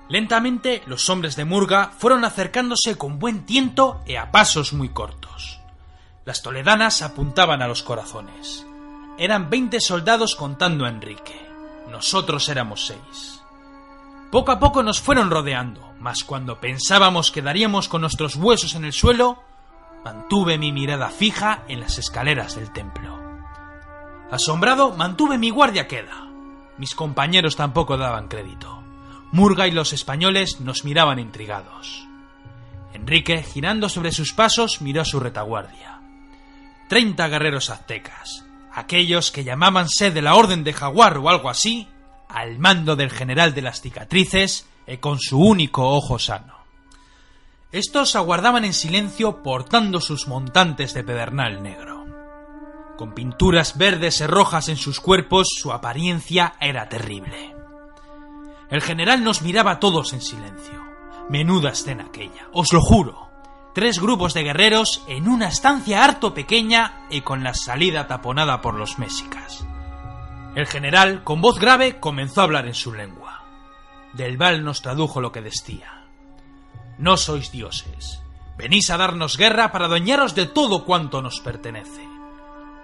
Lentamente 0.08 0.82
los 0.86 1.08
hombres 1.08 1.36
de 1.36 1.44
Murga 1.44 1.92
fueron 1.96 2.24
acercándose 2.24 2.96
con 2.96 3.18
buen 3.18 3.44
tiento 3.44 4.02
y 4.06 4.16
a 4.16 4.30
pasos 4.30 4.72
muy 4.72 4.90
cortos. 4.90 5.60
Las 6.24 6.42
toledanas 6.42 7.02
apuntaban 7.02 7.62
a 7.62 7.68
los 7.68 7.82
corazones. 7.82 8.66
Eran 9.18 9.50
veinte 9.50 9.80
soldados 9.80 10.36
contando 10.36 10.86
a 10.86 10.88
Enrique. 10.88 11.48
Nosotros 11.90 12.48
éramos 12.48 12.86
seis. 12.86 13.33
Poco 14.34 14.50
a 14.50 14.58
poco 14.58 14.82
nos 14.82 15.00
fueron 15.00 15.30
rodeando, 15.30 15.94
mas 16.00 16.24
cuando 16.24 16.58
pensábamos 16.58 17.30
que 17.30 17.40
daríamos 17.40 17.88
con 17.88 18.00
nuestros 18.00 18.34
huesos 18.34 18.74
en 18.74 18.84
el 18.84 18.92
suelo, 18.92 19.44
mantuve 20.04 20.58
mi 20.58 20.72
mirada 20.72 21.10
fija 21.10 21.62
en 21.68 21.78
las 21.78 21.98
escaleras 21.98 22.56
del 22.56 22.72
templo. 22.72 23.16
Asombrado, 24.32 24.90
mantuve 24.96 25.38
mi 25.38 25.50
guardia 25.50 25.86
queda. 25.86 26.26
Mis 26.78 26.96
compañeros 26.96 27.54
tampoco 27.54 27.96
daban 27.96 28.26
crédito. 28.26 28.82
Murga 29.30 29.68
y 29.68 29.70
los 29.70 29.92
españoles 29.92 30.60
nos 30.60 30.84
miraban 30.84 31.20
intrigados. 31.20 32.04
Enrique, 32.92 33.40
girando 33.44 33.88
sobre 33.88 34.10
sus 34.10 34.32
pasos, 34.32 34.80
miró 34.80 35.02
a 35.02 35.04
su 35.04 35.20
retaguardia. 35.20 36.00
Treinta 36.88 37.28
guerreros 37.28 37.70
aztecas, 37.70 38.44
aquellos 38.72 39.30
que 39.30 39.44
llamábanse 39.44 40.10
de 40.10 40.22
la 40.22 40.34
Orden 40.34 40.64
de 40.64 40.72
Jaguar 40.72 41.18
o 41.18 41.28
algo 41.28 41.48
así, 41.48 41.86
al 42.34 42.58
mando 42.58 42.96
del 42.96 43.10
general 43.10 43.54
de 43.54 43.62
las 43.62 43.80
cicatrices 43.80 44.66
y 44.86 44.96
con 44.98 45.18
su 45.20 45.40
único 45.40 45.88
ojo 45.90 46.18
sano. 46.18 46.54
Estos 47.70 48.16
aguardaban 48.16 48.64
en 48.64 48.74
silencio 48.74 49.42
portando 49.42 50.00
sus 50.00 50.28
montantes 50.28 50.94
de 50.94 51.04
pedernal 51.04 51.62
negro. 51.62 52.04
Con 52.98 53.14
pinturas 53.14 53.78
verdes 53.78 54.20
y 54.20 54.26
rojas 54.26 54.68
en 54.68 54.76
sus 54.76 55.00
cuerpos, 55.00 55.48
su 55.50 55.72
apariencia 55.72 56.54
era 56.60 56.88
terrible. 56.88 57.54
El 58.70 58.82
general 58.82 59.22
nos 59.24 59.42
miraba 59.42 59.72
a 59.72 59.80
todos 59.80 60.12
en 60.12 60.20
silencio. 60.20 60.82
Menuda 61.28 61.70
escena 61.70 62.04
aquella, 62.04 62.48
os 62.52 62.72
lo 62.72 62.80
juro. 62.80 63.28
Tres 63.74 63.98
grupos 63.98 64.34
de 64.34 64.44
guerreros 64.44 65.02
en 65.08 65.28
una 65.28 65.48
estancia 65.48 66.04
harto 66.04 66.34
pequeña 66.34 67.06
y 67.10 67.22
con 67.22 67.42
la 67.42 67.54
salida 67.54 68.06
taponada 68.06 68.60
por 68.60 68.74
los 68.74 68.98
mexicas. 68.98 69.66
El 70.54 70.66
general, 70.66 71.24
con 71.24 71.40
voz 71.40 71.58
grave, 71.58 71.98
comenzó 71.98 72.40
a 72.40 72.44
hablar 72.44 72.66
en 72.66 72.74
su 72.74 72.92
lengua. 72.92 73.42
Del 74.12 74.36
Val 74.36 74.62
nos 74.62 74.82
tradujo 74.82 75.20
lo 75.20 75.32
que 75.32 75.40
decía. 75.40 76.04
No 76.98 77.16
sois 77.16 77.50
dioses. 77.50 78.22
Venís 78.56 78.90
a 78.90 78.96
darnos 78.96 79.36
guerra 79.36 79.72
para 79.72 79.86
adueñaros 79.86 80.36
de 80.36 80.46
todo 80.46 80.84
cuanto 80.84 81.20
nos 81.20 81.40
pertenece. 81.40 82.06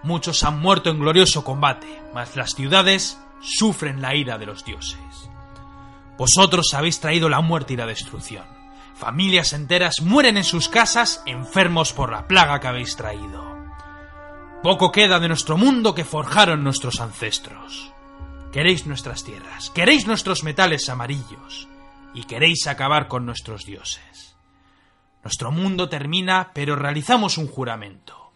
Muchos 0.03 0.43
han 0.43 0.59
muerto 0.59 0.91
en 0.91 0.99
glorioso 0.99 1.45
combate, 1.45 2.03
mas 2.13 2.35
las 2.35 2.55
ciudades 2.55 3.21
sufren 3.41 4.03
la 4.03 4.17
ira 4.17 4.37
de 4.37 4.47
los 4.47 4.65
dioses. 4.65 5.31
Vosotros 6.19 6.75
habéis 6.75 6.99
traído 6.99 7.29
la 7.29 7.41
muerte 7.41 7.75
y 7.75 7.77
la 7.77 7.87
destrucción. 7.87 8.45
Familias 8.95 9.53
enteras 9.53 10.01
mueren 10.03 10.37
en 10.37 10.45
sus 10.45 10.69
casas 10.69 11.23
enfermos 11.25 11.93
por 11.93 12.11
la 12.11 12.27
plaga 12.27 12.59
que 12.59 12.67
habéis 12.67 12.97
traído. 12.97 13.50
Poco 14.63 14.93
queda 14.93 15.19
de 15.19 15.29
nuestro 15.29 15.57
mundo 15.57 15.95
que 15.95 16.05
forjaron 16.05 16.63
nuestros 16.63 17.01
ancestros. 17.01 17.93
Queréis 18.53 18.87
nuestras 18.87 19.25
tierras, 19.25 19.71
queréis 19.71 20.07
nuestros 20.07 20.45
metales 20.45 20.91
amarillos 20.91 21.67
y 22.13 22.25
queréis 22.25 22.67
acabar 22.67 23.09
con 23.09 23.25
nuestros 23.25 23.65
dioses. 23.65 24.37
Nuestro 25.25 25.51
mundo 25.51 25.89
termina, 25.89 26.51
pero 26.53 26.77
realizamos 26.77 27.39
un 27.39 27.47
juramento. 27.47 28.33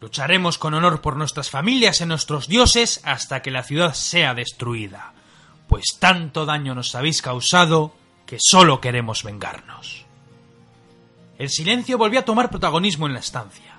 Lucharemos 0.00 0.56
con 0.56 0.72
honor 0.72 1.02
por 1.02 1.16
nuestras 1.16 1.50
familias 1.50 2.00
y 2.00 2.06
nuestros 2.06 2.48
dioses 2.48 3.02
hasta 3.04 3.42
que 3.42 3.50
la 3.50 3.62
ciudad 3.62 3.92
sea 3.92 4.32
destruida, 4.32 5.12
pues 5.68 5.98
tanto 5.98 6.46
daño 6.46 6.74
nos 6.74 6.94
habéis 6.94 7.20
causado 7.20 7.94
que 8.24 8.38
solo 8.40 8.80
queremos 8.80 9.24
vengarnos. 9.24 10.06
El 11.38 11.50
silencio 11.50 11.98
volvió 11.98 12.20
a 12.20 12.24
tomar 12.24 12.48
protagonismo 12.48 13.06
en 13.06 13.12
la 13.12 13.20
estancia. 13.20 13.76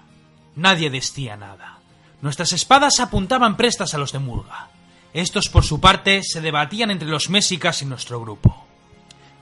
Nadie 0.55 0.91
decía 0.91 1.35
nada. 1.37 1.76
Nuestras 2.21 2.53
espadas 2.53 2.99
apuntaban 2.99 3.57
prestas 3.57 3.93
a 3.93 3.97
los 3.97 4.11
de 4.11 4.19
Murga. 4.19 4.69
Estos, 5.13 5.49
por 5.49 5.63
su 5.63 5.79
parte, 5.79 6.23
se 6.23 6.41
debatían 6.41 6.91
entre 6.91 7.07
los 7.07 7.29
mexicas 7.29 7.81
y 7.81 7.85
nuestro 7.85 8.19
grupo. 8.19 8.65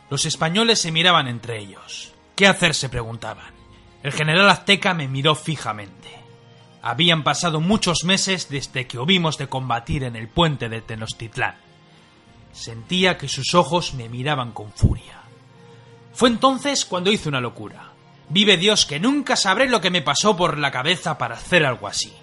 Los 0.09 0.25
españoles 0.25 0.81
se 0.81 0.91
miraban 0.91 1.27
entre 1.27 1.59
ellos. 1.59 2.11
¿Qué 2.35 2.47
hacer? 2.47 2.75
se 2.75 2.89
preguntaban. 2.89 3.53
El 4.03 4.11
general 4.11 4.49
azteca 4.49 4.93
me 4.93 5.07
miró 5.07 5.35
fijamente. 5.35 6.09
Habían 6.81 7.23
pasado 7.23 7.61
muchos 7.61 8.03
meses 8.03 8.49
desde 8.49 8.85
que 8.85 8.99
hubimos 8.99 9.37
de 9.37 9.47
combatir 9.47 10.03
en 10.03 10.15
el 10.15 10.27
puente 10.27 10.69
de 10.69 10.81
Tenochtitlán. 10.81 11.55
Sentía 12.51 13.17
que 13.17 13.27
sus 13.27 13.55
ojos 13.55 13.95
me 13.95 14.07
miraban 14.07 14.51
con 14.51 14.71
furia. 14.71 15.21
Fue 16.13 16.29
entonces 16.29 16.85
cuando 16.85 17.11
hice 17.11 17.29
una 17.29 17.41
locura. 17.41 17.91
Vive 18.29 18.57
Dios 18.57 18.85
que 18.85 18.99
nunca 18.99 19.35
sabré 19.35 19.67
lo 19.67 19.81
que 19.81 19.89
me 19.89 20.01
pasó 20.01 20.37
por 20.37 20.57
la 20.57 20.71
cabeza 20.71 21.17
para 21.17 21.35
hacer 21.35 21.65
algo 21.65 21.87
así. 21.87 22.13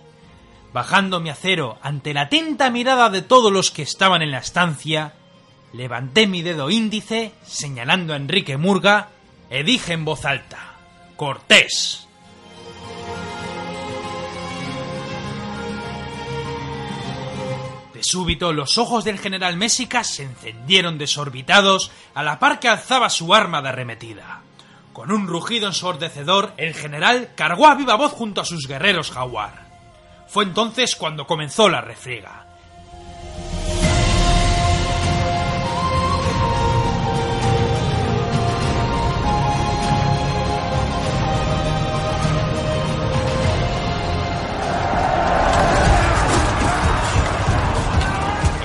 Bajando 0.72 1.20
mi 1.20 1.28
acero 1.28 1.78
ante 1.82 2.14
la 2.14 2.22
atenta 2.22 2.70
mirada 2.70 3.10
de 3.10 3.20
todos 3.20 3.52
los 3.52 3.70
que 3.70 3.82
estaban 3.82 4.22
en 4.22 4.30
la 4.30 4.38
estancia, 4.38 5.12
levanté 5.74 6.26
mi 6.26 6.42
dedo 6.42 6.70
índice, 6.70 7.34
señalando 7.44 8.14
a 8.14 8.16
Enrique 8.16 8.56
Murga, 8.56 9.08
y 9.50 9.62
dije 9.64 9.92
en 9.92 10.06
voz 10.06 10.24
alta, 10.24 10.76
Cortés. 11.16 12.08
De 17.92 18.02
súbito 18.02 18.54
los 18.54 18.78
ojos 18.78 19.04
del 19.04 19.18
general 19.18 19.58
Mésica 19.58 20.02
se 20.04 20.22
encendieron 20.22 20.96
desorbitados 20.96 21.90
a 22.14 22.22
la 22.22 22.38
par 22.38 22.60
que 22.60 22.68
alzaba 22.68 23.10
su 23.10 23.34
arma 23.34 23.60
de 23.60 23.68
arremetida. 23.68 24.40
Con 24.94 25.12
un 25.12 25.26
rugido 25.26 25.66
ensordecedor, 25.66 26.54
el 26.56 26.72
general 26.72 27.32
cargó 27.34 27.66
a 27.66 27.74
viva 27.74 27.94
voz 27.94 28.12
junto 28.12 28.40
a 28.40 28.46
sus 28.46 28.66
guerreros 28.66 29.10
jaguar. 29.10 29.61
Fue 30.32 30.44
entonces 30.44 30.96
cuando 30.96 31.26
comenzó 31.26 31.68
la 31.68 31.82
refriega. 31.82 32.46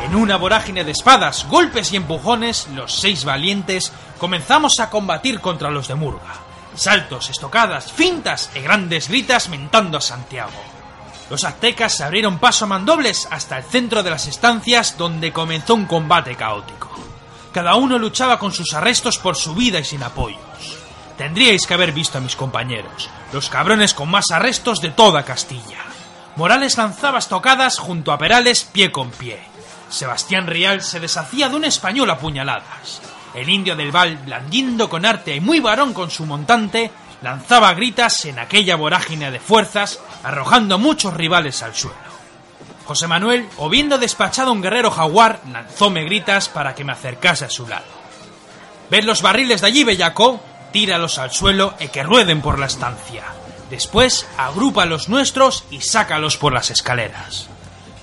En 0.05 0.15
una 0.15 0.37
vorágine 0.37 0.85
de 0.85 0.91
espadas, 0.91 1.45
golpes 1.49 1.91
y 1.91 1.97
empujones, 1.97 2.69
los 2.75 2.93
seis 2.95 3.25
valientes 3.25 3.91
comenzamos 4.19 4.79
a 4.79 4.89
combatir 4.89 5.41
contra 5.41 5.69
los 5.69 5.89
de 5.89 5.95
Murga. 5.95 6.33
Saltos, 6.75 7.29
estocadas, 7.29 7.91
fintas 7.91 8.51
y 8.55 8.61
grandes 8.61 9.09
gritas 9.09 9.49
mentando 9.49 9.97
a 9.97 10.01
Santiago. 10.01 10.76
Los 11.29 11.43
aztecas 11.43 11.97
se 11.97 12.03
abrieron 12.03 12.39
paso 12.39 12.65
a 12.65 12.67
mandobles 12.69 13.27
hasta 13.31 13.57
el 13.57 13.63
centro 13.63 14.01
de 14.01 14.09
las 14.09 14.27
estancias 14.27 14.97
donde 14.97 15.33
comenzó 15.33 15.75
un 15.75 15.85
combate 15.85 16.35
caótico. 16.35 16.89
Cada 17.51 17.75
uno 17.75 17.97
luchaba 17.97 18.39
con 18.39 18.53
sus 18.53 18.73
arrestos 18.73 19.17
por 19.17 19.35
su 19.35 19.53
vida 19.53 19.79
y 19.79 19.83
sin 19.83 20.03
apoyos. 20.03 20.39
Tendríais 21.17 21.65
que 21.65 21.73
haber 21.73 21.91
visto 21.91 22.19
a 22.19 22.21
mis 22.21 22.35
compañeros, 22.35 23.09
los 23.33 23.49
cabrones 23.49 23.93
con 23.93 24.09
más 24.09 24.31
arrestos 24.31 24.79
de 24.81 24.91
toda 24.91 25.23
Castilla. 25.23 25.79
Morales 26.35 26.77
lanzaba 26.77 27.17
estocadas 27.17 27.79
junto 27.79 28.11
a 28.11 28.17
Perales 28.19 28.63
pie 28.63 28.91
con 28.91 29.09
pie. 29.09 29.39
Sebastián 29.89 30.45
Rial 30.45 30.81
se 30.81 30.99
deshacía 30.99 31.49
de 31.49 31.55
un 31.55 31.65
español 31.65 32.09
a 32.11 32.19
puñaladas. 32.19 33.01
El 33.33 33.49
indio 33.49 33.75
del 33.75 33.91
Val, 33.91 34.17
blandiendo 34.17 34.89
con 34.89 35.05
arte 35.05 35.35
y 35.35 35.39
muy 35.39 35.59
varón 35.59 35.93
con 35.93 36.11
su 36.11 36.25
montante, 36.25 36.91
lanzaba 37.21 37.73
gritas 37.73 38.25
en 38.25 38.39
aquella 38.39 38.75
vorágine 38.75 39.31
de 39.31 39.39
fuerzas, 39.39 39.99
arrojando 40.23 40.77
muchos 40.77 41.13
rivales 41.13 41.63
al 41.63 41.75
suelo. 41.75 41.97
José 42.85 43.07
Manuel, 43.07 43.47
o 43.57 43.69
viendo 43.69 43.97
despachado 43.97 44.51
un 44.51 44.61
guerrero 44.61 44.91
jaguar, 44.91 45.41
lanzóme 45.51 46.05
gritas 46.05 46.47
para 46.47 46.73
que 46.73 46.83
me 46.83 46.93
acercase 46.93 47.45
a 47.45 47.49
su 47.49 47.67
lado. 47.67 47.85
¿Ves 48.89 49.03
los 49.03 49.21
barriles 49.21 49.61
de 49.61 49.67
allí, 49.67 49.83
bellaco? 49.83 50.39
Tíralos 50.71 51.17
al 51.17 51.31
suelo 51.31 51.73
y 51.79 51.89
que 51.89 52.03
rueden 52.03 52.41
por 52.41 52.59
la 52.59 52.67
estancia. 52.67 53.25
Después, 53.69 54.25
agrupa 54.37 54.85
los 54.85 55.09
nuestros 55.09 55.65
y 55.69 55.81
sácalos 55.81 56.37
por 56.37 56.53
las 56.53 56.71
escaleras. 56.71 57.49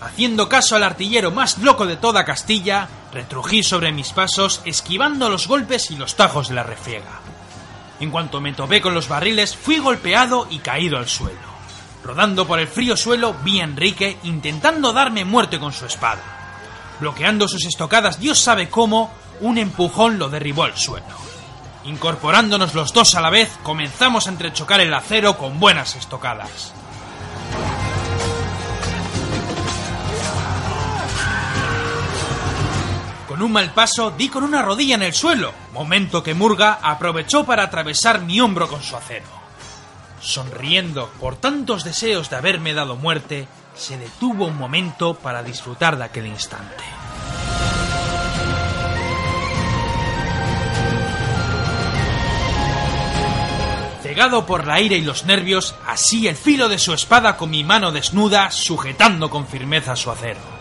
Haciendo 0.03 0.51
caso 0.51 0.77
al 0.77 0.83
artillero 0.83 1.31
más 1.31 1.57
loco 1.59 1.87
de 1.87 1.97
toda 1.97 2.27
Castilla, 2.27 2.89
retrují 3.11 3.63
sobre 3.63 3.93
mis 3.93 4.13
pasos, 4.13 4.61
esquivando 4.67 5.31
los 5.31 5.49
golpes 5.49 5.91
y 5.91 5.97
los 5.97 6.17
tajos 6.17 6.49
de 6.49 6.57
la 6.57 6.63
refriega. 6.63 7.24
En 8.01 8.11
cuanto 8.11 8.41
me 8.41 8.53
topé 8.53 8.81
con 8.81 8.95
los 8.95 9.09
barriles, 9.09 9.57
fui 9.57 9.79
golpeado 9.79 10.47
y 10.51 10.59
caído 10.59 10.99
al 10.99 11.09
suelo. 11.09 11.55
Rodando 12.05 12.47
por 12.47 12.59
el 12.59 12.69
frío 12.69 12.97
suelo, 12.97 13.35
vi 13.45 13.61
a 13.61 13.65
Enrique 13.65 14.19
intentando 14.25 14.93
darme 14.93 15.25
muerte 15.25 15.59
con 15.59 15.73
su 15.73 15.87
espada. 15.87 16.21
Bloqueando 17.01 17.49
sus 17.49 17.65
estocadas, 17.65 18.21
Dios 18.21 18.39
sabe 18.39 18.69
cómo, 18.69 19.13
un 19.41 19.59
empujón 19.59 20.19
lo 20.19 20.29
derribó 20.29 20.65
al 20.65 20.77
suelo. 20.77 21.07
Incorporándonos 21.85 22.75
los 22.75 22.93
dos 22.93 23.15
a 23.15 23.21
la 23.21 23.31
vez, 23.31 23.51
comenzamos 23.63 24.27
a 24.27 24.31
entrechocar 24.31 24.81
el 24.81 24.93
acero 24.93 25.39
con 25.39 25.61
buenas 25.61 25.97
estocadas. 25.97 26.73
Un 33.45 33.53
mal 33.53 33.73
paso 33.73 34.11
di 34.11 34.29
con 34.29 34.43
una 34.43 34.63
rodilla 34.63 34.95
en 34.95 35.03
el 35.03 35.13
suelo, 35.13 35.53
momento 35.73 36.23
que 36.23 36.35
Murga 36.35 36.79
aprovechó 36.83 37.45
para 37.45 37.65
atravesar 37.65 38.21
mi 38.23 38.41
hombro 38.41 38.69
con 38.69 38.83
su 38.83 38.97
acero. 38.97 39.27
Sonriendo 40.21 41.11
por 41.21 41.37
tantos 41.37 41.85
deseos 41.85 42.31
de 42.31 42.37
haberme 42.37 42.75
dado 42.75 42.97
muerte, 42.97 43.47
se 43.75 43.99
detuvo 43.99 44.47
un 44.47 44.57
momento 44.57 45.15
para 45.15 45.43
disfrutar 45.43 45.99
de 45.99 46.05
aquel 46.05 46.27
instante. 46.27 46.85
Cegado 54.03 54.47
por 54.47 54.67
la 54.67 54.81
ira 54.81 54.97
y 54.97 55.03
los 55.03 55.25
nervios, 55.25 55.75
así 55.87 56.29
el 56.29 56.37
filo 56.37 56.69
de 56.69 56.79
su 56.79 56.93
espada 56.95 57.37
con 57.37 57.51
mi 57.51 57.65
mano 57.65 57.91
desnuda, 57.91 58.51
sujetando 58.51 59.29
con 59.29 59.47
firmeza 59.47 59.97
su 59.97 60.11
acero 60.11 60.54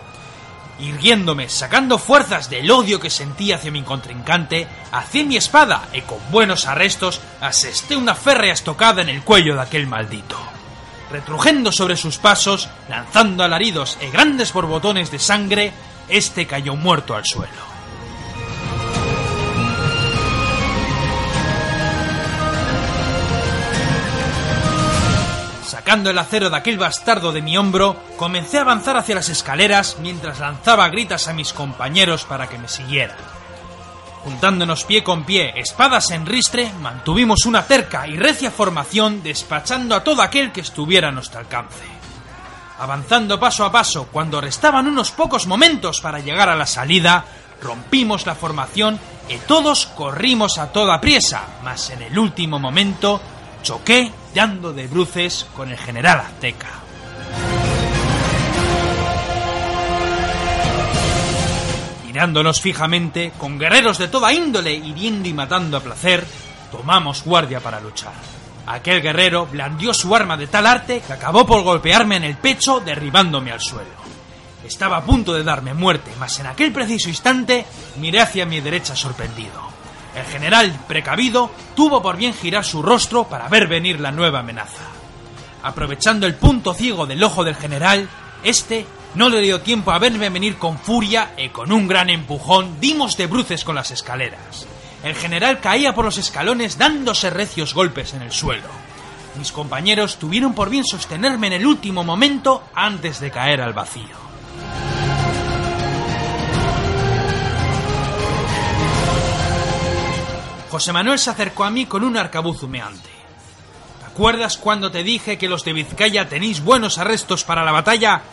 irguiéndome, 0.84 1.50
sacando 1.50 1.98
fuerzas 1.98 2.50
del 2.50 2.70
odio 2.72 3.00
que 3.00 3.10
sentía 3.10 3.56
hacia 3.56 3.72
mi 3.72 3.84
contrincante, 3.84 4.68
hacé 4.92 5.24
mi 5.24 5.38
espada 5.38 5.88
y 5.94 6.02
con 6.02 6.20
buenos 6.32 6.66
arrestos 6.66 7.22
asesté 7.42 7.96
una 7.96 8.16
férrea 8.16 8.54
estocada 8.54 9.02
en 9.02 9.10
el 9.10 9.24
cuello 9.24 9.56
de 9.56 9.62
aquel 9.62 9.88
maldito. 9.88 10.38
Retrujendo 11.12 11.72
sobre 11.72 11.96
sus 11.96 12.18
pasos, 12.18 12.70
lanzando 12.90 13.44
alaridos 13.44 13.98
y 14.02 14.10
grandes 14.12 14.52
borbotones 14.52 15.12
de 15.12 15.20
sangre, 15.20 15.74
este 16.10 16.48
cayó 16.48 16.76
muerto 16.76 17.16
al 17.16 17.26
suelo. 17.26 17.73
Sacando 25.84 26.12
el 26.12 26.18
acero 26.18 26.50
de 26.50 26.56
aquel 26.56 26.78
bastardo 26.78 27.34
de 27.34 27.42
mi 27.42 27.58
hombro, 27.58 27.98
comencé 28.16 28.58
a 28.58 28.62
avanzar 28.62 28.96
hacia 28.96 29.16
las 29.16 29.28
escaleras 29.28 29.98
mientras 30.00 30.40
lanzaba 30.40 30.88
gritas 30.88 31.28
a 31.28 31.34
mis 31.34 31.52
compañeros 31.52 32.24
para 32.24 32.48
que 32.48 32.58
me 32.58 32.70
siguieran. 32.70 33.18
Juntándonos 34.24 34.86
pie 34.86 35.04
con 35.04 35.26
pie, 35.26 35.52
espadas 35.58 36.12
en 36.12 36.26
ristre, 36.26 36.72
mantuvimos 36.80 37.46
una 37.46 37.64
cerca 37.64 38.08
y 38.08 38.16
recia 38.16 38.50
formación 38.50 39.22
despachando 39.24 39.94
a 39.94 40.06
todo 40.06 40.22
aquel 40.22 40.54
que 40.54 40.62
estuviera 40.62 41.10
a 41.10 41.12
nuestro 41.12 41.42
alcance. 41.42 41.84
Avanzando 42.80 43.38
paso 43.38 43.66
a 43.66 43.72
paso, 43.74 44.08
cuando 44.10 44.40
restaban 44.40 44.88
unos 44.88 45.12
pocos 45.12 45.48
momentos 45.48 46.00
para 46.00 46.20
llegar 46.20 46.48
a 46.48 46.56
la 46.56 46.66
salida, 46.66 47.26
rompimos 47.62 48.26
la 48.26 48.36
formación 48.36 48.98
y 49.28 49.36
todos 49.40 49.88
corrimos 49.88 50.60
a 50.60 50.72
toda 50.72 51.02
priesa, 51.02 51.42
mas 51.62 51.90
en 51.90 52.04
el 52.04 52.18
último 52.18 52.58
momento 52.58 53.20
choqué 53.64 54.12
dando 54.36 54.74
de 54.74 54.88
bruces 54.88 55.48
con 55.56 55.72
el 55.72 55.78
general 55.78 56.20
azteca. 56.20 56.70
Mirándonos 62.06 62.62
fijamente, 62.62 63.34
con 63.40 63.58
guerreros 63.58 63.98
de 63.98 64.08
toda 64.08 64.32
índole, 64.32 64.74
hiriendo 64.74 65.28
y 65.28 65.34
matando 65.34 65.78
a 65.78 65.80
placer, 65.80 66.24
tomamos 66.72 67.24
guardia 67.24 67.60
para 67.60 67.80
luchar. 67.80 68.14
Aquel 68.68 69.02
guerrero 69.02 69.48
blandió 69.48 69.94
su 69.94 70.16
arma 70.16 70.38
de 70.38 70.48
tal 70.48 70.68
arte 70.68 71.02
que 71.06 71.14
acabó 71.14 71.46
por 71.46 71.64
golpearme 71.64 72.18
en 72.18 72.24
el 72.26 72.38
pecho, 72.38 72.80
derribándome 72.82 73.52
al 73.52 73.62
suelo. 73.62 74.04
Estaba 74.64 74.98
a 74.98 75.04
punto 75.04 75.34
de 75.34 75.44
darme 75.44 75.74
muerte, 75.74 76.12
mas 76.20 76.40
en 76.40 76.48
aquel 76.48 76.72
preciso 76.72 77.10
instante 77.10 77.66
miré 77.98 78.22
hacia 78.22 78.46
mi 78.46 78.62
derecha 78.62 78.96
sorprendido. 78.96 79.73
El 80.16 80.26
general, 80.26 80.80
precavido, 80.88 81.52
tuvo 81.76 82.02
por 82.02 82.18
bien 82.18 82.34
girar 82.34 82.64
su 82.64 82.82
rostro 82.82 83.26
para 83.26 83.48
ver 83.48 83.68
venir 83.68 84.00
la 84.00 84.12
nueva 84.12 84.40
amenaza. 84.40 84.84
Aprovechando 85.64 86.28
el 86.28 86.36
punto 86.36 86.74
ciego 86.74 87.06
del 87.06 87.24
ojo 87.24 87.44
del 87.44 87.56
general, 87.56 88.10
este 88.44 88.86
no 89.16 89.30
le 89.30 89.42
dio 89.42 89.62
tiempo 89.62 89.92
a 89.92 90.00
verme 90.00 90.30
venir 90.30 90.58
con 90.58 90.78
furia 90.78 91.34
y 91.38 91.50
con 91.50 91.72
un 91.72 91.88
gran 91.88 92.10
empujón 92.10 92.80
dimos 92.80 93.18
de 93.18 93.28
bruces 93.28 93.64
con 93.64 93.76
las 93.76 93.92
escaleras. 93.92 94.68
El 95.04 95.16
general 95.16 95.60
caía 95.60 95.94
por 95.94 96.06
los 96.06 96.18
escalones 96.18 96.78
dándose 96.78 97.30
recios 97.30 97.74
golpes 97.74 98.14
en 98.14 98.22
el 98.22 98.32
suelo. 98.32 98.68
Mis 99.38 99.52
compañeros 99.52 100.18
tuvieron 100.18 100.54
por 100.54 100.70
bien 100.70 100.86
sostenerme 100.86 101.48
en 101.48 101.54
el 101.54 101.66
último 101.66 102.04
momento 102.04 102.64
antes 102.74 103.20
de 103.20 103.32
caer 103.32 103.62
al 103.62 103.74
vacío. 103.74 104.24
José 110.74 110.92
Manuel 110.92 111.20
se 111.20 111.30
acercó 111.30 111.66
a 111.66 111.70
mí 111.70 111.86
con 111.86 112.04
un 112.04 112.18
arcabuz 112.18 112.64
humeante. 112.64 113.12
¿Te 114.00 114.06
acuerdas 114.08 114.58
cuando 114.58 114.90
te 114.90 115.04
dije 115.04 115.38
que 115.38 115.48
los 115.48 115.64
de 115.64 115.72
Vizcaya 115.72 116.28
tenéis 116.28 116.64
buenos 116.64 116.98
arrestos 116.98 117.44
para 117.44 117.64
la 117.64 117.72
batalla? 117.72 118.24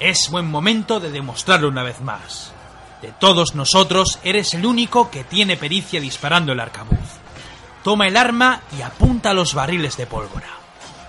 Es 0.00 0.28
buen 0.28 0.50
momento 0.50 0.98
de 0.98 1.12
demostrarlo 1.12 1.68
una 1.68 1.84
vez 1.84 2.00
más. 2.00 2.50
De 3.00 3.12
todos 3.12 3.54
nosotros, 3.54 4.18
eres 4.24 4.54
el 4.54 4.66
único 4.66 5.08
que 5.08 5.22
tiene 5.22 5.56
pericia 5.56 6.00
disparando 6.00 6.50
el 6.50 6.58
arcabuz. 6.58 6.98
Toma 7.84 8.08
el 8.08 8.16
arma 8.16 8.62
y 8.76 8.82
apunta 8.82 9.30
a 9.30 9.34
los 9.34 9.54
barriles 9.54 9.96
de 9.96 10.08
pólvora. 10.08 10.50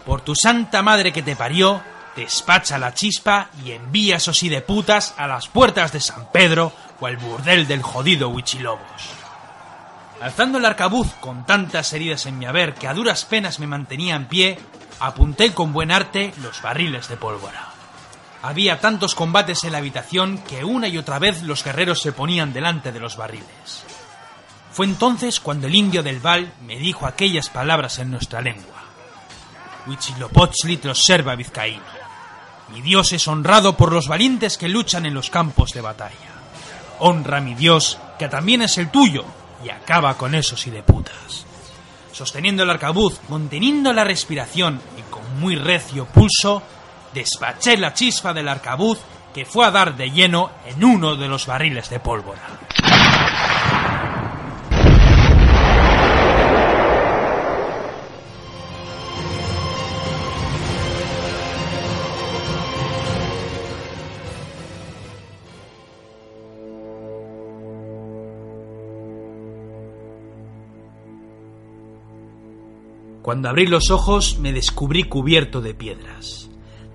Por 0.05 0.21
tu 0.21 0.36
santa 0.36 0.83
madre 0.83 1.11
que 1.11 1.23
te 1.23 1.36
parió, 1.36 1.81
despacha 2.15 2.77
la 2.77 2.93
chispa 2.93 3.49
y 3.65 3.71
envía 3.71 4.17
esos 4.17 4.39
de 4.39 4.61
putas 4.61 5.15
a 5.17 5.25
las 5.25 5.47
puertas 5.47 5.91
de 5.93 5.99
San 5.99 6.31
Pedro 6.31 6.71
o 6.99 7.07
al 7.07 7.17
burdel 7.17 7.65
del 7.65 7.81
jodido 7.81 8.29
Huichilobos. 8.29 9.14
Alzando 10.22 10.57
el 10.57 10.66
arcabuz 10.66 11.13
con 11.20 11.45
tantas 11.45 11.91
heridas 11.93 12.26
en 12.26 12.39
mi 12.39 12.45
haber 12.45 12.74
que 12.74 12.88
a 12.88 12.93
duras 12.93 13.26
penas 13.26 13.59
me 13.59 13.68
mantenía 13.68 14.16
en 14.16 14.28
pie, 14.28 14.59
apunté 14.99 15.53
con 15.53 15.74
buen 15.74 15.91
arte 15.91 16.34
los 16.41 16.61
barriles 16.61 17.09
de 17.09 17.18
pólvora. 17.18 17.72
Había 18.41 18.80
tantos 18.80 19.16
combates 19.16 19.63
en 19.63 19.74
la 19.74 19.80
habitación 19.80 20.38
que 20.38 20.63
una 20.63 20.88
y 20.88 20.97
otra 20.97 21.20
vez 21.20 21.43
los 21.43 21.63
guerreros 21.63 22.01
se 22.01 22.11
ponían 22.11 22.53
delante 22.53 22.91
de 22.91 22.99
los 22.99 23.18
barriles. 23.18 23.84
Fue 24.72 24.86
entonces 24.86 25.39
cuando 25.39 25.68
el 25.68 25.76
indio 25.76 26.03
del 26.03 26.20
Val 26.20 26.53
me 26.66 26.78
dijo 26.78 27.05
aquellas 27.07 27.49
palabras 27.49 27.99
en 27.99 28.11
nuestra 28.11 28.41
lengua. 28.41 28.84
Huitzilopochtli 29.88 30.80
observa 30.88 31.36
vizcaíno. 31.36 31.84
Mi 32.74 32.82
Dios 32.82 33.13
es 33.13 33.28
honrado 33.28 33.78
por 33.78 33.91
los 33.91 34.07
valientes 34.07 34.57
que 34.57 34.70
luchan 34.70 35.05
en 35.05 35.13
los 35.13 35.30
campos 35.30 35.72
de 35.72 35.82
batalla. 35.82 36.34
Honra 36.99 37.38
a 37.38 37.41
mi 37.41 37.53
Dios, 37.53 37.99
que 38.18 38.28
también 38.28 38.61
es 38.61 38.78
el 38.78 38.89
tuyo, 38.89 39.26
y 39.66 39.70
acaba 39.70 40.16
con 40.16 40.36
esos 40.36 40.63
putas. 40.86 41.45
Sosteniendo 42.11 42.63
el 42.63 42.70
arcabuz, 42.70 43.20
conteniendo 43.28 43.91
la 43.91 44.03
respiración 44.03 44.80
y 44.97 45.01
con 45.11 45.39
muy 45.39 45.55
recio 45.55 46.05
pulso, 46.05 46.61
despaché 47.13 47.76
la 47.78 47.93
chispa 47.93 48.34
del 48.34 48.47
arcabuz 48.47 48.99
que 49.34 49.45
fue 49.45 49.66
a 49.66 49.72
dar 49.72 49.97
de 49.97 50.11
lleno 50.11 50.51
en 50.66 50.84
uno 50.84 51.16
de 51.16 51.28
los 51.28 51.45
barriles 51.45 51.89
de 51.89 51.99
pólvora. 51.99 52.41
Cuando 73.26 73.49
abrí 73.49 73.65
los 73.65 73.89
ojos 73.89 74.38
me 74.38 74.53
descubrí 74.53 75.05
cubierto 75.05 75.59
de 75.59 75.73
piedras. 75.73 76.47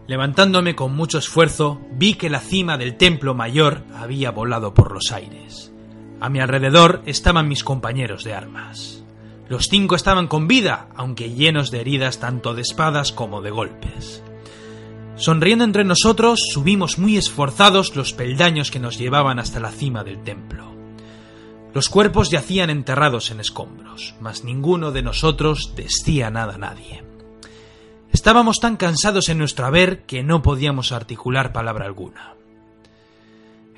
Levantándome 0.06 0.76
con 0.76 0.94
mucho 0.94 1.18
esfuerzo, 1.18 1.80
vi 1.90 2.14
que 2.14 2.30
la 2.30 2.38
cima 2.38 2.78
del 2.78 2.96
templo 2.96 3.34
mayor 3.34 3.82
había 3.96 4.30
volado 4.30 4.72
por 4.72 4.92
los 4.92 5.10
aires. 5.10 5.72
A 6.20 6.28
mi 6.28 6.38
alrededor 6.38 7.02
estaban 7.04 7.48
mis 7.48 7.64
compañeros 7.64 8.22
de 8.22 8.34
armas. 8.34 9.02
Los 9.48 9.66
cinco 9.68 9.96
estaban 9.96 10.28
con 10.28 10.46
vida, 10.46 10.90
aunque 10.94 11.34
llenos 11.34 11.72
de 11.72 11.80
heridas 11.80 12.20
tanto 12.20 12.54
de 12.54 12.62
espadas 12.62 13.10
como 13.10 13.42
de 13.42 13.50
golpes. 13.50 14.22
Sonriendo 15.16 15.64
entre 15.64 15.82
nosotros, 15.82 16.38
subimos 16.52 16.96
muy 16.96 17.16
esforzados 17.16 17.96
los 17.96 18.12
peldaños 18.12 18.70
que 18.70 18.78
nos 18.78 18.98
llevaban 18.98 19.40
hasta 19.40 19.58
la 19.58 19.72
cima 19.72 20.04
del 20.04 20.22
templo. 20.22 20.79
Los 21.72 21.88
cuerpos 21.88 22.30
yacían 22.30 22.68
enterrados 22.70 23.30
en 23.30 23.40
escombros, 23.40 24.14
mas 24.20 24.42
ninguno 24.42 24.90
de 24.90 25.02
nosotros 25.02 25.74
decía 25.76 26.30
nada 26.30 26.54
a 26.54 26.58
nadie. 26.58 27.04
Estábamos 28.12 28.58
tan 28.58 28.76
cansados 28.76 29.28
en 29.28 29.38
nuestro 29.38 29.66
haber 29.66 30.02
que 30.02 30.24
no 30.24 30.42
podíamos 30.42 30.90
articular 30.90 31.52
palabra 31.52 31.86
alguna. 31.86 32.34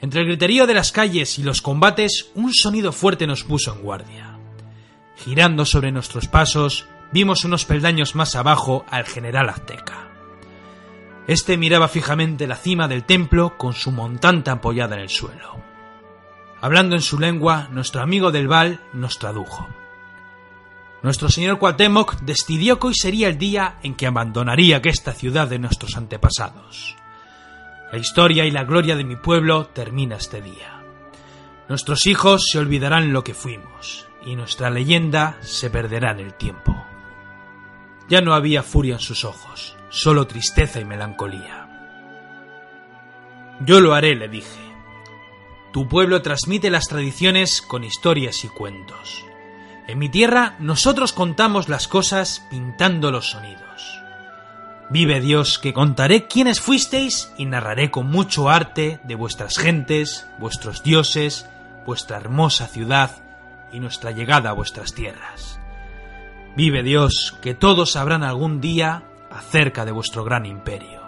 Entre 0.01 0.23
el 0.23 0.27
griterío 0.27 0.67
de 0.67 0.75
las 0.75 0.91
calles 0.91 1.39
y 1.39 1.43
los 1.43 1.61
combates, 1.61 2.31
un 2.35 2.53
sonido 2.55 2.93
fuerte 2.93 3.27
nos 3.27 3.45
puso 3.45 3.75
en 3.75 3.83
guardia. 3.83 4.39
Girando 5.17 5.67
sobre 5.67 5.93
nuestros 5.93 6.29
pasos, 6.29 6.87
vimos 7.13 7.45
unos 7.45 7.67
peldaños 7.67 8.15
más 8.15 8.35
abajo 8.35 8.85
al 8.91 9.05
general 9.05 9.51
Azteca. 9.51 10.09
Este 11.29 11.57
miraba 11.57 11.87
fijamente 11.87 12.47
la 12.47 12.57
cima 12.57 12.89
del 12.89 13.05
templo 13.05 13.57
con 13.57 13.75
su 13.75 13.93
montante 13.93 14.51
apoyada 14.51 14.97
en 14.97 15.03
el 15.03 15.09
suelo. 15.09 15.72
Hablando 16.63 16.95
en 16.95 17.03
su 17.03 17.19
lengua, 17.19 17.67
nuestro 17.73 18.03
amigo 18.03 18.31
del 18.31 18.47
Val 18.47 18.79
nos 18.93 19.19
tradujo. 19.19 19.69
Nuestro 21.03 21.29
señor 21.29 21.59
Cuauhtémoc 21.59 22.21
decidió 22.21 22.79
que 22.79 22.87
hoy 22.87 22.95
sería 22.95 23.27
el 23.27 23.37
día 23.37 23.79
en 23.83 23.97
que 23.97 24.07
abandonaría 24.07 24.81
esta 24.85 25.13
ciudad 25.13 25.49
de 25.49 25.59
nuestros 25.59 25.97
antepasados. 25.97 26.97
La 27.91 27.99
historia 27.99 28.45
y 28.45 28.53
la 28.53 28.63
gloria 28.63 28.95
de 28.95 29.03
mi 29.03 29.17
pueblo 29.17 29.67
termina 29.67 30.15
este 30.15 30.41
día. 30.41 30.85
Nuestros 31.69 32.07
hijos 32.07 32.47
se 32.49 32.61
olvidarán 32.61 33.13
lo 33.13 33.25
que 33.25 33.35
fuimos, 33.35 34.07
y 34.25 34.37
nuestra 34.37 34.71
leyenda 34.71 35.39
se 35.41 35.69
perderá 35.69 36.13
en 36.13 36.21
el 36.21 36.35
tiempo. 36.35 36.81
Ya 38.09 38.21
no 38.21 38.35
había 38.35 38.63
furia 38.63 38.95
en 38.95 39.01
sus 39.01 39.25
ojos, 39.25 39.77
solo 39.89 40.29
tristeza 40.29 40.79
y 40.79 40.85
melancolía. 40.85 41.69
Yo 43.67 43.81
lo 43.81 43.95
haré, 43.95 44.15
le 44.15 44.29
dije. 44.29 44.72
Tu 45.73 45.89
pueblo 45.89 46.21
transmite 46.21 46.71
las 46.71 46.87
tradiciones 46.87 47.63
con 47.63 47.83
historias 47.83 48.45
y 48.45 48.49
cuentos. 48.49 49.25
En 49.89 49.99
mi 49.99 50.09
tierra 50.09 50.55
nosotros 50.59 51.13
contamos 51.13 51.69
las 51.69 51.89
cosas 51.89 52.47
pintando 52.51 53.11
los 53.11 53.31
sonidos. 53.31 54.01
Vive 54.91 55.21
Dios 55.21 55.59
que 55.59 55.73
contaré 55.73 56.27
quiénes 56.27 56.61
fuisteis 56.61 57.33
y 57.39 57.47
narraré 57.47 57.91
con 57.91 58.07
mucho 58.07 58.51
arte 58.51 59.01
de 59.05 59.15
vuestras 59.15 59.57
gentes, 59.57 60.29
vuestros 60.39 60.83
dioses, 60.83 61.49
vuestra 61.87 62.19
hermosa 62.19 62.67
ciudad 62.67 63.23
y 63.73 63.81
nuestra 63.81 64.11
llegada 64.11 64.51
a 64.51 64.53
vuestras 64.53 64.93
tierras. 64.93 65.59
Vive 66.55 66.83
Dios 66.83 67.39
que 67.41 67.55
todos 67.55 67.93
sabrán 67.93 68.23
algún 68.23 68.61
día 68.61 69.05
acerca 69.31 69.87
de 69.87 69.93
vuestro 69.93 70.25
gran 70.25 70.45
imperio. 70.45 71.02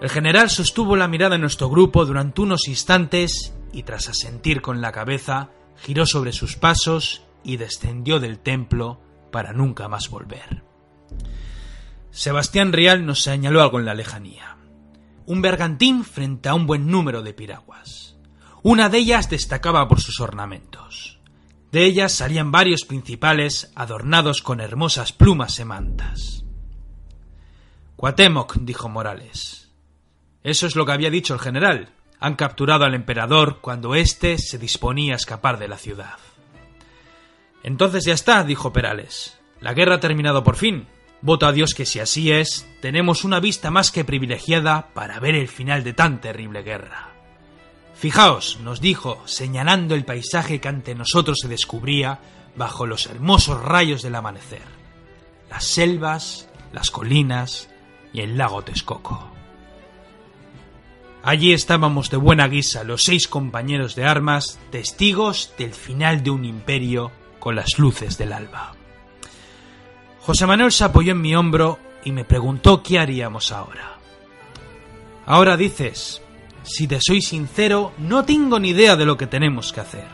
El 0.00 0.08
general 0.08 0.48
sostuvo 0.48 0.96
la 0.96 1.08
mirada 1.08 1.34
en 1.34 1.42
nuestro 1.42 1.68
grupo 1.68 2.06
durante 2.06 2.40
unos 2.40 2.68
instantes 2.68 3.54
y 3.72 3.82
tras 3.82 4.08
asentir 4.08 4.62
con 4.62 4.80
la 4.80 4.92
cabeza, 4.92 5.50
giró 5.76 6.06
sobre 6.06 6.32
sus 6.32 6.56
pasos 6.56 7.22
y 7.44 7.58
descendió 7.58 8.18
del 8.18 8.38
templo 8.38 8.98
para 9.30 9.52
nunca 9.52 9.88
más 9.88 10.08
volver. 10.08 10.64
Sebastián 12.10 12.72
Rial 12.72 13.04
nos 13.04 13.22
señaló 13.22 13.62
algo 13.62 13.78
en 13.78 13.84
la 13.84 13.94
lejanía. 13.94 14.56
Un 15.26 15.42
bergantín 15.42 16.02
frente 16.04 16.48
a 16.48 16.54
un 16.54 16.66
buen 16.66 16.86
número 16.86 17.22
de 17.22 17.34
piraguas. 17.34 18.16
Una 18.62 18.88
de 18.88 18.98
ellas 18.98 19.28
destacaba 19.28 19.86
por 19.86 20.00
sus 20.00 20.20
ornamentos. 20.20 21.20
De 21.72 21.84
ellas 21.84 22.12
salían 22.12 22.50
varios 22.50 22.84
principales 22.84 23.70
adornados 23.74 24.42
con 24.42 24.60
hermosas 24.60 25.12
plumas 25.12 25.58
y 25.60 25.64
mantas. 25.64 26.44
Cuatemoc, 27.96 28.56
dijo 28.56 28.88
Morales, 28.88 29.59
eso 30.42 30.66
es 30.66 30.76
lo 30.76 30.86
que 30.86 30.92
había 30.92 31.10
dicho 31.10 31.34
el 31.34 31.40
general. 31.40 31.90
Han 32.18 32.34
capturado 32.34 32.84
al 32.84 32.94
emperador 32.94 33.58
cuando 33.60 33.94
éste 33.94 34.38
se 34.38 34.58
disponía 34.58 35.14
a 35.14 35.16
escapar 35.16 35.58
de 35.58 35.68
la 35.68 35.78
ciudad. 35.78 36.18
Entonces 37.62 38.04
ya 38.04 38.14
está, 38.14 38.42
dijo 38.44 38.72
Perales. 38.72 39.38
La 39.60 39.74
guerra 39.74 39.96
ha 39.96 40.00
terminado 40.00 40.42
por 40.42 40.56
fin. 40.56 40.86
Voto 41.22 41.46
a 41.46 41.52
Dios 41.52 41.74
que 41.74 41.84
si 41.84 42.00
así 42.00 42.32
es, 42.32 42.66
tenemos 42.80 43.24
una 43.24 43.40
vista 43.40 43.70
más 43.70 43.90
que 43.90 44.04
privilegiada 44.04 44.88
para 44.94 45.20
ver 45.20 45.34
el 45.34 45.48
final 45.48 45.84
de 45.84 45.92
tan 45.92 46.20
terrible 46.20 46.62
guerra. 46.62 47.10
Fijaos, 47.94 48.58
nos 48.62 48.80
dijo, 48.80 49.22
señalando 49.26 49.94
el 49.94 50.06
paisaje 50.06 50.58
que 50.58 50.68
ante 50.68 50.94
nosotros 50.94 51.38
se 51.42 51.48
descubría 51.48 52.20
bajo 52.56 52.86
los 52.86 53.06
hermosos 53.06 53.62
rayos 53.62 54.00
del 54.00 54.14
amanecer. 54.14 54.62
Las 55.50 55.66
selvas, 55.66 56.48
las 56.72 56.90
colinas 56.90 57.68
y 58.14 58.20
el 58.20 58.38
lago 58.38 58.62
Texcoco. 58.62 59.39
Allí 61.22 61.52
estábamos 61.52 62.10
de 62.10 62.16
buena 62.16 62.48
guisa 62.48 62.82
los 62.82 63.04
seis 63.04 63.28
compañeros 63.28 63.94
de 63.94 64.04
armas, 64.04 64.58
testigos 64.70 65.52
del 65.58 65.74
final 65.74 66.22
de 66.22 66.30
un 66.30 66.46
imperio 66.46 67.12
con 67.38 67.56
las 67.56 67.78
luces 67.78 68.16
del 68.16 68.32
alba. 68.32 68.72
José 70.20 70.46
Manuel 70.46 70.72
se 70.72 70.84
apoyó 70.84 71.12
en 71.12 71.20
mi 71.20 71.36
hombro 71.36 71.78
y 72.04 72.12
me 72.12 72.24
preguntó 72.24 72.82
qué 72.82 72.98
haríamos 72.98 73.52
ahora. 73.52 73.98
Ahora 75.26 75.58
dices, 75.58 76.22
si 76.62 76.88
te 76.88 76.98
soy 77.00 77.20
sincero, 77.20 77.92
no 77.98 78.24
tengo 78.24 78.58
ni 78.58 78.70
idea 78.70 78.96
de 78.96 79.04
lo 79.04 79.18
que 79.18 79.26
tenemos 79.26 79.72
que 79.72 79.80
hacer. 79.80 80.06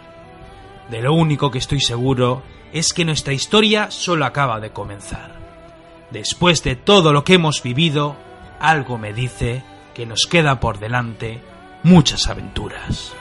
De 0.90 1.02
lo 1.02 1.14
único 1.14 1.50
que 1.52 1.58
estoy 1.58 1.80
seguro 1.80 2.42
es 2.72 2.92
que 2.92 3.04
nuestra 3.04 3.32
historia 3.32 3.90
solo 3.92 4.24
acaba 4.26 4.58
de 4.58 4.72
comenzar. 4.72 5.36
Después 6.10 6.62
de 6.64 6.74
todo 6.74 7.12
lo 7.12 7.24
que 7.24 7.34
hemos 7.34 7.62
vivido, 7.62 8.16
algo 8.60 8.98
me 8.98 9.12
dice 9.12 9.62
que 9.96 10.04
nos 10.04 10.26
queda 10.30 10.60
por 10.60 10.78
delante 10.78 11.40
muchas 11.82 12.28
aventuras. 12.28 13.14